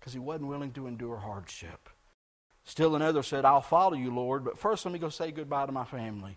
because 0.00 0.12
he 0.12 0.18
wasn't 0.18 0.48
willing 0.48 0.72
to 0.72 0.88
endure 0.88 1.16
hardship. 1.16 1.88
Still 2.64 2.96
another 2.96 3.22
said, 3.22 3.44
I'll 3.44 3.60
follow 3.60 3.94
you, 3.94 4.12
Lord, 4.12 4.44
but 4.44 4.58
first 4.58 4.84
let 4.84 4.92
me 4.92 4.98
go 4.98 5.08
say 5.08 5.30
goodbye 5.30 5.66
to 5.66 5.72
my 5.72 5.84
family. 5.84 6.36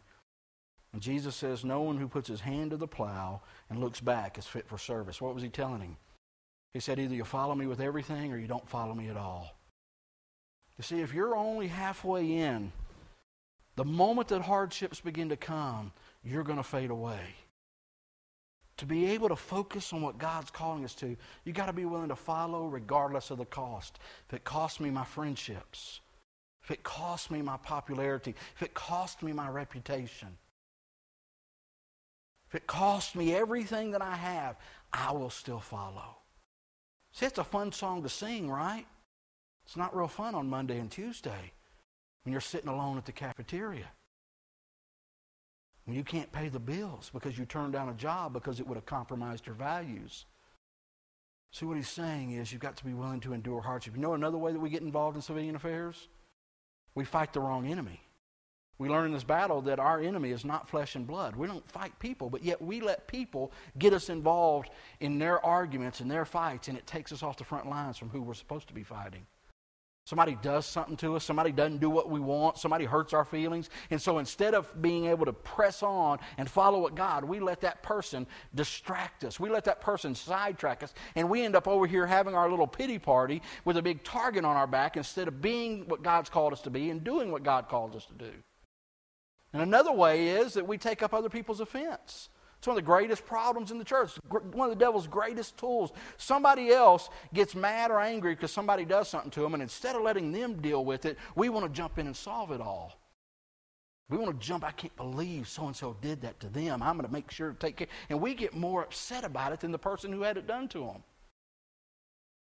And 0.93 1.01
Jesus 1.01 1.35
says, 1.35 1.65
No 1.65 1.81
one 1.81 1.97
who 1.97 2.07
puts 2.07 2.27
his 2.27 2.41
hand 2.41 2.69
to 2.69 2.77
the 2.77 2.87
plow 2.87 3.41
and 3.67 3.79
looks 3.79 3.99
back 3.99 4.37
is 4.37 4.45
fit 4.45 4.67
for 4.67 4.77
service. 4.77 5.19
What 5.19 5.33
was 5.33 5.41
he 5.41 5.49
telling 5.49 5.81
him? 5.81 5.97
He 6.71 6.79
said, 6.79 6.99
Either 6.99 7.15
you 7.15 7.25
follow 7.25 7.55
me 7.55 7.65
with 7.65 7.79
everything 7.79 8.31
or 8.31 8.37
you 8.37 8.47
don't 8.47 8.69
follow 8.69 8.93
me 8.93 9.09
at 9.09 9.17
all. 9.17 9.58
You 10.79 10.83
see, 10.83 11.01
if 11.01 11.13
you're 11.13 11.35
only 11.35 11.67
halfway 11.67 12.37
in, 12.37 12.71
the 13.75 13.85
moment 13.85 14.29
that 14.29 14.41
hardships 14.41 14.99
begin 14.99 15.29
to 15.29 15.37
come, 15.37 15.91
you're 16.23 16.43
going 16.43 16.57
to 16.57 16.63
fade 16.63 16.89
away 16.89 17.19
to 18.79 18.85
be 18.85 19.07
able 19.07 19.27
to 19.27 19.35
focus 19.35 19.91
on 19.91 20.01
what 20.01 20.17
God's 20.17 20.51
calling 20.51 20.85
us 20.85 20.95
to, 20.95 21.17
you 21.43 21.51
got 21.51 21.65
to 21.65 21.73
be 21.73 21.83
willing 21.83 22.07
to 22.07 22.15
follow 22.15 22.67
regardless 22.67 23.29
of 23.29 23.37
the 23.37 23.45
cost. 23.45 23.99
If 24.29 24.35
it 24.35 24.45
costs 24.45 24.79
me 24.79 24.89
my 24.89 25.03
friendships, 25.03 25.99
if 26.63 26.71
it 26.71 26.81
costs 26.81 27.29
me 27.29 27.41
my 27.41 27.57
popularity, 27.57 28.35
if 28.55 28.63
it 28.63 28.73
costs 28.73 29.21
me 29.21 29.33
my 29.33 29.49
reputation, 29.49 30.29
if 32.47 32.55
it 32.55 32.67
costs 32.67 33.15
me 33.15 33.35
everything 33.35 33.91
that 33.91 34.01
I 34.01 34.15
have, 34.15 34.55
I 34.93 35.11
will 35.11 35.29
still 35.29 35.59
follow. 35.59 36.15
See, 37.11 37.25
it's 37.25 37.37
a 37.37 37.43
fun 37.43 37.73
song 37.73 38.01
to 38.03 38.09
sing, 38.09 38.49
right? 38.49 38.85
It's 39.69 39.77
not 39.77 39.95
real 39.95 40.07
fun 40.07 40.33
on 40.33 40.49
Monday 40.49 40.79
and 40.79 40.89
Tuesday 40.89 41.51
when 42.23 42.31
you're 42.31 42.41
sitting 42.41 42.69
alone 42.69 42.97
at 42.97 43.05
the 43.05 43.11
cafeteria 43.11 43.85
when 45.85 45.95
you 45.95 46.03
can't 46.03 46.31
pay 46.31 46.49
the 46.49 46.59
bills 46.59 47.11
because 47.13 47.37
you 47.37 47.45
turned 47.45 47.73
down 47.73 47.87
a 47.87 47.93
job 47.93 48.33
because 48.33 48.59
it 48.59 48.65
would 48.65 48.77
have 48.77 48.87
compromised 48.87 49.45
your 49.45 49.53
values. 49.53 50.25
See, 51.51 51.67
what 51.67 51.77
he's 51.77 51.87
saying 51.87 52.31
is 52.31 52.51
you've 52.51 52.63
got 52.63 52.77
to 52.77 52.83
be 52.83 52.95
willing 52.95 53.19
to 53.19 53.33
endure 53.33 53.61
hardship. 53.61 53.95
You 53.95 54.01
know 54.01 54.15
another 54.15 54.39
way 54.39 54.51
that 54.51 54.59
we 54.59 54.71
get 54.71 54.81
involved 54.81 55.15
in 55.15 55.21
civilian 55.21 55.55
affairs? 55.55 56.07
We 56.95 57.05
fight 57.05 57.33
the 57.33 57.39
wrong 57.39 57.67
enemy. 57.67 58.01
We 58.79 58.89
learn 58.89 59.05
in 59.05 59.13
this 59.13 59.23
battle 59.23 59.61
that 59.61 59.77
our 59.77 59.99
enemy 59.99 60.31
is 60.31 60.43
not 60.43 60.67
flesh 60.67 60.95
and 60.95 61.05
blood. 61.05 61.35
We 61.35 61.45
don't 61.45 61.67
fight 61.69 61.99
people, 61.99 62.31
but 62.31 62.43
yet 62.43 62.59
we 62.59 62.81
let 62.81 63.07
people 63.07 63.51
get 63.77 63.93
us 63.93 64.09
involved 64.09 64.71
in 64.99 65.19
their 65.19 65.45
arguments 65.45 65.99
and 65.99 66.09
their 66.09 66.25
fights, 66.25 66.69
and 66.69 66.77
it 66.77 66.87
takes 66.87 67.11
us 67.11 67.21
off 67.21 67.37
the 67.37 67.43
front 67.43 67.69
lines 67.69 67.99
from 67.99 68.09
who 68.09 68.23
we're 68.23 68.33
supposed 68.33 68.67
to 68.69 68.73
be 68.73 68.83
fighting. 68.83 69.27
Somebody 70.05 70.35
does 70.41 70.65
something 70.65 70.97
to 70.97 71.15
us, 71.15 71.23
somebody 71.23 71.51
doesn't 71.51 71.77
do 71.77 71.89
what 71.89 72.09
we 72.09 72.19
want, 72.19 72.57
somebody 72.57 72.85
hurts 72.85 73.13
our 73.13 73.23
feelings. 73.23 73.69
And 73.91 74.01
so 74.01 74.17
instead 74.17 74.55
of 74.55 74.81
being 74.81 75.05
able 75.05 75.25
to 75.25 75.33
press 75.33 75.83
on 75.83 76.17
and 76.39 76.49
follow 76.49 76.79
what 76.79 76.95
God, 76.95 77.23
we 77.23 77.39
let 77.39 77.61
that 77.61 77.83
person 77.83 78.25
distract 78.55 79.23
us. 79.23 79.39
We 79.39 79.49
let 79.49 79.65
that 79.65 79.81
person 79.81 80.15
sidetrack 80.15 80.81
us. 80.81 80.95
And 81.15 81.29
we 81.29 81.45
end 81.45 81.55
up 81.55 81.67
over 81.67 81.85
here 81.85 82.07
having 82.07 82.33
our 82.33 82.49
little 82.49 82.65
pity 82.65 82.97
party 82.97 83.43
with 83.65 83.77
a 83.77 83.83
big 83.83 84.03
target 84.03 84.43
on 84.45 84.55
our 84.55 84.65
back 84.65 84.97
instead 84.97 85.27
of 85.27 85.41
being 85.41 85.87
what 85.87 86.01
God's 86.01 86.29
called 86.29 86.53
us 86.53 86.61
to 86.61 86.71
be 86.71 86.89
and 86.89 87.03
doing 87.03 87.31
what 87.31 87.43
God 87.43 87.69
called 87.69 87.95
us 87.95 88.07
to 88.07 88.13
do. 88.13 88.31
And 89.53 89.61
another 89.61 89.91
way 89.91 90.29
is 90.29 90.53
that 90.53 90.67
we 90.67 90.79
take 90.79 91.03
up 91.03 91.13
other 91.13 91.29
people's 91.29 91.59
offense. 91.59 92.29
It's 92.59 92.67
one 92.67 92.77
of 92.77 92.83
the 92.83 92.85
greatest 92.85 93.25
problems 93.25 93.71
in 93.71 93.77
the 93.77 93.85
church, 93.85 94.11
one 94.27 94.69
of 94.69 94.77
the 94.77 94.83
devil's 94.83 95.07
greatest 95.07 95.57
tools. 95.57 95.93
Somebody 96.17 96.71
else 96.71 97.09
gets 97.33 97.55
mad 97.55 97.89
or 97.89 98.01
angry 98.01 98.35
because 98.35 98.51
somebody 98.51 98.83
does 98.83 99.07
something 99.07 99.31
to 99.31 99.41
them, 99.41 99.53
and 99.53 99.63
instead 99.63 99.95
of 99.95 100.01
letting 100.01 100.33
them 100.33 100.61
deal 100.61 100.83
with 100.83 101.05
it, 101.05 101.17
we 101.35 101.47
want 101.47 101.65
to 101.65 101.71
jump 101.71 101.97
in 101.97 102.05
and 102.05 102.15
solve 102.15 102.51
it 102.51 102.59
all. 102.59 102.99
We 104.09 104.17
want 104.17 104.37
to 104.37 104.45
jump, 104.45 104.65
I 104.65 104.71
can't 104.71 104.95
believe 104.97 105.47
so 105.47 105.67
and 105.67 105.75
so 105.75 105.95
did 106.01 106.21
that 106.23 106.41
to 106.41 106.49
them. 106.49 106.83
I'm 106.83 106.97
going 106.97 107.07
to 107.07 107.13
make 107.13 107.31
sure 107.31 107.51
to 107.51 107.57
take 107.57 107.77
care. 107.77 107.87
And 108.09 108.19
we 108.19 108.33
get 108.33 108.53
more 108.53 108.83
upset 108.83 109.23
about 109.23 109.53
it 109.53 109.61
than 109.61 109.71
the 109.71 109.79
person 109.79 110.11
who 110.11 110.23
had 110.23 110.35
it 110.35 110.47
done 110.47 110.67
to 110.69 110.79
them. 110.79 111.03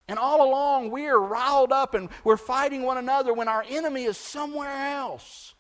And 0.09 0.19
all 0.19 0.49
along, 0.49 0.91
we 0.91 1.07
are 1.07 1.21
riled 1.21 1.71
up 1.71 1.95
and 1.95 2.09
we're 2.25 2.39
fighting 2.39 2.83
one 2.83 2.97
another 2.97 3.35
when 3.35 3.47
our 3.47 3.65
enemy 3.69 4.05
is 4.05 4.17
somewhere 4.17 4.93
else. 4.95 5.55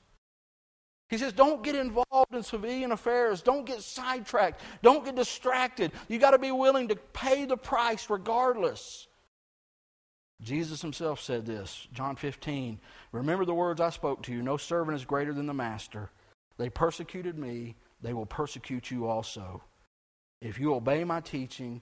He 1.08 1.16
says, 1.16 1.32
don't 1.32 1.62
get 1.62 1.74
involved 1.74 2.34
in 2.34 2.42
civilian 2.42 2.92
affairs. 2.92 3.40
Don't 3.40 3.64
get 3.64 3.82
sidetracked. 3.82 4.60
Don't 4.82 5.04
get 5.04 5.16
distracted. 5.16 5.92
You 6.08 6.18
got 6.18 6.32
to 6.32 6.38
be 6.38 6.52
willing 6.52 6.88
to 6.88 6.96
pay 6.96 7.46
the 7.46 7.56
price 7.56 8.10
regardless. 8.10 9.06
Jesus 10.40 10.82
himself 10.82 11.20
said 11.20 11.46
this, 11.46 11.88
John 11.92 12.14
15. 12.14 12.78
Remember 13.12 13.44
the 13.44 13.54
words 13.54 13.80
I 13.80 13.90
spoke 13.90 14.22
to 14.24 14.32
you. 14.32 14.42
No 14.42 14.56
servant 14.56 14.96
is 14.96 15.04
greater 15.04 15.32
than 15.32 15.46
the 15.46 15.54
master. 15.54 16.10
They 16.58 16.68
persecuted 16.68 17.38
me, 17.38 17.76
they 18.02 18.12
will 18.12 18.26
persecute 18.26 18.90
you 18.90 19.06
also. 19.06 19.62
If 20.40 20.60
you 20.60 20.74
obey 20.74 21.04
my 21.04 21.20
teaching, 21.20 21.80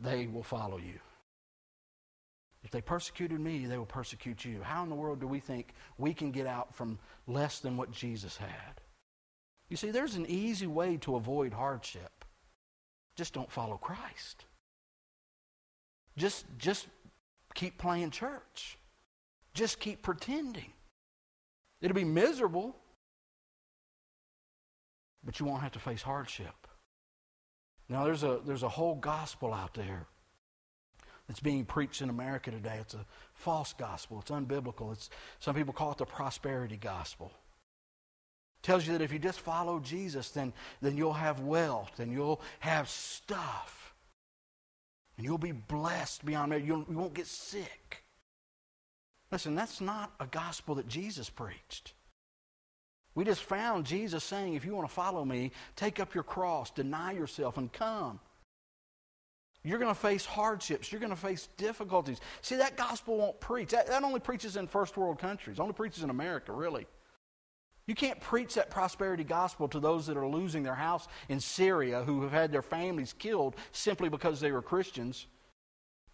they 0.00 0.26
will 0.26 0.42
follow 0.42 0.78
you. 0.78 0.98
If 2.64 2.70
they 2.70 2.80
persecuted 2.80 3.40
me, 3.40 3.66
they 3.66 3.76
will 3.76 3.86
persecute 3.86 4.44
you. 4.44 4.62
How 4.62 4.82
in 4.82 4.88
the 4.88 4.94
world 4.94 5.20
do 5.20 5.26
we 5.26 5.40
think 5.40 5.74
we 5.98 6.14
can 6.14 6.30
get 6.30 6.46
out 6.46 6.74
from 6.74 6.98
less 7.26 7.58
than 7.58 7.76
what 7.76 7.90
Jesus 7.90 8.36
had? 8.36 8.80
You 9.68 9.76
see, 9.76 9.90
there's 9.90 10.14
an 10.14 10.26
easy 10.28 10.66
way 10.66 10.96
to 10.98 11.16
avoid 11.16 11.52
hardship. 11.52 12.24
Just 13.16 13.34
don't 13.34 13.50
follow 13.50 13.76
Christ. 13.76 14.44
Just, 16.16 16.44
just 16.58 16.86
keep 17.54 17.78
playing 17.78 18.10
church. 18.10 18.78
Just 19.54 19.80
keep 19.80 20.02
pretending. 20.02 20.72
It'll 21.80 21.94
be 21.94 22.04
miserable, 22.04 22.76
but 25.24 25.40
you 25.40 25.46
won't 25.46 25.62
have 25.62 25.72
to 25.72 25.78
face 25.78 26.02
hardship. 26.02 26.54
Now, 27.88 28.04
there's 28.04 28.22
a, 28.22 28.40
there's 28.44 28.62
a 28.62 28.68
whole 28.68 28.94
gospel 28.94 29.52
out 29.52 29.74
there 29.74 30.06
that's 31.32 31.40
being 31.40 31.64
preached 31.64 32.02
in 32.02 32.10
America 32.10 32.50
today. 32.50 32.76
It's 32.78 32.92
a 32.92 33.06
false 33.32 33.72
gospel. 33.72 34.18
It's 34.20 34.30
unbiblical. 34.30 34.92
It's, 34.92 35.08
some 35.40 35.54
people 35.54 35.72
call 35.72 35.92
it 35.92 35.96
the 35.96 36.04
prosperity 36.04 36.76
gospel. 36.76 37.32
It 38.62 38.66
tells 38.66 38.86
you 38.86 38.92
that 38.92 39.02
if 39.02 39.14
you 39.14 39.18
just 39.18 39.40
follow 39.40 39.80
Jesus, 39.80 40.28
then, 40.28 40.52
then 40.82 40.94
you'll 40.94 41.14
have 41.14 41.40
wealth 41.40 42.00
and 42.00 42.12
you'll 42.12 42.42
have 42.60 42.86
stuff. 42.86 43.94
And 45.16 45.24
you'll 45.24 45.38
be 45.38 45.52
blessed 45.52 46.22
beyond 46.22 46.50
measure. 46.50 46.66
You 46.66 46.84
won't 46.90 47.14
get 47.14 47.26
sick. 47.26 48.04
Listen, 49.30 49.54
that's 49.54 49.80
not 49.80 50.12
a 50.20 50.26
gospel 50.26 50.74
that 50.74 50.86
Jesus 50.86 51.30
preached. 51.30 51.94
We 53.14 53.24
just 53.24 53.42
found 53.42 53.86
Jesus 53.86 54.22
saying, 54.22 54.52
if 54.52 54.66
you 54.66 54.74
want 54.74 54.86
to 54.86 54.94
follow 54.94 55.24
me, 55.24 55.52
take 55.76 55.98
up 55.98 56.14
your 56.14 56.24
cross, 56.24 56.70
deny 56.70 57.12
yourself, 57.12 57.56
and 57.56 57.72
come. 57.72 58.20
You're 59.64 59.78
going 59.78 59.94
to 59.94 60.00
face 60.00 60.24
hardships. 60.24 60.90
You're 60.90 61.00
going 61.00 61.10
to 61.10 61.16
face 61.16 61.48
difficulties. 61.56 62.20
See, 62.40 62.56
that 62.56 62.76
gospel 62.76 63.16
won't 63.16 63.38
preach. 63.40 63.70
That, 63.70 63.86
that 63.86 64.02
only 64.02 64.20
preaches 64.20 64.56
in 64.56 64.66
first 64.66 64.96
world 64.96 65.18
countries, 65.18 65.60
only 65.60 65.72
preaches 65.72 66.02
in 66.02 66.10
America, 66.10 66.52
really. 66.52 66.86
You 67.86 67.94
can't 67.94 68.20
preach 68.20 68.54
that 68.54 68.70
prosperity 68.70 69.24
gospel 69.24 69.68
to 69.68 69.80
those 69.80 70.06
that 70.06 70.16
are 70.16 70.26
losing 70.26 70.62
their 70.62 70.74
house 70.74 71.08
in 71.28 71.40
Syria 71.40 72.02
who 72.04 72.22
have 72.22 72.32
had 72.32 72.52
their 72.52 72.62
families 72.62 73.12
killed 73.12 73.56
simply 73.72 74.08
because 74.08 74.40
they 74.40 74.52
were 74.52 74.62
Christians. 74.62 75.26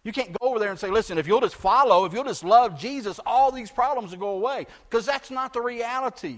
You 0.03 0.11
can't 0.11 0.37
go 0.39 0.49
over 0.49 0.59
there 0.59 0.69
and 0.69 0.79
say, 0.79 0.89
listen, 0.89 1.17
if 1.17 1.27
you'll 1.27 1.41
just 1.41 1.55
follow, 1.55 2.05
if 2.05 2.13
you'll 2.13 2.23
just 2.23 2.43
love 2.43 2.79
Jesus, 2.79 3.19
all 3.25 3.51
these 3.51 3.69
problems 3.69 4.11
will 4.11 4.19
go 4.19 4.29
away. 4.29 4.65
Because 4.89 5.05
that's 5.05 5.29
not 5.29 5.53
the 5.53 5.61
reality. 5.61 6.37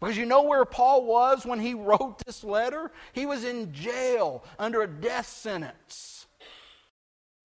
Because 0.00 0.16
you 0.16 0.26
know 0.26 0.42
where 0.42 0.64
Paul 0.64 1.04
was 1.06 1.46
when 1.46 1.60
he 1.60 1.74
wrote 1.74 2.18
this 2.26 2.42
letter? 2.42 2.90
He 3.12 3.24
was 3.24 3.44
in 3.44 3.72
jail 3.72 4.44
under 4.58 4.82
a 4.82 4.88
death 4.88 5.28
sentence. 5.28 6.21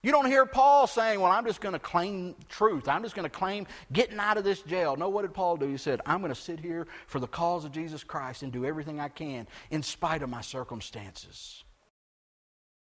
You 0.03 0.11
don't 0.11 0.27
hear 0.27 0.45
Paul 0.45 0.87
saying, 0.87 1.19
Well, 1.19 1.31
I'm 1.31 1.45
just 1.45 1.59
going 1.61 1.73
to 1.73 1.79
claim 1.79 2.35
truth. 2.49 2.87
I'm 2.87 3.03
just 3.03 3.15
going 3.15 3.29
to 3.29 3.35
claim 3.35 3.65
getting 3.91 4.19
out 4.19 4.37
of 4.37 4.43
this 4.43 4.61
jail. 4.61 4.95
No, 4.95 5.09
what 5.09 5.23
did 5.23 5.33
Paul 5.33 5.57
do? 5.57 5.67
He 5.67 5.77
said, 5.77 6.01
I'm 6.05 6.19
going 6.19 6.33
to 6.33 6.39
sit 6.39 6.59
here 6.59 6.87
for 7.07 7.19
the 7.19 7.27
cause 7.27 7.65
of 7.65 7.71
Jesus 7.71 8.03
Christ 8.03 8.43
and 8.43 8.51
do 8.51 8.65
everything 8.65 8.99
I 8.99 9.09
can 9.09 9.47
in 9.71 9.81
spite 9.81 10.21
of 10.21 10.29
my 10.29 10.41
circumstances. 10.41 11.63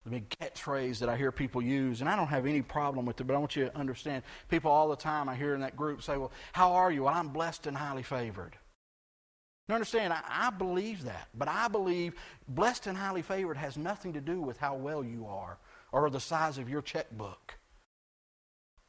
The 0.04 0.10
big 0.10 0.28
catchphrase 0.30 0.98
that 0.98 1.08
I 1.08 1.16
hear 1.16 1.30
people 1.30 1.62
use, 1.62 2.00
and 2.00 2.10
I 2.10 2.16
don't 2.16 2.28
have 2.28 2.46
any 2.46 2.62
problem 2.62 3.06
with 3.06 3.20
it, 3.20 3.24
but 3.24 3.34
I 3.34 3.38
want 3.38 3.56
you 3.56 3.66
to 3.66 3.76
understand 3.76 4.22
people 4.48 4.70
all 4.70 4.88
the 4.88 4.96
time 4.96 5.28
I 5.28 5.34
hear 5.34 5.54
in 5.54 5.60
that 5.60 5.76
group 5.76 6.02
say, 6.02 6.16
Well, 6.16 6.32
how 6.52 6.72
are 6.72 6.90
you? 6.90 7.04
Well, 7.04 7.14
I'm 7.14 7.28
blessed 7.28 7.68
and 7.68 7.76
highly 7.76 8.02
favored. 8.02 8.56
You 9.68 9.74
understand? 9.74 10.12
I, 10.12 10.20
I 10.28 10.50
believe 10.50 11.04
that, 11.04 11.28
but 11.34 11.46
I 11.46 11.68
believe 11.68 12.14
blessed 12.48 12.88
and 12.88 12.98
highly 12.98 13.22
favored 13.22 13.56
has 13.56 13.76
nothing 13.76 14.14
to 14.14 14.20
do 14.20 14.40
with 14.40 14.58
how 14.58 14.74
well 14.74 15.04
you 15.04 15.26
are 15.26 15.58
or 15.92 16.10
the 16.10 16.20
size 16.20 16.58
of 16.58 16.68
your 16.68 16.82
checkbook. 16.82 17.58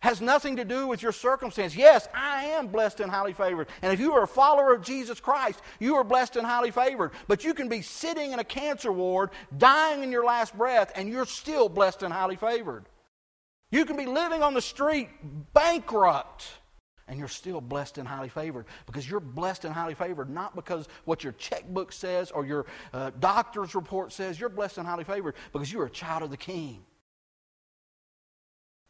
Has 0.02 0.22
nothing 0.22 0.56
to 0.56 0.64
do 0.64 0.88
with 0.88 1.02
your 1.02 1.12
circumstance. 1.12 1.76
Yes, 1.76 2.08
I 2.14 2.46
am 2.46 2.68
blessed 2.68 3.02
and 3.02 3.12
highly 3.12 3.34
favored. 3.34 3.68
And 3.82 3.92
if 3.92 4.00
you 4.00 4.14
are 4.14 4.24
a 4.24 4.28
follower 4.28 4.74
of 4.74 4.82
Jesus 4.82 5.20
Christ, 5.20 5.60
you 5.78 5.96
are 5.96 6.06
blessed 6.06 6.38
and 6.38 6.48
highly 6.48 6.72
favored. 6.72 7.12
But 7.28 7.44
you 7.44 7.54
can 7.54 7.68
be 7.68 7.82
sitting 7.82 8.32
in 8.32 8.40
a 8.40 8.46
cancer 8.46 8.94
ward, 8.94 9.32
dying 9.58 10.02
in 10.02 10.12
your 10.12 10.24
last 10.24 10.58
breath, 10.58 10.94
and 10.96 11.10
you're 11.10 11.26
still 11.26 11.68
blessed 11.68 12.04
and 12.04 12.14
highly 12.14 12.38
favored. 12.38 12.86
You 13.72 13.84
can 13.84 13.98
be 13.98 14.06
living 14.06 14.42
on 14.42 14.54
the 14.54 14.62
street, 14.62 15.10
bankrupt, 15.54 16.48
and 17.10 17.18
you're 17.18 17.28
still 17.28 17.60
blessed 17.60 17.98
and 17.98 18.08
highly 18.08 18.30
favored 18.30 18.66
because 18.86 19.10
you're 19.10 19.20
blessed 19.20 19.66
and 19.66 19.74
highly 19.74 19.96
favored 19.96 20.30
not 20.30 20.56
because 20.56 20.88
what 21.06 21.24
your 21.24 21.34
checkbook 21.34 21.92
says 21.92 22.32
or 22.32 22.46
your 22.46 22.68
uh, 22.94 23.12
doctor's 23.20 23.76
report 23.76 24.14
says. 24.14 24.40
You're 24.40 24.50
blessed 24.50 24.78
and 24.78 24.88
highly 24.88 25.04
favored 25.04 25.36
because 25.52 25.74
you're 25.74 25.86
a 25.86 25.90
child 25.90 26.24
of 26.24 26.30
the 26.30 26.38
King. 26.38 26.86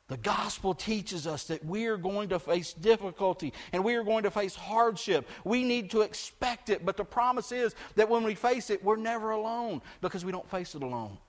The 0.10 0.18
gospel 0.18 0.74
teaches 0.74 1.28
us 1.28 1.46
that 1.46 1.64
we 1.64 1.86
are 1.86 1.98
going 1.98 2.30
to 2.30 2.40
face 2.40 2.74
difficulty 2.74 3.54
and 3.72 3.84
we 3.84 3.96
are 3.96 4.04
going 4.04 4.24
to 4.24 4.32
face 4.32 4.56
hardship. 4.56 5.28
We 5.46 5.64
need 5.64 5.92
to 5.92 6.02
expect 6.02 6.70
it, 6.70 6.86
but 6.86 6.98
the 6.98 7.06
promise 7.06 7.52
is 7.52 7.74
that 7.96 8.10
when 8.10 8.24
we 8.24 8.36
face 8.36 8.70
it, 8.70 8.84
we're 8.84 8.98
never 8.98 9.32
alone 9.32 9.82
because 10.02 10.26
we 10.26 10.32
don't 10.32 10.50
face 10.50 10.76
it 10.76 10.84
alone. 10.84 11.20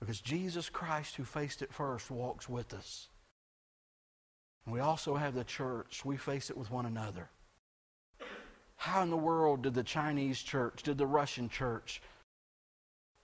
Because 0.00 0.20
Jesus 0.20 0.68
Christ, 0.68 1.14
who 1.14 1.24
faced 1.24 1.62
it 1.62 1.72
first, 1.72 2.10
walks 2.10 2.48
with 2.48 2.74
us. 2.74 3.08
And 4.66 4.74
we 4.74 4.80
also 4.80 5.14
have 5.14 5.34
the 5.34 5.44
church. 5.44 6.04
We 6.04 6.16
face 6.16 6.50
it 6.50 6.56
with 6.56 6.70
one 6.70 6.86
another. 6.86 7.30
How 8.76 9.02
in 9.02 9.10
the 9.10 9.16
world 9.16 9.62
did 9.62 9.74
the 9.74 9.82
Chinese 9.82 10.42
church, 10.42 10.82
did 10.82 10.98
the 10.98 11.06
Russian 11.06 11.48
church, 11.48 12.02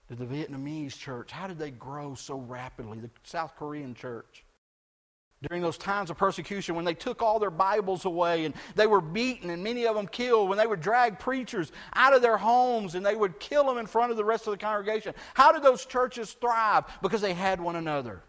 did 0.09 0.17
the 0.17 0.25
Vietnamese 0.25 0.97
church, 0.97 1.31
how 1.31 1.47
did 1.47 1.59
they 1.59 1.71
grow 1.71 2.15
so 2.15 2.37
rapidly? 2.37 2.99
The 2.99 3.09
South 3.23 3.55
Korean 3.55 3.93
church. 3.93 4.43
During 5.47 5.61
those 5.61 5.77
times 5.77 6.09
of 6.09 6.17
persecution, 6.17 6.73
when 6.73 6.85
they 6.85 6.93
took 6.93 7.21
all 7.21 7.37
their 7.37 7.51
Bibles 7.51 8.05
away 8.05 8.45
and 8.45 8.55
they 8.75 8.87
were 8.87 9.01
beaten 9.01 9.49
and 9.49 9.61
many 9.61 9.85
of 9.85 9.95
them 9.95 10.07
killed, 10.07 10.49
when 10.49 10.57
they 10.57 10.65
would 10.65 10.79
drag 10.79 11.19
preachers 11.19 11.71
out 11.93 12.13
of 12.13 12.21
their 12.21 12.37
homes 12.37 12.95
and 12.95 13.05
they 13.05 13.15
would 13.15 13.39
kill 13.39 13.65
them 13.65 13.77
in 13.77 13.85
front 13.85 14.11
of 14.11 14.17
the 14.17 14.23
rest 14.23 14.47
of 14.47 14.51
the 14.51 14.57
congregation, 14.57 15.13
how 15.33 15.51
did 15.51 15.61
those 15.61 15.85
churches 15.85 16.31
thrive? 16.33 16.85
Because 17.01 17.21
they 17.21 17.33
had 17.33 17.59
one 17.59 17.75
another 17.75 18.23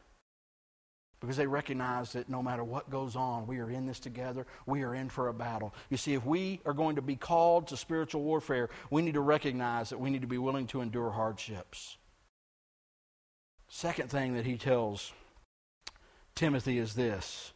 because 1.25 1.37
they 1.37 1.47
recognize 1.47 2.13
that 2.13 2.29
no 2.29 2.43
matter 2.43 2.63
what 2.63 2.91
goes 2.91 3.17
on, 3.17 3.47
we 3.47 3.59
are 3.59 3.71
in 3.71 3.87
this 3.87 3.99
together. 3.99 4.47
We 4.67 4.83
are 4.83 4.95
in 4.95 5.09
for 5.09 5.29
a 5.29 5.35
battle. 5.35 5.75
You 5.91 5.97
see, 5.97 6.15
if 6.15 6.25
we 6.25 6.61
are 6.67 6.73
going 6.73 6.97
to 6.97 7.03
be 7.03 7.17
called 7.17 7.69
to 7.69 7.77
spiritual 7.77 8.23
warfare, 8.23 8.71
we 8.91 9.03
need 9.03 9.15
to 9.15 9.21
recognize 9.21 9.91
that 9.91 10.01
we 10.01 10.11
need 10.11 10.23
to 10.23 10.29
be 10.29 10.39
willing 10.39 10.67
to 10.69 10.81
endure 10.81 11.11
hardships. 11.11 11.97
Second 13.69 14.11
thing 14.11 14.35
that 14.35 14.47
he 14.47 14.57
tells 14.57 15.13
Timothy 16.35 16.79
is 16.79 16.95
this 16.95 17.53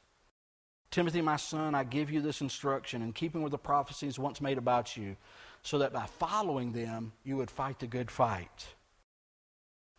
Timothy, 0.90 1.20
my 1.20 1.36
son, 1.36 1.74
I 1.74 1.84
give 1.84 2.10
you 2.10 2.20
this 2.20 2.40
instruction 2.40 3.02
in 3.02 3.12
keeping 3.12 3.42
with 3.42 3.52
the 3.52 3.58
prophecies 3.58 4.18
once 4.18 4.40
made 4.40 4.58
about 4.58 4.96
you, 4.96 5.16
so 5.62 5.78
that 5.78 5.92
by 5.92 6.06
following 6.06 6.72
them 6.72 7.12
you 7.24 7.36
would 7.36 7.50
fight 7.50 7.78
the 7.78 7.86
good 7.86 8.10
fight. 8.10 8.66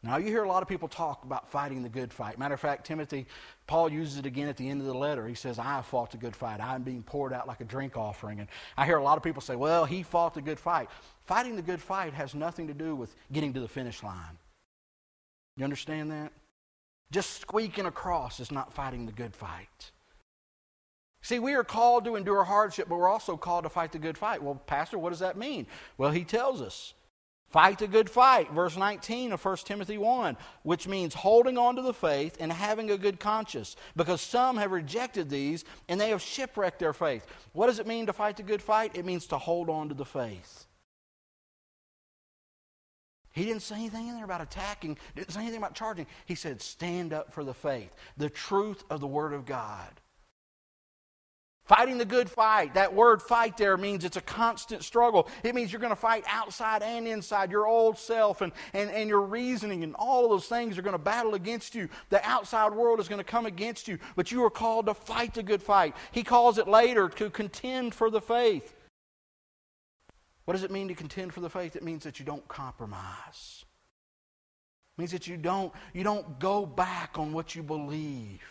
Now, 0.02 0.16
you 0.16 0.28
hear 0.28 0.44
a 0.44 0.48
lot 0.48 0.64
of 0.64 0.70
people 0.70 0.88
talk 0.88 1.26
about 1.26 1.50
fighting 1.52 1.84
the 1.84 1.90
good 1.90 2.14
fight. 2.14 2.40
Matter 2.40 2.54
of 2.54 2.60
fact, 2.62 2.88
Timothy, 2.88 3.26
Paul 3.68 3.92
uses 3.92 4.18
it 4.18 4.26
again 4.26 4.48
at 4.48 4.56
the 4.56 4.70
end 4.70 4.80
of 4.80 4.88
the 4.88 4.94
letter. 4.94 5.28
He 5.28 5.36
says, 5.36 5.60
I 5.60 5.64
have 5.64 5.86
fought 5.86 6.12
the 6.12 6.18
good 6.18 6.38
fight. 6.38 6.62
I 6.62 6.74
am 6.76 6.84
being 6.84 7.04
poured 7.04 7.34
out 7.34 7.50
like 7.50 7.60
a 7.60 7.66
drink 7.66 7.98
offering. 7.98 8.40
And 8.40 8.48
I 8.78 8.86
hear 8.86 8.96
a 8.96 9.04
lot 9.04 9.18
of 9.18 9.24
people 9.24 9.42
say, 9.42 9.58
well, 9.58 9.84
he 9.84 10.04
fought 10.04 10.34
the 10.34 10.42
good 10.42 10.60
fight. 10.60 10.90
Fighting 11.26 11.58
the 11.58 11.62
good 11.62 11.82
fight 11.82 12.14
has 12.14 12.34
nothing 12.34 12.68
to 12.68 12.74
do 12.74 12.96
with 12.96 13.14
getting 13.34 13.54
to 13.54 13.60
the 13.60 13.68
finish 13.68 14.02
line. 14.02 14.38
You 15.58 15.66
understand 15.66 16.12
that? 16.12 16.32
Just 17.12 17.42
squeaking 17.42 17.86
across 17.86 18.40
is 18.40 18.52
not 18.52 18.72
fighting 18.72 19.06
the 19.06 19.12
good 19.12 19.36
fight. 19.36 19.92
See, 21.22 21.40
we 21.40 21.56
are 21.56 21.66
called 21.66 22.06
to 22.06 22.16
endure 22.16 22.46
hardship, 22.46 22.88
but 22.88 22.98
we're 22.98 23.10
also 23.10 23.36
called 23.36 23.64
to 23.66 23.70
fight 23.70 23.92
the 23.92 24.00
good 24.00 24.18
fight. 24.18 24.42
Well, 24.42 24.56
Pastor, 24.66 24.98
what 24.98 25.10
does 25.10 25.20
that 25.20 25.38
mean? 25.38 25.68
Well, 25.98 26.12
he 26.12 26.24
tells 26.24 26.62
us 26.62 26.94
Fight 27.50 27.80
the 27.80 27.88
good 27.88 28.10
fight, 28.10 28.52
verse 28.52 28.78
19 28.78 29.32
of 29.32 29.44
1 29.44 29.58
Timothy 29.58 29.98
1, 29.98 30.38
which 30.62 30.88
means 30.88 31.16
holding 31.16 31.58
on 31.58 31.76
to 31.78 31.82
the 31.82 31.94
faith 31.94 32.38
and 32.40 32.54
having 32.54 32.92
a 32.92 32.98
good 32.98 33.20
conscience, 33.20 33.76
because 33.96 34.22
some 34.22 34.58
have 34.58 34.72
rejected 34.72 35.30
these 35.30 35.66
and 35.88 36.00
they 36.00 36.10
have 36.10 36.22
shipwrecked 36.22 36.78
their 36.78 36.94
faith. 36.94 37.26
What 37.54 37.66
does 37.68 37.80
it 37.80 37.88
mean 37.88 38.06
to 38.06 38.14
fight 38.14 38.38
the 38.38 38.44
good 38.44 38.62
fight? 38.62 38.96
It 38.96 39.06
means 39.06 39.26
to 39.28 39.40
hold 39.40 39.68
on 39.68 39.90
to 39.90 39.96
the 39.96 40.06
faith. 40.06 40.68
He 43.32 43.46
didn't 43.46 43.64
say 43.64 43.76
anything 43.76 44.10
in 44.10 44.16
there 44.16 44.26
about 44.26 44.42
attacking, 44.42 44.98
didn't 45.16 45.32
say 45.32 45.42
anything 45.42 45.58
about 45.58 45.74
charging. 45.74 46.06
He 46.26 46.36
said, 46.36 46.62
stand 46.62 47.14
up 47.14 47.34
for 47.34 47.44
the 47.44 47.54
faith, 47.54 47.96
the 48.18 48.30
truth 48.30 48.84
of 48.92 49.00
the 49.00 49.08
Word 49.08 49.34
of 49.34 49.46
God. 49.46 49.90
Fighting 51.70 52.00
the 52.00 52.06
good 52.06 52.32
fight. 52.32 52.74
That 52.74 52.96
word 52.96 53.22
fight 53.22 53.56
there 53.56 53.78
means 53.78 54.04
it's 54.04 54.18
a 54.18 54.22
constant 54.22 54.84
struggle. 54.84 55.28
It 55.44 55.54
means 55.54 55.72
you're 55.72 55.80
going 55.80 55.92
to 55.92 55.96
fight 55.96 56.24
outside 56.28 56.82
and 56.82 57.08
inside, 57.08 57.52
your 57.52 57.68
old 57.68 58.00
self 58.00 58.42
and, 58.42 58.52
and, 58.74 58.90
and 58.90 59.08
your 59.08 59.22
reasoning 59.22 59.84
and 59.84 59.94
all 59.94 60.26
of 60.26 60.32
those 60.32 60.48
things 60.48 60.80
are 60.80 60.82
going 60.82 60.94
to 60.94 60.98
battle 60.98 61.36
against 61.36 61.76
you. 61.76 61.88
The 62.10 62.28
outside 62.28 62.74
world 62.74 63.00
is 63.00 63.08
going 63.08 63.20
to 63.20 63.24
come 63.24 63.46
against 63.46 63.88
you, 63.88 64.00
but 64.16 64.32
you 64.32 64.44
are 64.46 64.50
called 64.50 64.88
to 64.88 64.96
fight 64.96 65.36
the 65.36 65.44
good 65.44 65.62
fight. 65.62 65.96
He 66.12 66.24
calls 66.24 66.58
it 66.58 66.68
later 66.68 67.08
to 67.08 67.30
contend 67.30 67.94
for 67.94 68.10
the 68.10 68.20
faith. 68.20 68.76
What 70.46 70.54
does 70.56 70.64
it 70.64 70.72
mean 70.72 70.88
to 70.88 70.96
contend 70.96 71.36
for 71.36 71.42
the 71.42 71.52
faith? 71.52 71.76
It 71.76 71.84
means 71.84 72.04
that 72.04 72.18
you 72.18 72.26
don't 72.26 72.48
compromise. 72.48 73.64
It 74.98 75.02
means 75.02 75.12
that 75.12 75.28
you 75.28 75.38
don't, 75.38 75.72
you 75.94 76.04
don't 76.04 76.40
go 76.40 76.66
back 76.66 77.20
on 77.20 77.32
what 77.32 77.54
you 77.54 77.62
believe. 77.62 78.42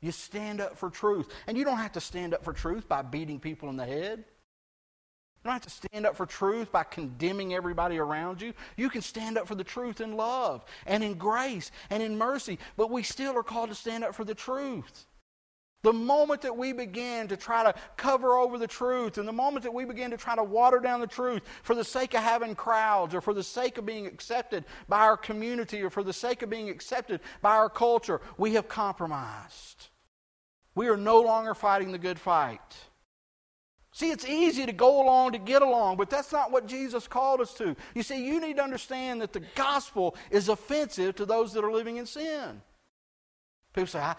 You 0.00 0.12
stand 0.12 0.60
up 0.60 0.76
for 0.76 0.90
truth. 0.90 1.28
And 1.46 1.56
you 1.56 1.64
don't 1.64 1.78
have 1.78 1.92
to 1.92 2.00
stand 2.00 2.34
up 2.34 2.44
for 2.44 2.52
truth 2.52 2.88
by 2.88 3.02
beating 3.02 3.40
people 3.40 3.68
in 3.68 3.76
the 3.76 3.86
head. 3.86 4.18
You 4.18 5.44
don't 5.44 5.52
have 5.52 5.62
to 5.62 5.70
stand 5.70 6.06
up 6.06 6.16
for 6.16 6.26
truth 6.26 6.70
by 6.70 6.84
condemning 6.84 7.54
everybody 7.54 7.98
around 7.98 8.42
you. 8.42 8.52
You 8.76 8.90
can 8.90 9.02
stand 9.02 9.38
up 9.38 9.46
for 9.46 9.54
the 9.54 9.64
truth 9.64 10.00
in 10.00 10.16
love 10.16 10.64
and 10.86 11.02
in 11.02 11.14
grace 11.14 11.70
and 11.90 12.02
in 12.02 12.18
mercy, 12.18 12.58
but 12.76 12.90
we 12.90 13.02
still 13.02 13.36
are 13.36 13.42
called 13.42 13.70
to 13.70 13.74
stand 13.74 14.04
up 14.04 14.14
for 14.14 14.24
the 14.24 14.34
truth. 14.34 15.06
The 15.82 15.92
moment 15.92 16.42
that 16.42 16.56
we 16.56 16.72
begin 16.72 17.28
to 17.28 17.36
try 17.36 17.62
to 17.62 17.74
cover 17.96 18.36
over 18.36 18.58
the 18.58 18.66
truth, 18.66 19.16
and 19.16 19.28
the 19.28 19.32
moment 19.32 19.62
that 19.62 19.72
we 19.72 19.84
begin 19.84 20.10
to 20.10 20.16
try 20.16 20.34
to 20.34 20.42
water 20.42 20.80
down 20.80 21.00
the 21.00 21.06
truth 21.06 21.42
for 21.62 21.76
the 21.76 21.84
sake 21.84 22.14
of 22.14 22.22
having 22.22 22.56
crowds, 22.56 23.14
or 23.14 23.20
for 23.20 23.32
the 23.32 23.44
sake 23.44 23.78
of 23.78 23.86
being 23.86 24.06
accepted 24.06 24.64
by 24.88 25.00
our 25.00 25.16
community, 25.16 25.80
or 25.82 25.90
for 25.90 26.02
the 26.02 26.12
sake 26.12 26.42
of 26.42 26.50
being 26.50 26.68
accepted 26.68 27.20
by 27.42 27.54
our 27.54 27.70
culture, 27.70 28.20
we 28.36 28.54
have 28.54 28.68
compromised. 28.68 29.88
We 30.74 30.88
are 30.88 30.96
no 30.96 31.20
longer 31.20 31.54
fighting 31.54 31.92
the 31.92 31.98
good 31.98 32.18
fight. 32.18 32.76
See, 33.92 34.10
it's 34.10 34.26
easy 34.26 34.66
to 34.66 34.72
go 34.72 35.02
along 35.02 35.32
to 35.32 35.38
get 35.38 35.62
along, 35.62 35.96
but 35.96 36.10
that's 36.10 36.30
not 36.30 36.52
what 36.52 36.66
Jesus 36.66 37.08
called 37.08 37.40
us 37.40 37.54
to. 37.54 37.74
You 37.94 38.02
see, 38.02 38.24
you 38.24 38.40
need 38.40 38.56
to 38.56 38.62
understand 38.62 39.20
that 39.22 39.32
the 39.32 39.42
gospel 39.54 40.16
is 40.30 40.48
offensive 40.48 41.16
to 41.16 41.26
those 41.26 41.52
that 41.54 41.64
are 41.64 41.72
living 41.72 41.96
in 41.96 42.06
sin. 42.06 42.62
People 43.72 43.88
say, 43.88 44.00
I, 44.00 44.14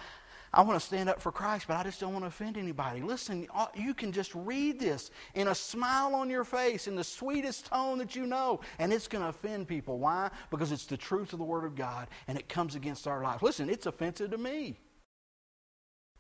I 0.53 0.62
want 0.63 0.79
to 0.79 0.85
stand 0.85 1.09
up 1.09 1.21
for 1.21 1.31
Christ, 1.31 1.65
but 1.67 1.77
I 1.77 1.83
just 1.83 1.99
don't 1.99 2.13
want 2.13 2.23
to 2.23 2.27
offend 2.27 2.57
anybody. 2.57 3.01
Listen, 3.01 3.47
uh, 3.53 3.67
you 3.75 3.93
can 3.93 4.12
just 4.12 4.33
read 4.33 4.79
this 4.79 5.12
in 5.35 5.47
a 5.47 5.55
smile 5.55 6.15
on 6.15 6.29
your 6.29 6.43
face, 6.43 6.88
in 6.88 6.95
the 6.95 7.03
sweetest 7.03 7.67
tone 7.67 7.99
that 7.99 8.15
you 8.15 8.25
know, 8.25 8.59
and 8.79 8.91
it's 8.91 9.07
going 9.07 9.23
to 9.23 9.29
offend 9.29 9.67
people. 9.67 9.99
Why? 9.99 10.29
Because 10.49 10.71
it's 10.71 10.85
the 10.85 10.97
truth 10.97 11.33
of 11.33 11.39
the 11.39 11.45
Word 11.45 11.65
of 11.65 11.75
God, 11.75 12.07
and 12.27 12.38
it 12.38 12.49
comes 12.49 12.75
against 12.75 13.07
our 13.07 13.21
lives. 13.21 13.43
Listen, 13.43 13.69
it's 13.69 13.85
offensive 13.85 14.31
to 14.31 14.38
me. 14.38 14.79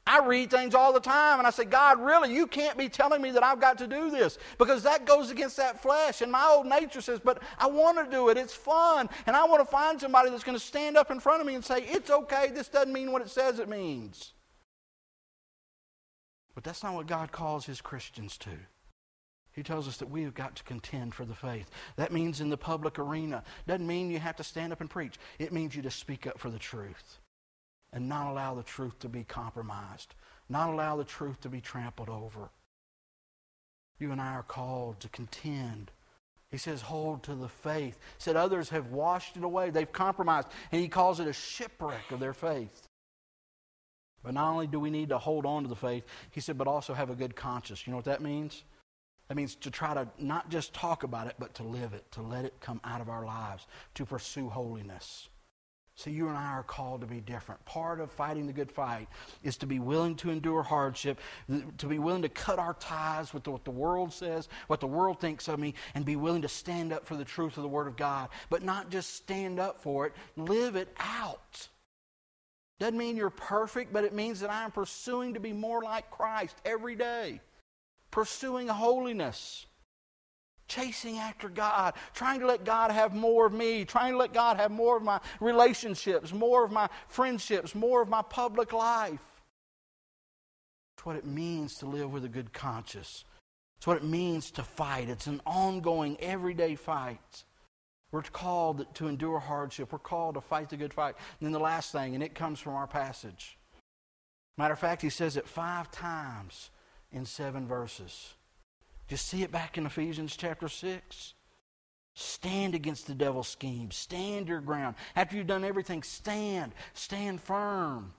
I 0.09 0.25
read 0.25 0.49
things 0.49 0.73
all 0.73 0.91
the 0.91 0.99
time 0.99 1.37
and 1.37 1.45
I 1.45 1.51
say, 1.51 1.65
God, 1.65 2.01
really, 2.01 2.33
you 2.33 2.47
can't 2.47 2.75
be 2.75 2.89
telling 2.89 3.21
me 3.21 3.29
that 3.29 3.43
I've 3.43 3.61
got 3.61 3.77
to 3.77 3.85
do 3.85 4.09
this 4.09 4.39
because 4.57 4.81
that 4.81 5.05
goes 5.05 5.29
against 5.29 5.55
that 5.57 5.83
flesh. 5.83 6.21
And 6.21 6.31
my 6.31 6.47
old 6.49 6.65
nature 6.65 6.99
says, 6.99 7.19
but 7.23 7.43
I 7.59 7.67
want 7.67 8.03
to 8.03 8.09
do 8.09 8.29
it. 8.29 8.37
It's 8.37 8.55
fun. 8.55 9.07
And 9.27 9.35
I 9.35 9.45
want 9.45 9.61
to 9.61 9.71
find 9.71 10.01
somebody 10.01 10.31
that's 10.31 10.43
going 10.43 10.57
to 10.57 10.63
stand 10.63 10.97
up 10.97 11.11
in 11.11 11.19
front 11.19 11.41
of 11.41 11.47
me 11.47 11.53
and 11.53 11.63
say, 11.63 11.83
it's 11.83 12.09
okay. 12.09 12.49
This 12.51 12.69
doesn't 12.69 12.91
mean 12.91 13.11
what 13.11 13.21
it 13.21 13.29
says 13.29 13.59
it 13.59 13.69
means. 13.69 14.33
But 16.55 16.63
that's 16.63 16.81
not 16.81 16.95
what 16.95 17.05
God 17.05 17.31
calls 17.31 17.67
his 17.67 17.79
Christians 17.79 18.35
to. 18.39 18.49
He 19.51 19.61
tells 19.61 19.87
us 19.87 19.97
that 19.97 20.09
we 20.09 20.23
have 20.23 20.33
got 20.33 20.55
to 20.55 20.63
contend 20.63 21.13
for 21.13 21.23
the 21.23 21.35
faith. 21.35 21.69
That 21.97 22.11
means 22.11 22.41
in 22.41 22.49
the 22.49 22.57
public 22.57 22.97
arena. 22.97 23.43
Doesn't 23.67 23.85
mean 23.85 24.09
you 24.09 24.17
have 24.17 24.37
to 24.37 24.43
stand 24.43 24.73
up 24.73 24.81
and 24.81 24.89
preach. 24.89 25.19
It 25.37 25.53
means 25.53 25.75
you 25.75 25.83
to 25.83 25.91
speak 25.91 26.25
up 26.25 26.39
for 26.39 26.49
the 26.49 26.57
truth. 26.57 27.19
And 27.93 28.07
not 28.07 28.31
allow 28.31 28.53
the 28.53 28.63
truth 28.63 28.99
to 28.99 29.09
be 29.09 29.23
compromised, 29.23 30.15
not 30.47 30.69
allow 30.69 30.95
the 30.95 31.03
truth 31.03 31.41
to 31.41 31.49
be 31.49 31.61
trampled 31.61 32.09
over. 32.09 32.49
You 33.99 34.11
and 34.11 34.21
I 34.21 34.33
are 34.33 34.43
called 34.43 34.99
to 35.01 35.09
contend. 35.09 35.91
He 36.51 36.57
says, 36.57 36.81
hold 36.81 37.23
to 37.23 37.35
the 37.35 37.47
faith. 37.49 37.99
He 38.17 38.23
said 38.23 38.35
others 38.35 38.69
have 38.69 38.87
washed 38.87 39.37
it 39.37 39.43
away. 39.43 39.69
They've 39.69 39.91
compromised. 39.91 40.47
And 40.71 40.81
he 40.81 40.87
calls 40.87 41.19
it 41.19 41.27
a 41.27 41.33
shipwreck 41.33 42.11
of 42.11 42.19
their 42.19 42.33
faith. 42.33 42.87
But 44.23 44.33
not 44.33 44.51
only 44.51 44.67
do 44.67 44.79
we 44.79 44.89
need 44.89 45.09
to 45.09 45.17
hold 45.17 45.45
on 45.45 45.63
to 45.63 45.69
the 45.69 45.75
faith, 45.75 46.03
he 46.31 46.41
said, 46.41 46.57
but 46.57 46.67
also 46.67 46.93
have 46.93 47.09
a 47.09 47.15
good 47.15 47.35
conscience. 47.35 47.85
You 47.85 47.91
know 47.91 47.97
what 47.97 48.05
that 48.05 48.21
means? 48.21 48.63
That 49.27 49.35
means 49.35 49.55
to 49.55 49.71
try 49.71 49.93
to 49.93 50.07
not 50.17 50.49
just 50.49 50.73
talk 50.73 51.03
about 51.03 51.27
it, 51.27 51.35
but 51.37 51.53
to 51.55 51.63
live 51.63 51.93
it, 51.93 52.11
to 52.13 52.21
let 52.21 52.45
it 52.45 52.55
come 52.59 52.81
out 52.83 52.99
of 52.99 53.09
our 53.09 53.25
lives, 53.25 53.67
to 53.93 54.05
pursue 54.05 54.49
holiness. 54.49 55.29
So 55.99 56.09
you 56.09 56.29
and 56.29 56.37
I 56.37 56.53
are 56.53 56.63
called 56.63 57.01
to 57.01 57.07
be 57.07 57.19
different. 57.19 57.65
Part 57.65 57.99
of 57.99 58.09
fighting 58.09 58.47
the 58.47 58.53
good 58.53 58.71
fight 58.71 59.09
is 59.43 59.57
to 59.57 59.65
be 59.65 59.79
willing 59.79 60.15
to 60.15 60.29
endure 60.29 60.63
hardship, 60.63 61.19
to 61.77 61.87
be 61.87 61.99
willing 61.99 62.21
to 62.21 62.29
cut 62.29 62.57
our 62.57 62.75
ties 62.75 63.33
with 63.33 63.45
what 63.49 63.65
the 63.65 63.71
world 63.71 64.13
says, 64.13 64.47
what 64.67 64.79
the 64.79 64.87
world 64.87 65.19
thinks 65.19 65.49
of 65.49 65.59
me, 65.59 65.73
and 65.95 66.05
be 66.05 66.15
willing 66.15 66.43
to 66.43 66.47
stand 66.47 66.93
up 66.93 67.05
for 67.05 67.17
the 67.17 67.25
truth 67.25 67.57
of 67.57 67.63
the 67.63 67.69
Word 67.69 67.85
of 67.85 67.97
God. 67.97 68.29
But 68.49 68.63
not 68.63 68.89
just 68.89 69.13
stand 69.13 69.59
up 69.59 69.83
for 69.83 70.05
it, 70.05 70.13
live 70.37 70.77
it 70.77 70.87
out. 71.01 71.67
Doesn't 72.79 72.97
mean 72.97 73.17
you're 73.17 73.29
perfect, 73.29 73.91
but 73.91 74.05
it 74.05 74.13
means 74.13 74.39
that 74.39 74.49
I'm 74.49 74.71
pursuing 74.71 75.33
to 75.33 75.41
be 75.41 75.51
more 75.51 75.83
like 75.83 76.09
Christ 76.11 76.55
every 76.63 76.95
day, 76.95 77.41
pursuing 78.09 78.69
holiness 78.69 79.65
chasing 80.69 81.17
after 81.17 81.49
God, 81.49 81.95
trying 82.13 82.39
to 82.39 82.47
let 82.47 82.63
God 82.63 82.91
have 82.91 83.13
more 83.13 83.47
of 83.47 83.53
me, 83.53 83.83
trying 83.83 84.13
to 84.13 84.17
let 84.17 84.33
God 84.33 84.57
have 84.57 84.71
more 84.71 84.95
of 84.95 85.03
my 85.03 85.19
relationships, 85.41 86.31
more 86.31 86.63
of 86.63 86.71
my 86.71 86.87
friendships, 87.09 87.75
more 87.75 88.01
of 88.01 88.07
my 88.07 88.21
public 88.21 88.71
life. 88.71 89.19
It's 90.95 91.05
what 91.05 91.17
it 91.17 91.25
means 91.25 91.75
to 91.79 91.85
live 91.85 92.13
with 92.13 92.23
a 92.23 92.29
good 92.29 92.53
conscience. 92.53 93.25
It's 93.77 93.87
what 93.87 93.97
it 93.97 94.03
means 94.03 94.51
to 94.51 94.63
fight. 94.63 95.09
It's 95.09 95.27
an 95.27 95.41
ongoing, 95.45 96.17
everyday 96.19 96.75
fight. 96.75 97.43
We're 98.11 98.23
called 98.23 98.85
to 98.95 99.07
endure 99.07 99.39
hardship. 99.39 99.91
We're 99.91 99.99
called 99.99 100.35
to 100.35 100.41
fight 100.41 100.69
the 100.69 100.77
good 100.77 100.93
fight. 100.93 101.15
And 101.39 101.45
then 101.45 101.51
the 101.53 101.59
last 101.59 101.91
thing, 101.91 102.15
and 102.15 102.23
it 102.23 102.35
comes 102.35 102.59
from 102.59 102.73
our 102.73 102.87
passage. 102.87 103.57
Matter 104.57 104.73
of 104.73 104.79
fact, 104.79 105.01
he 105.01 105.09
says 105.09 105.37
it 105.37 105.47
five 105.47 105.89
times 105.91 106.69
in 107.11 107.25
seven 107.25 107.65
verses. 107.67 108.33
Just 109.09 109.27
see 109.27 109.41
it 109.41 109.51
back 109.51 109.77
in 109.77 109.85
Ephesians 109.85 110.37
chapter 110.37 110.69
6. 110.69 111.33
Stand 112.15 112.75
against 112.75 113.07
the 113.07 113.15
devil's 113.15 113.47
schemes. 113.47 113.95
Stand 113.95 114.47
your 114.47 114.61
ground. 114.61 114.95
After 115.15 115.35
you've 115.35 115.47
done 115.47 115.63
everything, 115.63 116.03
stand. 116.03 116.73
Stand 116.93 117.41
firm. 117.41 118.13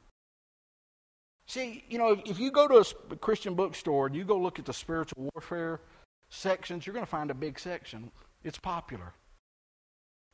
See, 1.46 1.84
you 1.88 1.98
know, 1.98 2.12
if, 2.12 2.20
if 2.26 2.38
you 2.38 2.50
go 2.50 2.66
to 2.66 2.84
a 3.10 3.16
Christian 3.16 3.54
bookstore 3.54 4.06
and 4.06 4.16
you 4.16 4.24
go 4.24 4.38
look 4.38 4.58
at 4.58 4.64
the 4.64 4.72
spiritual 4.72 5.30
warfare 5.34 5.80
sections, 6.28 6.86
you're 6.86 6.94
going 6.94 7.04
to 7.04 7.10
find 7.10 7.30
a 7.30 7.34
big 7.34 7.58
section. 7.58 8.10
It's 8.42 8.58
popular. 8.58 9.12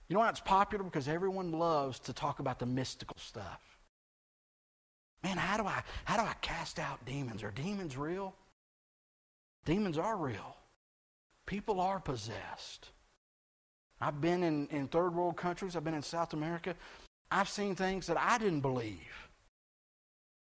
You 0.08 0.14
know 0.14 0.20
why 0.20 0.28
it's 0.28 0.40
popular? 0.40 0.84
Because 0.84 1.08
everyone 1.08 1.52
loves 1.52 1.98
to 2.00 2.12
talk 2.12 2.38
about 2.38 2.58
the 2.58 2.66
mystical 2.66 3.16
stuff. 3.18 3.78
Man, 5.24 5.38
how 5.38 5.56
do 5.56 5.66
I 5.66 5.82
how 6.04 6.16
do 6.16 6.22
I 6.22 6.34
cast 6.40 6.78
out 6.78 7.04
demons? 7.04 7.42
Are 7.42 7.50
demons 7.50 7.96
real? 7.96 8.34
Demons 9.66 9.98
are 9.98 10.16
real. 10.16 10.56
People 11.44 11.80
are 11.80 12.00
possessed. 12.00 12.88
I've 14.00 14.20
been 14.20 14.42
in, 14.42 14.68
in 14.68 14.88
third 14.88 15.14
world 15.14 15.36
countries, 15.36 15.76
I've 15.76 15.84
been 15.84 15.94
in 15.94 16.02
South 16.02 16.32
America. 16.32 16.74
I've 17.30 17.48
seen 17.48 17.74
things 17.74 18.06
that 18.06 18.16
I 18.18 18.38
didn't 18.38 18.60
believe, 18.60 19.28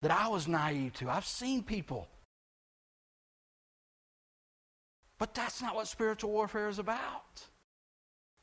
that 0.03 0.11
I 0.11 0.29
was 0.29 0.47
naive 0.47 0.93
to. 0.95 1.09
I've 1.09 1.25
seen 1.25 1.63
people. 1.63 2.07
But 5.19 5.35
that's 5.35 5.63
not 5.63 5.75
what 5.75 5.89
spiritual 5.89 6.31
warfare 6.31 6.69
is 6.69 6.79
about. 6.79 7.43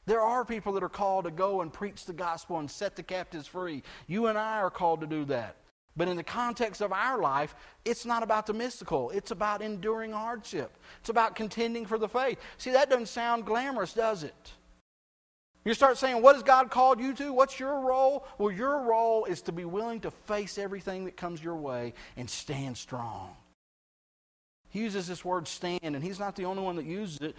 There 0.07 0.21
are 0.21 0.43
people 0.43 0.73
that 0.73 0.83
are 0.83 0.89
called 0.89 1.25
to 1.25 1.31
go 1.31 1.61
and 1.61 1.71
preach 1.71 2.05
the 2.05 2.13
gospel 2.13 2.57
and 2.57 2.69
set 2.69 2.95
the 2.95 3.03
captives 3.03 3.47
free. 3.47 3.83
You 4.07 4.27
and 4.27 4.37
I 4.37 4.57
are 4.57 4.71
called 4.71 5.01
to 5.01 5.07
do 5.07 5.25
that. 5.25 5.57
But 5.97 6.07
in 6.09 6.17
the 6.17 6.23
context 6.23 6.81
of 6.81 6.91
our 6.91 7.19
life, 7.19 7.55
it's 7.85 8.05
not 8.05 8.21
about 8.21 8.45
the 8.47 8.53
mystical. 8.53 9.11
It's 9.11 9.31
about 9.31 9.61
enduring 9.61 10.11
hardship. 10.11 10.77
It's 10.99 11.09
about 11.09 11.35
contending 11.35 11.85
for 11.85 11.97
the 11.97 12.09
faith. 12.09 12.37
See, 12.57 12.71
that 12.71 12.89
doesn't 12.89 13.07
sound 13.07 13.45
glamorous, 13.45 13.93
does 13.93 14.23
it? 14.23 14.51
You 15.63 15.73
start 15.73 15.97
saying, 15.97 16.21
What 16.21 16.35
has 16.35 16.43
God 16.43 16.69
called 16.69 16.99
you 16.99 17.13
to? 17.15 17.33
What's 17.33 17.59
your 17.59 17.79
role? 17.79 18.27
Well, 18.37 18.51
your 18.51 18.81
role 18.81 19.25
is 19.25 19.41
to 19.43 19.51
be 19.51 19.65
willing 19.65 20.01
to 20.01 20.11
face 20.11 20.57
everything 20.57 21.05
that 21.05 21.17
comes 21.17 21.43
your 21.43 21.55
way 21.55 21.93
and 22.15 22.29
stand 22.29 22.77
strong. 22.77 23.35
He 24.69 24.81
uses 24.81 25.07
this 25.07 25.23
word 25.23 25.47
stand, 25.47 25.79
and 25.81 26.03
he's 26.03 26.19
not 26.19 26.35
the 26.35 26.45
only 26.45 26.61
one 26.61 26.75
that 26.75 26.85
uses 26.85 27.21
it. 27.21 27.35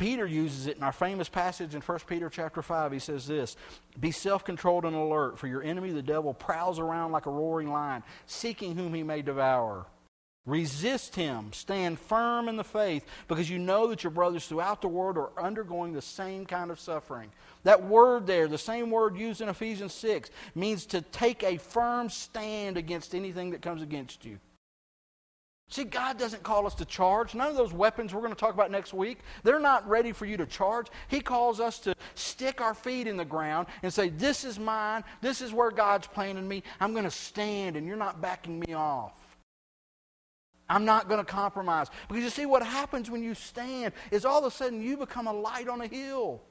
Peter 0.00 0.26
uses 0.26 0.66
it 0.66 0.78
in 0.78 0.82
our 0.82 0.92
famous 0.92 1.28
passage 1.28 1.74
in 1.74 1.82
1 1.82 1.98
Peter 2.06 2.30
chapter 2.30 2.62
5. 2.62 2.90
He 2.90 2.98
says 2.98 3.26
this 3.26 3.54
Be 4.00 4.10
self 4.12 4.44
controlled 4.44 4.86
and 4.86 4.96
alert, 4.96 5.38
for 5.38 5.46
your 5.46 5.62
enemy, 5.62 5.92
the 5.92 6.00
devil, 6.00 6.32
prowls 6.32 6.78
around 6.78 7.12
like 7.12 7.26
a 7.26 7.30
roaring 7.30 7.70
lion, 7.70 8.02
seeking 8.24 8.74
whom 8.74 8.94
he 8.94 9.02
may 9.02 9.20
devour. 9.20 9.86
Resist 10.46 11.14
him. 11.16 11.52
Stand 11.52 11.98
firm 11.98 12.48
in 12.48 12.56
the 12.56 12.64
faith 12.64 13.04
because 13.28 13.50
you 13.50 13.58
know 13.58 13.88
that 13.88 14.02
your 14.02 14.10
brothers 14.10 14.46
throughout 14.46 14.80
the 14.80 14.88
world 14.88 15.18
are 15.18 15.38
undergoing 15.38 15.92
the 15.92 16.00
same 16.00 16.46
kind 16.46 16.70
of 16.70 16.80
suffering. 16.80 17.30
That 17.64 17.84
word 17.84 18.26
there, 18.26 18.48
the 18.48 18.56
same 18.56 18.90
word 18.90 19.18
used 19.18 19.42
in 19.42 19.50
Ephesians 19.50 19.92
6, 19.92 20.30
means 20.54 20.86
to 20.86 21.02
take 21.02 21.42
a 21.42 21.58
firm 21.58 22.08
stand 22.08 22.78
against 22.78 23.14
anything 23.14 23.50
that 23.50 23.60
comes 23.60 23.82
against 23.82 24.24
you. 24.24 24.38
See, 25.70 25.84
God 25.84 26.18
doesn't 26.18 26.42
call 26.42 26.66
us 26.66 26.74
to 26.74 26.84
charge. 26.84 27.32
None 27.32 27.46
of 27.46 27.56
those 27.56 27.72
weapons 27.72 28.12
we're 28.12 28.20
going 28.20 28.34
to 28.34 28.38
talk 28.38 28.54
about 28.54 28.72
next 28.72 28.92
week, 28.92 29.20
they're 29.44 29.60
not 29.60 29.88
ready 29.88 30.10
for 30.10 30.26
you 30.26 30.36
to 30.36 30.46
charge. 30.46 30.88
He 31.06 31.20
calls 31.20 31.60
us 31.60 31.78
to 31.80 31.94
stick 32.16 32.60
our 32.60 32.74
feet 32.74 33.06
in 33.06 33.16
the 33.16 33.24
ground 33.24 33.68
and 33.84 33.94
say, 33.94 34.08
This 34.08 34.44
is 34.44 34.58
mine. 34.58 35.04
This 35.20 35.40
is 35.40 35.52
where 35.52 35.70
God's 35.70 36.08
planted 36.08 36.44
me. 36.44 36.64
I'm 36.80 36.92
going 36.92 37.04
to 37.04 37.10
stand, 37.10 37.76
and 37.76 37.86
you're 37.86 37.96
not 37.96 38.20
backing 38.20 38.58
me 38.58 38.74
off. 38.74 39.14
I'm 40.68 40.84
not 40.84 41.08
going 41.08 41.24
to 41.24 41.30
compromise. 41.30 41.86
Because 42.08 42.24
you 42.24 42.30
see, 42.30 42.46
what 42.46 42.64
happens 42.64 43.08
when 43.08 43.22
you 43.22 43.34
stand 43.34 43.92
is 44.10 44.24
all 44.24 44.40
of 44.40 44.44
a 44.44 44.50
sudden 44.50 44.82
you 44.82 44.96
become 44.96 45.28
a 45.28 45.32
light 45.32 45.68
on 45.68 45.80
a 45.80 45.86
hill. 45.86 46.42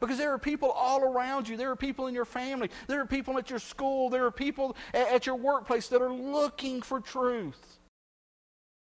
Because 0.00 0.18
there 0.18 0.32
are 0.32 0.38
people 0.38 0.70
all 0.70 1.02
around 1.02 1.48
you. 1.48 1.56
There 1.56 1.70
are 1.70 1.76
people 1.76 2.08
in 2.08 2.14
your 2.14 2.24
family. 2.24 2.70
There 2.88 3.00
are 3.00 3.06
people 3.06 3.38
at 3.38 3.50
your 3.50 3.58
school. 3.60 4.10
There 4.10 4.24
are 4.24 4.30
people 4.30 4.76
at 4.92 5.26
your 5.26 5.34
workplace 5.36 5.88
that 5.88 6.02
are 6.02 6.12
looking 6.12 6.82
for 6.82 7.00
truth. 7.00 7.77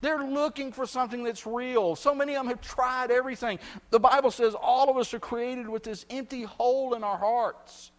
They're 0.02 0.24
looking 0.24 0.72
for 0.72 0.86
something 0.86 1.24
that's 1.24 1.46
real. 1.46 1.96
So 1.96 2.16
many 2.16 2.36
of 2.36 2.44
them 2.44 2.48
have 2.48 2.62
tried 2.62 3.12
everything. 3.12 3.60
The 3.90 4.00
Bible 4.00 4.32
says 4.32 4.56
all 4.56 4.90
of 4.90 4.98
us 4.98 5.14
are 5.14 5.20
created 5.20 5.68
with 5.68 5.84
this 5.84 6.06
empty 6.10 6.44
hole 6.44 6.94
in 6.94 7.04
our 7.04 7.18
hearts, 7.18 7.92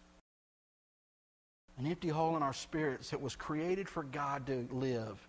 an 1.77 1.85
empty 1.85 2.09
hole 2.09 2.35
in 2.35 2.41
our 2.41 2.53
spirits 2.53 3.11
that 3.11 3.21
was 3.21 3.35
created 3.35 3.87
for 3.87 4.03
God 4.03 4.47
to 4.47 4.67
live. 4.71 5.27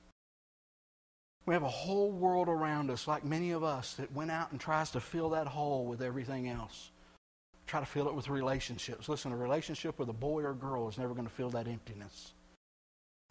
We 1.45 1.55
have 1.55 1.63
a 1.63 1.69
whole 1.69 2.11
world 2.11 2.49
around 2.49 2.91
us, 2.91 3.07
like 3.07 3.25
many 3.25 3.51
of 3.51 3.65
us, 3.65 3.95
that 3.95 4.13
went 4.13 4.31
out 4.31 4.53
and 4.53 4.61
tries 4.61 4.93
to 4.93 5.01
fill 5.01 5.31
that 5.31 5.49
hole 5.49 5.85
with 5.85 6.01
everything 6.01 6.49
else. 6.49 6.91
Try 7.67 7.81
to 7.81 7.87
fill 7.87 8.09
it 8.09 8.15
with 8.15 8.29
relationships. 8.29 9.09
Listen, 9.09 9.33
a 9.33 9.37
relationship 9.37 9.99
with 9.99 10.09
a 10.09 10.15
boy 10.15 10.43
or 10.43 10.55
girl 10.55 10.89
is 10.89 10.99
never 10.99 11.15
going 11.15 11.27
to 11.27 11.33
fill 11.33 11.51
that 11.51 11.69
emptiness 11.69 12.33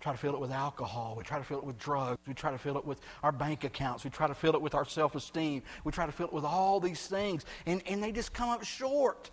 try 0.02 0.12
to 0.12 0.18
fill 0.18 0.34
it 0.34 0.40
with 0.40 0.52
alcohol. 0.52 1.16
We 1.18 1.24
try 1.24 1.38
to 1.38 1.44
fill 1.44 1.60
it 1.60 1.64
with 1.64 1.78
drugs. 1.78 2.20
We 2.28 2.34
try 2.34 2.52
to 2.52 2.58
fill 2.58 2.78
it 2.78 2.86
with 2.86 3.00
our 3.24 3.32
bank 3.32 3.64
accounts. 3.64 4.04
We 4.04 4.10
try 4.10 4.28
to 4.28 4.36
fill 4.36 4.56
it 4.56 4.62
with 4.62 4.76
our 4.76 4.86
self 4.86 5.16
esteem. 5.16 5.64
We 5.84 5.92
try 5.92 6.06
to 6.06 6.12
fill 6.12 6.28
it 6.28 6.34
with 6.34 6.46
all 6.46 6.80
these 6.80 7.08
things. 7.08 7.46
And, 7.66 7.82
and 7.88 8.04
they 8.04 8.12
just 8.12 8.34
come 8.34 8.50
up 8.50 8.64
short. 8.64 9.30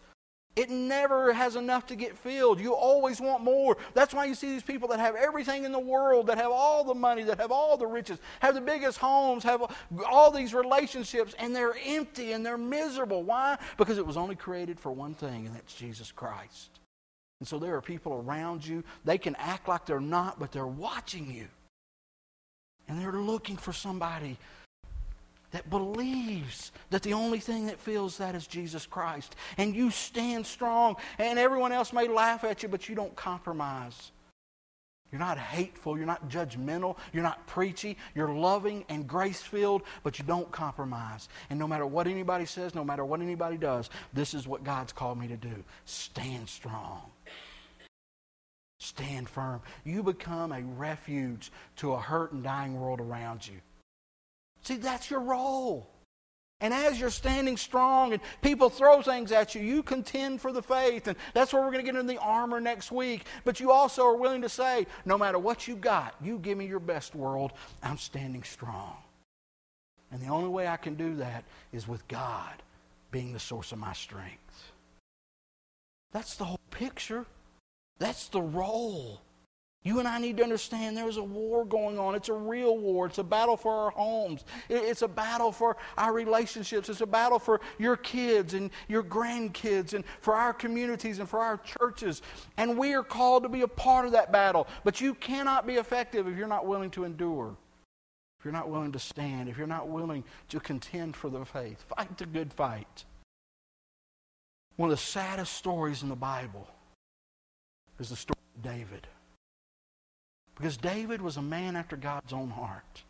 It 0.56 0.70
never 0.70 1.32
has 1.32 1.54
enough 1.54 1.86
to 1.86 1.94
get 1.94 2.18
filled. 2.18 2.58
You 2.58 2.74
always 2.74 3.20
want 3.20 3.44
more. 3.44 3.76
That's 3.94 4.12
why 4.12 4.24
you 4.24 4.34
see 4.34 4.50
these 4.50 4.62
people 4.64 4.88
that 4.88 4.98
have 4.98 5.14
everything 5.14 5.64
in 5.64 5.70
the 5.70 5.78
world, 5.78 6.26
that 6.26 6.36
have 6.36 6.50
all 6.50 6.82
the 6.82 6.94
money, 6.94 7.22
that 7.22 7.38
have 7.38 7.52
all 7.52 7.76
the 7.76 7.86
riches, 7.86 8.18
have 8.40 8.56
the 8.56 8.60
biggest 8.60 8.98
homes, 8.98 9.44
have 9.44 9.62
all 10.04 10.32
these 10.32 10.54
relationships, 10.54 11.32
and 11.38 11.54
they're 11.54 11.76
empty 11.86 12.32
and 12.32 12.44
they're 12.44 12.58
miserable. 12.58 13.22
Why? 13.22 13.56
Because 13.76 13.98
it 13.98 14.06
was 14.06 14.16
only 14.16 14.34
created 14.34 14.80
for 14.80 14.90
one 14.90 15.14
thing, 15.14 15.46
and 15.46 15.54
that's 15.54 15.74
Jesus 15.74 16.10
Christ. 16.10 16.80
And 17.40 17.48
so 17.48 17.58
there 17.58 17.76
are 17.76 17.80
people 17.80 18.14
around 18.14 18.66
you. 18.66 18.82
They 19.04 19.18
can 19.18 19.36
act 19.36 19.68
like 19.68 19.86
they're 19.86 20.00
not, 20.00 20.38
but 20.38 20.52
they're 20.52 20.66
watching 20.66 21.32
you. 21.32 21.46
And 22.88 23.00
they're 23.00 23.12
looking 23.12 23.56
for 23.56 23.72
somebody 23.72 24.38
that 25.50 25.70
believes 25.70 26.72
that 26.90 27.02
the 27.02 27.12
only 27.12 27.38
thing 27.38 27.66
that 27.66 27.78
fills 27.78 28.18
that 28.18 28.34
is 28.34 28.46
Jesus 28.46 28.86
Christ. 28.86 29.36
And 29.56 29.74
you 29.74 29.90
stand 29.90 30.46
strong, 30.46 30.96
and 31.18 31.38
everyone 31.38 31.72
else 31.72 31.92
may 31.92 32.08
laugh 32.08 32.44
at 32.44 32.62
you, 32.62 32.68
but 32.68 32.88
you 32.88 32.94
don't 32.94 33.14
compromise. 33.14 34.12
You're 35.10 35.20
not 35.20 35.38
hateful, 35.38 35.96
you're 35.96 36.06
not 36.06 36.28
judgmental, 36.28 36.98
you're 37.14 37.22
not 37.22 37.46
preachy, 37.46 37.96
you're 38.14 38.28
loving 38.28 38.84
and 38.90 39.08
grace 39.08 39.40
filled, 39.40 39.82
but 40.02 40.18
you 40.18 40.24
don't 40.24 40.50
compromise. 40.52 41.30
And 41.48 41.58
no 41.58 41.66
matter 41.66 41.86
what 41.86 42.06
anybody 42.06 42.44
says, 42.44 42.74
no 42.74 42.84
matter 42.84 43.06
what 43.06 43.22
anybody 43.22 43.56
does, 43.56 43.88
this 44.12 44.34
is 44.34 44.46
what 44.46 44.64
God's 44.64 44.92
called 44.92 45.18
me 45.18 45.28
to 45.28 45.36
do 45.36 45.64
stand 45.86 46.46
strong. 46.48 47.00
Stand 48.78 49.28
firm. 49.28 49.60
You 49.84 50.02
become 50.02 50.52
a 50.52 50.62
refuge 50.62 51.50
to 51.76 51.92
a 51.92 52.00
hurt 52.00 52.32
and 52.32 52.42
dying 52.42 52.80
world 52.80 53.00
around 53.00 53.46
you. 53.46 53.60
See, 54.62 54.76
that's 54.76 55.10
your 55.10 55.20
role. 55.20 55.90
And 56.60 56.74
as 56.74 56.98
you're 56.98 57.10
standing 57.10 57.56
strong 57.56 58.12
and 58.12 58.20
people 58.42 58.68
throw 58.68 59.00
things 59.00 59.30
at 59.30 59.54
you, 59.54 59.62
you 59.62 59.82
contend 59.82 60.40
for 60.40 60.52
the 60.52 60.62
faith. 60.62 61.06
And 61.06 61.16
that's 61.32 61.52
where 61.52 61.62
we're 61.62 61.70
going 61.70 61.84
to 61.84 61.92
get 61.92 61.98
into 61.98 62.12
the 62.12 62.20
armor 62.20 62.60
next 62.60 62.90
week. 62.90 63.26
But 63.44 63.60
you 63.60 63.70
also 63.70 64.04
are 64.04 64.16
willing 64.16 64.42
to 64.42 64.48
say, 64.48 64.86
no 65.04 65.16
matter 65.16 65.38
what 65.38 65.68
you 65.68 65.76
got, 65.76 66.16
you 66.20 66.38
give 66.38 66.58
me 66.58 66.66
your 66.66 66.80
best 66.80 67.14
world, 67.14 67.52
I'm 67.82 67.98
standing 67.98 68.42
strong. 68.42 68.96
And 70.10 70.20
the 70.20 70.28
only 70.28 70.48
way 70.48 70.66
I 70.66 70.76
can 70.76 70.94
do 70.94 71.16
that 71.16 71.44
is 71.72 71.86
with 71.86 72.06
God 72.08 72.62
being 73.12 73.32
the 73.32 73.38
source 73.38 73.70
of 73.70 73.78
my 73.78 73.92
strength. 73.92 74.72
That's 76.12 76.36
the 76.36 76.44
whole 76.44 76.60
picture. 76.70 77.24
That's 77.98 78.28
the 78.28 78.40
role. 78.40 79.20
You 79.84 80.00
and 80.00 80.08
I 80.08 80.18
need 80.18 80.36
to 80.38 80.42
understand 80.42 80.96
there's 80.96 81.16
a 81.16 81.22
war 81.22 81.64
going 81.64 81.98
on. 81.98 82.14
It's 82.14 82.28
a 82.28 82.34
real 82.34 82.76
war. 82.76 83.06
It's 83.06 83.18
a 83.18 83.24
battle 83.24 83.56
for 83.56 83.72
our 83.72 83.90
homes. 83.90 84.44
It's 84.68 85.02
a 85.02 85.08
battle 85.08 85.52
for 85.52 85.76
our 85.96 86.12
relationships. 86.12 86.88
It's 86.88 87.00
a 87.00 87.06
battle 87.06 87.38
for 87.38 87.60
your 87.78 87.96
kids 87.96 88.54
and 88.54 88.70
your 88.88 89.04
grandkids 89.04 89.94
and 89.94 90.04
for 90.20 90.34
our 90.34 90.52
communities 90.52 91.20
and 91.20 91.28
for 91.28 91.38
our 91.38 91.58
churches. 91.58 92.22
And 92.56 92.76
we 92.76 92.92
are 92.94 93.04
called 93.04 93.44
to 93.44 93.48
be 93.48 93.62
a 93.62 93.68
part 93.68 94.04
of 94.04 94.12
that 94.12 94.32
battle. 94.32 94.66
But 94.82 95.00
you 95.00 95.14
cannot 95.14 95.66
be 95.66 95.76
effective 95.76 96.26
if 96.26 96.36
you're 96.36 96.48
not 96.48 96.66
willing 96.66 96.90
to 96.90 97.04
endure, 97.04 97.56
if 98.38 98.44
you're 98.44 98.52
not 98.52 98.68
willing 98.68 98.92
to 98.92 98.98
stand, 98.98 99.48
if 99.48 99.56
you're 99.56 99.66
not 99.66 99.88
willing 99.88 100.24
to 100.48 100.58
contend 100.58 101.14
for 101.14 101.30
the 101.30 101.44
faith. 101.44 101.84
Fight 101.96 102.18
the 102.18 102.26
good 102.26 102.52
fight. 102.52 103.04
One 104.76 104.90
of 104.90 104.96
the 104.96 105.02
saddest 105.02 105.54
stories 105.54 106.02
in 106.02 106.08
the 106.08 106.16
Bible 106.16 106.68
is 107.98 108.10
the 108.10 108.16
story 108.16 108.38
of 108.56 108.62
David. 108.62 109.06
Because 110.56 110.76
David 110.76 111.22
was 111.22 111.36
a 111.36 111.42
man 111.42 111.76
after 111.76 111.96
God's 111.96 112.32
own 112.32 112.50
heart. 112.50 113.04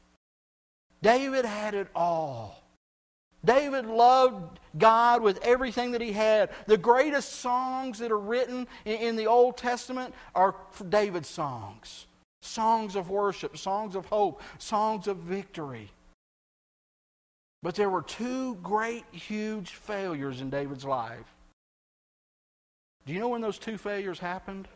David 1.02 1.44
had 1.44 1.74
it 1.74 1.88
all. 1.94 2.62
David 3.44 3.86
loved 3.86 4.58
God 4.76 5.22
with 5.22 5.38
everything 5.42 5.92
that 5.92 6.00
he 6.00 6.12
had. 6.12 6.50
The 6.66 6.76
greatest 6.76 7.34
songs 7.34 7.98
that 8.00 8.10
are 8.10 8.18
written 8.18 8.66
in, 8.84 9.16
the 9.16 9.26
Old 9.26 9.56
Testament 9.56 10.14
are 10.34 10.56
David's 10.88 11.28
songs 11.28 12.06
songs 12.40 12.94
of 12.94 13.10
worship, 13.10 13.58
songs 13.58 13.96
of 13.96 14.06
hope, 14.06 14.40
songs 14.58 15.06
of 15.08 15.18
victory. 15.18 15.90
But 17.62 17.74
there 17.74 17.90
were 17.90 18.02
two 18.02 18.54
great, 18.62 19.04
huge 19.10 19.72
failures 19.72 20.40
in 20.40 20.48
David's 20.48 20.84
life. 20.84 21.26
Do 23.06 23.12
you 23.12 23.18
know 23.18 23.28
when 23.28 23.40
those 23.40 23.58
two 23.58 23.76
failures 23.76 24.18
happened? 24.20 24.68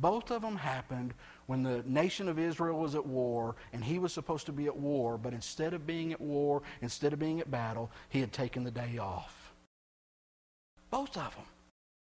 Both 0.00 0.30
of 0.30 0.42
them 0.42 0.56
happened 0.56 1.14
when 1.46 1.62
the 1.62 1.82
nation 1.86 2.28
of 2.28 2.38
Israel 2.38 2.80
was 2.80 2.94
at 2.94 3.06
war 3.06 3.54
and 3.72 3.84
he 3.84 3.98
was 3.98 4.12
supposed 4.12 4.46
to 4.46 4.52
be 4.52 4.66
at 4.66 4.76
war, 4.76 5.16
but 5.16 5.32
instead 5.32 5.72
of 5.72 5.86
being 5.86 6.12
at 6.12 6.20
war, 6.20 6.62
instead 6.82 7.12
of 7.12 7.18
being 7.18 7.40
at 7.40 7.50
battle, 7.50 7.90
he 8.08 8.20
had 8.20 8.32
taken 8.32 8.64
the 8.64 8.70
day 8.70 8.98
off. 8.98 9.52
Both 10.90 11.16
of 11.16 11.34
them. 11.34 11.44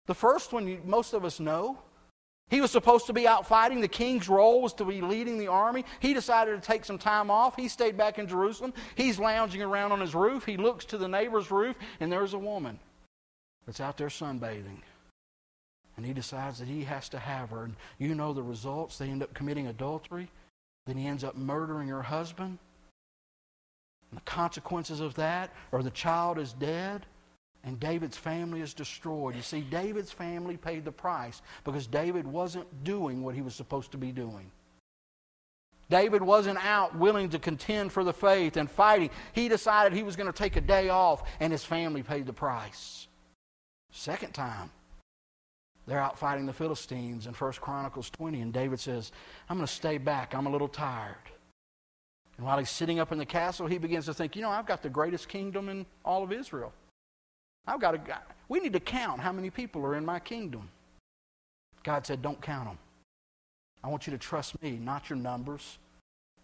The 0.06 0.14
first 0.14 0.52
one, 0.52 0.68
you, 0.68 0.80
most 0.84 1.14
of 1.14 1.24
us 1.24 1.40
know. 1.40 1.78
He 2.50 2.60
was 2.60 2.70
supposed 2.70 3.06
to 3.06 3.12
be 3.12 3.26
out 3.26 3.48
fighting. 3.48 3.80
The 3.80 3.88
king's 3.88 4.28
role 4.28 4.60
was 4.60 4.74
to 4.74 4.84
be 4.84 5.00
leading 5.00 5.38
the 5.38 5.48
army. 5.48 5.84
He 5.98 6.12
decided 6.12 6.60
to 6.60 6.66
take 6.66 6.84
some 6.84 6.98
time 6.98 7.30
off. 7.30 7.56
He 7.56 7.68
stayed 7.68 7.96
back 7.96 8.18
in 8.18 8.28
Jerusalem. 8.28 8.74
He's 8.94 9.18
lounging 9.18 9.62
around 9.62 9.92
on 9.92 10.00
his 10.00 10.14
roof. 10.14 10.44
He 10.44 10.58
looks 10.58 10.84
to 10.86 10.98
the 10.98 11.08
neighbor's 11.08 11.50
roof, 11.50 11.76
and 12.00 12.12
there's 12.12 12.34
a 12.34 12.38
woman 12.38 12.78
that's 13.66 13.80
out 13.80 13.96
there 13.96 14.08
sunbathing 14.08 14.82
and 15.96 16.04
he 16.04 16.12
decides 16.12 16.58
that 16.58 16.68
he 16.68 16.84
has 16.84 17.08
to 17.10 17.18
have 17.18 17.50
her. 17.50 17.64
And 17.64 17.76
you 17.98 18.14
know 18.14 18.32
the 18.32 18.42
results. 18.42 18.98
They 18.98 19.08
end 19.08 19.22
up 19.22 19.34
committing 19.34 19.68
adultery. 19.68 20.28
Then 20.86 20.96
he 20.96 21.06
ends 21.06 21.24
up 21.24 21.36
murdering 21.36 21.88
her 21.88 22.02
husband. 22.02 22.58
And 24.10 24.20
the 24.20 24.24
consequences 24.24 25.00
of 25.00 25.14
that 25.14 25.50
are 25.72 25.82
the 25.82 25.90
child 25.90 26.38
is 26.38 26.52
dead 26.52 27.06
and 27.64 27.80
David's 27.80 28.16
family 28.16 28.60
is 28.60 28.74
destroyed. 28.74 29.34
You 29.34 29.42
see, 29.42 29.62
David's 29.62 30.12
family 30.12 30.56
paid 30.56 30.84
the 30.84 30.92
price 30.92 31.40
because 31.64 31.86
David 31.86 32.26
wasn't 32.26 32.84
doing 32.84 33.22
what 33.22 33.34
he 33.34 33.42
was 33.42 33.54
supposed 33.54 33.90
to 33.92 33.98
be 33.98 34.12
doing. 34.12 34.50
David 35.90 36.22
wasn't 36.22 36.64
out 36.64 36.96
willing 36.96 37.30
to 37.30 37.38
contend 37.38 37.92
for 37.92 38.04
the 38.04 38.12
faith 38.12 38.56
and 38.56 38.70
fighting. 38.70 39.10
He 39.32 39.48
decided 39.48 39.92
he 39.92 40.02
was 40.02 40.16
going 40.16 40.30
to 40.30 40.36
take 40.36 40.56
a 40.56 40.60
day 40.60 40.88
off, 40.88 41.22
and 41.40 41.52
his 41.52 41.64
family 41.64 42.02
paid 42.02 42.26
the 42.26 42.32
price. 42.32 43.06
Second 43.90 44.32
time, 44.32 44.70
they're 45.86 46.00
out 46.00 46.18
fighting 46.18 46.46
the 46.46 46.52
Philistines 46.52 47.26
in 47.26 47.34
1 47.34 47.52
Chronicles 47.54 48.10
20, 48.10 48.40
and 48.40 48.52
David 48.52 48.80
says, 48.80 49.12
I'm 49.48 49.56
going 49.56 49.66
to 49.66 49.72
stay 49.72 49.98
back. 49.98 50.34
I'm 50.34 50.46
a 50.46 50.50
little 50.50 50.68
tired. 50.68 51.16
And 52.36 52.46
while 52.46 52.58
he's 52.58 52.70
sitting 52.70 52.98
up 52.98 53.12
in 53.12 53.18
the 53.18 53.26
castle, 53.26 53.66
he 53.66 53.78
begins 53.78 54.06
to 54.06 54.14
think, 54.14 54.34
you 54.34 54.42
know, 54.42 54.50
I've 54.50 54.66
got 54.66 54.82
the 54.82 54.88
greatest 54.88 55.28
kingdom 55.28 55.68
in 55.68 55.86
all 56.04 56.22
of 56.22 56.32
Israel. 56.32 56.72
I've 57.66 57.80
got 57.80 57.92
to, 57.92 58.18
we 58.48 58.60
need 58.60 58.72
to 58.72 58.80
count 58.80 59.20
how 59.20 59.32
many 59.32 59.50
people 59.50 59.84
are 59.84 59.94
in 59.94 60.04
my 60.04 60.18
kingdom. 60.18 60.68
God 61.82 62.06
said, 62.06 62.22
don't 62.22 62.40
count 62.40 62.66
them. 62.66 62.78
I 63.82 63.88
want 63.88 64.06
you 64.06 64.10
to 64.12 64.18
trust 64.18 64.60
me, 64.62 64.72
not 64.72 65.10
your 65.10 65.18
numbers. 65.18 65.78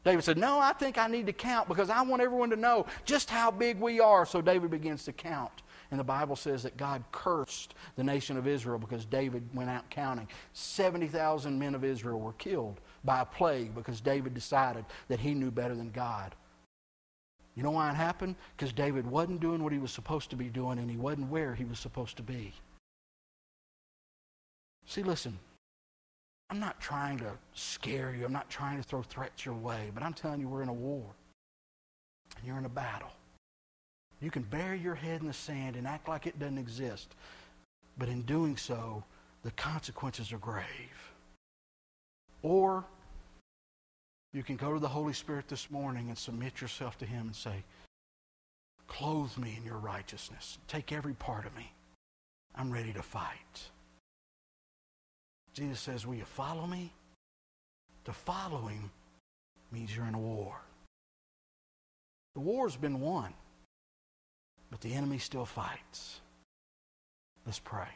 David 0.05 0.25
said, 0.25 0.39
No, 0.39 0.59
I 0.59 0.73
think 0.73 0.97
I 0.97 1.09
need 1.09 1.27
to 1.27 1.33
count 1.33 1.69
because 1.69 1.91
I 1.91 2.03
want 2.03 2.23
everyone 2.23 2.51
to 2.51 2.57
know 2.57 2.87
just 3.05 3.29
how 3.29 3.51
big 3.51 3.79
we 3.79 4.01
are. 4.01 4.25
So 4.25 4.41
David 4.41 4.71
begins 4.71 5.05
to 5.05 5.13
count. 5.13 5.53
And 5.91 5.99
the 5.99 6.05
Bible 6.05 6.37
says 6.37 6.63
that 6.63 6.77
God 6.77 7.03
cursed 7.13 7.75
the 7.97 8.05
nation 8.05 8.37
of 8.37 8.47
Israel 8.47 8.79
because 8.79 9.05
David 9.05 9.49
went 9.55 9.71
out 9.71 9.89
counting. 9.91 10.29
70,000 10.53 11.59
men 11.59 11.75
of 11.75 11.85
Israel 11.85 12.21
were 12.21 12.33
killed 12.35 12.81
by 13.05 13.21
a 13.21 13.25
plague 13.25 13.75
because 13.75 14.01
David 14.01 14.35
decided 14.35 14.85
that 15.09 15.21
he 15.21 15.35
knew 15.35 15.51
better 15.51 15.75
than 15.75 15.91
God. 15.91 16.35
You 17.57 17.63
know 17.63 17.73
why 17.73 17.91
it 17.91 17.97
happened? 17.97 18.37
Because 18.57 18.73
David 18.73 19.07
wasn't 19.07 19.41
doing 19.41 19.63
what 19.63 19.73
he 19.73 19.79
was 19.79 19.91
supposed 19.91 20.31
to 20.31 20.37
be 20.37 20.49
doing 20.49 20.79
and 20.79 20.91
he 20.91 20.97
wasn't 20.97 21.29
where 21.29 21.55
he 21.55 21.65
was 21.65 21.79
supposed 21.79 22.17
to 22.17 22.23
be. 22.23 22.53
See, 24.87 25.03
listen, 25.03 25.39
I'm 26.49 26.59
not 26.59 26.81
trying 26.81 27.19
to 27.19 27.33
scare 27.55 28.15
you. 28.17 28.25
I'm 28.25 28.33
not 28.33 28.51
trying 28.51 28.77
to 28.79 28.83
throw 28.83 29.03
threats 29.03 29.45
your 29.45 29.55
way, 29.55 29.91
but 29.95 30.03
I'm 30.03 30.15
telling 30.15 30.41
you, 30.41 30.49
we're 30.49 30.63
in 30.63 30.69
a 30.69 30.73
war. 30.73 31.05
And 32.37 32.47
you're 32.47 32.59
in 32.59 32.65
a 32.65 32.71
battle. 32.71 33.11
You 34.21 34.31
can 34.31 34.43
bury 34.43 34.79
your 34.79 34.95
head 34.95 35.21
in 35.21 35.27
the 35.27 35.33
sand 35.33 35.77
and 35.77 35.87
act 35.87 36.09
like 36.09 36.27
it 36.27 36.39
doesn't 36.39 36.59
exist. 36.59 37.15
But 37.97 38.09
in 38.09 38.23
doing 38.23 38.57
so, 38.57 39.05
the 39.43 39.51
consequences 39.53 40.33
are 40.33 40.39
grave. 40.39 41.13
Or 42.43 42.85
you 44.33 44.43
can 44.43 44.57
go 44.57 44.73
to 44.73 44.79
the 44.79 44.89
Holy 44.89 45.13
Spirit 45.13 45.49
this 45.49 45.71
morning 45.71 46.09
and 46.09 46.17
submit 46.17 46.61
yourself 46.61 46.99
to 46.99 47.07
Him 47.07 47.27
and 47.27 47.37
say, 47.37 47.65
Clothe 48.87 49.37
me 49.39 49.55
in 49.57 49.65
your 49.65 49.79
righteousness. 49.79 50.59
Take 50.69 50.93
every 50.93 51.15
part 51.15 51.47
of 51.47 51.57
me. 51.57 51.73
I'm 52.55 52.71
ready 52.71 52.93
to 52.93 53.03
fight. 53.03 53.71
Jesus 55.53 55.81
says, 55.81 56.07
Will 56.07 56.17
you 56.17 56.25
follow 56.25 56.67
me? 56.67 56.93
To 58.05 58.13
follow 58.13 58.67
Him 58.67 58.91
means 59.71 59.95
you're 59.95 60.07
in 60.07 60.15
a 60.15 60.19
war. 60.19 60.61
The 62.35 62.41
war's 62.41 62.77
been 62.77 63.01
won. 63.01 63.33
But 64.71 64.81
the 64.81 64.95
enemy 64.95 65.19
still 65.19 65.45
fights. 65.45 66.21
Let's 67.45 67.59
pray. 67.59 67.89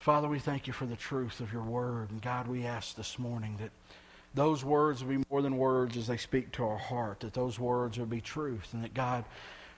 Father, 0.00 0.28
we 0.28 0.38
thank 0.38 0.66
you 0.66 0.72
for 0.72 0.86
the 0.86 0.96
truth 0.96 1.40
of 1.40 1.52
your 1.52 1.62
word. 1.62 2.10
And 2.10 2.22
God, 2.22 2.48
we 2.48 2.64
ask 2.64 2.96
this 2.96 3.18
morning 3.18 3.58
that 3.60 3.70
those 4.34 4.64
words 4.64 5.04
would 5.04 5.18
be 5.18 5.24
more 5.30 5.42
than 5.42 5.58
words 5.58 5.96
as 5.96 6.06
they 6.06 6.16
speak 6.16 6.52
to 6.52 6.64
our 6.64 6.78
heart, 6.78 7.20
that 7.20 7.34
those 7.34 7.58
words 7.58 7.98
would 7.98 8.08
be 8.08 8.20
truth, 8.20 8.72
and 8.72 8.82
that 8.82 8.94
God, 8.94 9.24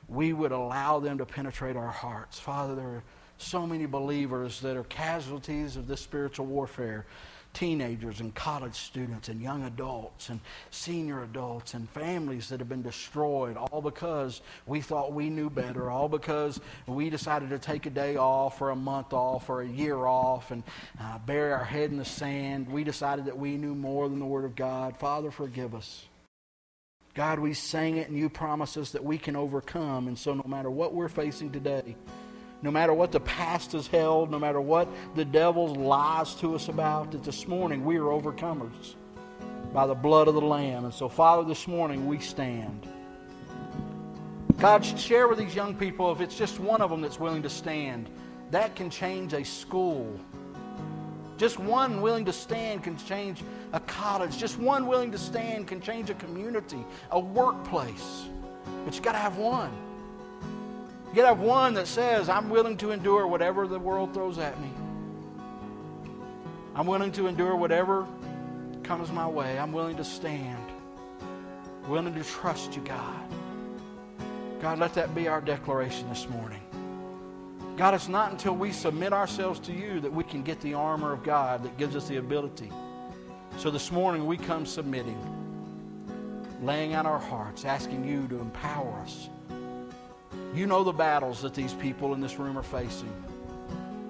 we 0.09 0.33
would 0.33 0.53
allow 0.53 1.01
them 1.01 1.19
to 1.19 1.27
penetrate 1.27 1.75
our 1.75 1.91
hearts. 1.91 2.39
Father, 2.39 2.75
there 2.77 2.87
are 2.87 3.03
so 3.39 3.67
many 3.67 3.87
believers 3.87 4.61
that 4.61 4.77
are 4.77 4.85
casualties 4.85 5.77
of 5.77 5.89
this 5.89 6.01
spiritual 6.01 6.47
warfare 6.47 7.07
teenagers 7.53 8.21
and 8.21 8.35
college 8.35 8.75
students 8.75 9.29
and 9.29 9.41
young 9.41 9.65
adults 9.65 10.29
and 10.29 10.41
senior 10.71 11.23
adults 11.23 11.75
and 11.75 11.89
families 11.91 12.49
that 12.49 12.61
have 12.61 12.69
been 12.69 12.83
destroyed 12.83 13.57
all 13.57 13.83
because 13.83 14.41
we 14.67 14.81
thought 14.81 15.13
we 15.13 15.29
knew 15.29 15.51
better, 15.51 15.91
all 15.91 16.09
because 16.09 16.61
we 16.87 17.11
decided 17.11 17.51
to 17.51 17.59
take 17.59 17.87
a 17.87 17.91
day 17.91 18.17
off 18.17 18.61
or 18.61 18.71
a 18.71 18.77
month 18.77 19.13
off 19.13 19.49
or 19.49 19.61
a 19.61 19.69
year 19.69 20.07
off 20.07 20.51
and 20.51 20.63
uh, 21.01 21.19
bury 21.19 21.53
our 21.53 21.65
head 21.65 21.91
in 21.91 21.97
the 21.97 22.05
sand. 22.05 22.69
We 22.69 22.85
decided 22.85 23.27
that 23.27 23.39
we 23.39 23.57
knew 23.57 23.75
more 23.75 24.09
than 24.09 24.19
the 24.19 24.27
Word 24.27 24.45
of 24.45 24.57
God. 24.57 24.97
Father, 24.97 25.31
forgive 25.31 25.75
us. 25.75 26.07
God, 27.15 27.39
we 27.39 27.53
sang 27.53 27.99
it 27.99 28.09
and 28.09 28.17
you 28.17 28.31
promise 28.31 28.77
us 28.79 28.93
that 28.93 29.05
we 29.05 29.19
can 29.19 29.37
overcome. 29.37 30.09
And 30.09 30.19
so, 30.19 30.33
no 30.33 30.45
matter 30.47 30.71
what 30.71 30.95
we're 30.95 31.09
facing 31.09 31.53
today, 31.53 31.95
no 32.63 32.71
matter 32.71 32.95
what 32.95 33.13
the 33.13 33.21
past 33.21 33.73
has 33.73 33.87
held, 33.89 34.31
no 34.31 34.39
matter 34.39 34.61
what 34.61 34.89
the 35.17 35.25
devil's 35.25 35.77
lies 35.77 36.35
to 36.37 36.55
us 36.55 36.69
about, 36.69 37.13
that 37.13 37.25
this 37.25 37.49
morning 37.49 37.85
we 37.85 37.97
are 37.97 38.05
overcomers 38.05 38.95
by 39.73 39.87
the 39.87 39.95
blood 39.95 40.29
of 40.29 40.35
the 40.35 40.41
Lamb. 40.41 40.85
And 40.85 40.95
so, 40.95 41.09
Father, 41.09 41.45
this 41.49 41.67
morning 41.69 42.07
we 42.07 42.21
stand. 42.21 42.87
God, 44.59 44.85
share 44.85 45.29
with 45.29 45.39
these 45.39 45.55
young 45.55 45.75
people 45.75 46.13
if 46.13 46.21
it's 46.21 46.39
just 46.39 46.61
one 46.61 46.81
of 46.83 46.91
them 46.91 47.01
that's 47.01 47.19
willing 47.21 47.43
to 47.43 47.51
stand. 47.51 48.09
That 48.53 48.77
can 48.77 48.91
change 48.91 49.33
a 49.35 49.45
school 49.45 50.21
Just 51.39 51.59
one 51.59 52.01
willing 52.01 52.25
to 52.27 52.33
stand 52.33 52.85
can 52.85 52.97
change 52.97 53.43
a 53.73 53.81
college. 53.81 54.39
Just 54.39 54.59
one 54.61 54.87
willing 54.87 55.11
to 55.13 55.19
stand 55.19 55.67
can 55.67 55.81
change 55.81 56.11
a 56.11 56.15
community, 56.15 56.85
a 57.11 57.19
workplace. 57.19 58.27
But 58.85 58.95
you 58.95 59.03
got 59.03 59.13
to 59.13 59.19
have 59.19 59.39
one. 59.39 59.73
You 61.15 61.23
have 61.25 61.41
one 61.41 61.75
that 61.75 61.87
says, 61.87 62.29
I'm 62.31 62.49
willing 62.49 62.79
to 62.79 62.91
endure 62.91 63.27
whatever 63.27 63.67
the 63.67 63.79
world 63.79 64.15
throws 64.15 64.39
at 64.39 64.59
me. 64.61 64.71
I'm 66.75 66.87
willing 66.87 67.13
to 67.13 67.27
endure 67.27 67.55
whatever 67.55 68.07
comes 68.83 69.13
my 69.13 69.27
way. 69.27 69.59
I'm 69.59 69.73
willing 69.73 69.97
to 69.97 70.05
stand. 70.05 70.59
Willing 71.87 72.15
to 72.15 72.25
trust 72.25 72.75
you, 72.75 72.83
God. 72.83 73.21
God, 74.63 74.79
let 74.79 74.95
that 74.95 75.15
be 75.15 75.29
our 75.29 75.43
declaration 75.43 76.09
this 76.09 76.29
morning. 76.31 76.61
God, 77.77 77.93
it's 77.95 78.09
not 78.09 78.31
until 78.31 78.55
we 78.55 78.73
submit 78.73 79.13
ourselves 79.13 79.61
to 79.61 79.73
you 79.73 80.01
that 80.01 80.13
we 80.13 80.25
can 80.25 80.43
get 80.43 80.61
the 80.61 80.73
armor 80.75 81.13
of 81.13 81.23
God 81.23 81.63
that 81.65 81.77
gives 81.77 81.95
us 81.95 82.09
the 82.09 82.17
ability. 82.17 82.71
So 83.59 83.71
this 83.71 83.93
morning 83.93 84.25
we 84.25 84.39
come 84.39 84.65
submitting, 84.65 85.19
laying 86.63 86.95
out 86.95 87.05
our 87.05 87.19
hearts, 87.19 87.67
asking 87.67 88.05
you 88.05 88.29
to 88.29 88.41
empower 88.41 88.93
us. 89.01 89.29
You 90.55 90.67
know 90.67 90.85
the 90.85 90.93
battles 90.93 91.41
that 91.43 91.55
these 91.55 91.73
people 91.73 92.13
in 92.13 92.21
this 92.21 92.39
room 92.39 92.59
are 92.59 92.63
facing. 92.63 93.13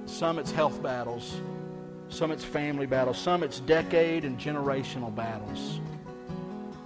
Some 0.07 0.39
it's 0.39 0.51
health 0.51 0.83
battles, 0.83 1.41
some 2.09 2.33
it's 2.33 2.45
family 2.45 2.87
battles, 2.87 3.19
some 3.19 3.43
it's 3.43 3.61
decade 3.61 4.25
and 4.25 4.39
generational 4.39 5.15
battles. 5.15 5.81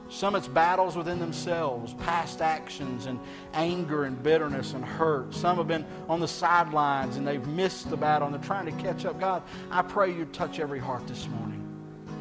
Some 0.09 0.37
it's 0.37 0.47
battles 0.47 0.95
within 0.95 1.19
themselves, 1.19 1.95
past 1.95 2.41
actions 2.41 3.07
and 3.07 3.19
anger 3.55 4.05
and 4.05 4.23
bitterness 4.23 4.73
and 4.75 4.85
hurt. 4.85 5.35
Some 5.35 5.57
have 5.57 5.67
been 5.67 5.85
on 6.09 6.21
the 6.21 6.29
sidelines 6.29 7.17
and 7.17 7.27
they've 7.27 7.45
missed 7.49 7.91
the 7.91 7.97
battle 7.97 8.29
and 8.29 8.35
they're 8.35 8.47
trying 8.47 8.67
to 8.67 8.83
catch 8.83 9.05
up. 9.05 9.19
God, 9.19 9.43
I 9.71 9.83
pray 9.83 10.15
you 10.15 10.27
touch 10.27 10.61
every 10.61 10.79
heart 10.79 11.07
this 11.09 11.27
morning. 11.29 11.63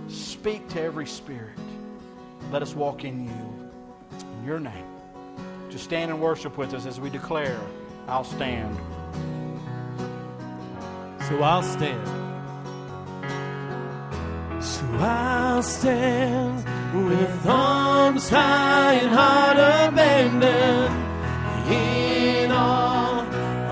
Speak 0.08 0.68
to 0.70 0.82
every 0.82 1.06
spirit. 1.06 1.60
Let 2.52 2.62
us 2.62 2.74
walk 2.76 3.04
in 3.04 3.26
you. 3.26 3.72
In 4.40 4.46
your 4.46 4.60
name. 4.60 4.95
Just 5.76 5.88
stand 5.88 6.10
and 6.10 6.22
worship 6.22 6.58
with 6.58 6.74
us 6.74 6.86
as 6.86 7.02
we 7.02 7.10
declare, 7.10 7.60
I'll 8.08 8.24
stand. 8.24 8.78
So 11.28 11.44
I'll 11.44 11.64
stand. 11.64 12.08
So 14.64 14.86
I'll 15.00 15.62
stand 15.62 16.64
with 17.06 17.46
arms 17.46 18.30
high 18.30 18.94
and 18.94 19.12
heart 19.14 19.58
abandoned 19.92 20.96
in 21.70 22.52
awe 22.54 23.26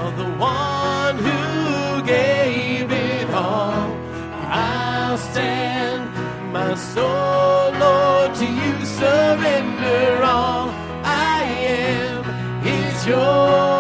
of 0.05 0.17
the 0.17 0.29
one 0.31 1.17
who 1.19 2.05
gave 2.05 2.91
it 2.91 3.29
all. 3.29 3.95
I'll 4.51 5.17
stand, 5.17 6.51
my 6.51 6.75
soul, 6.75 7.72
am 13.11 13.72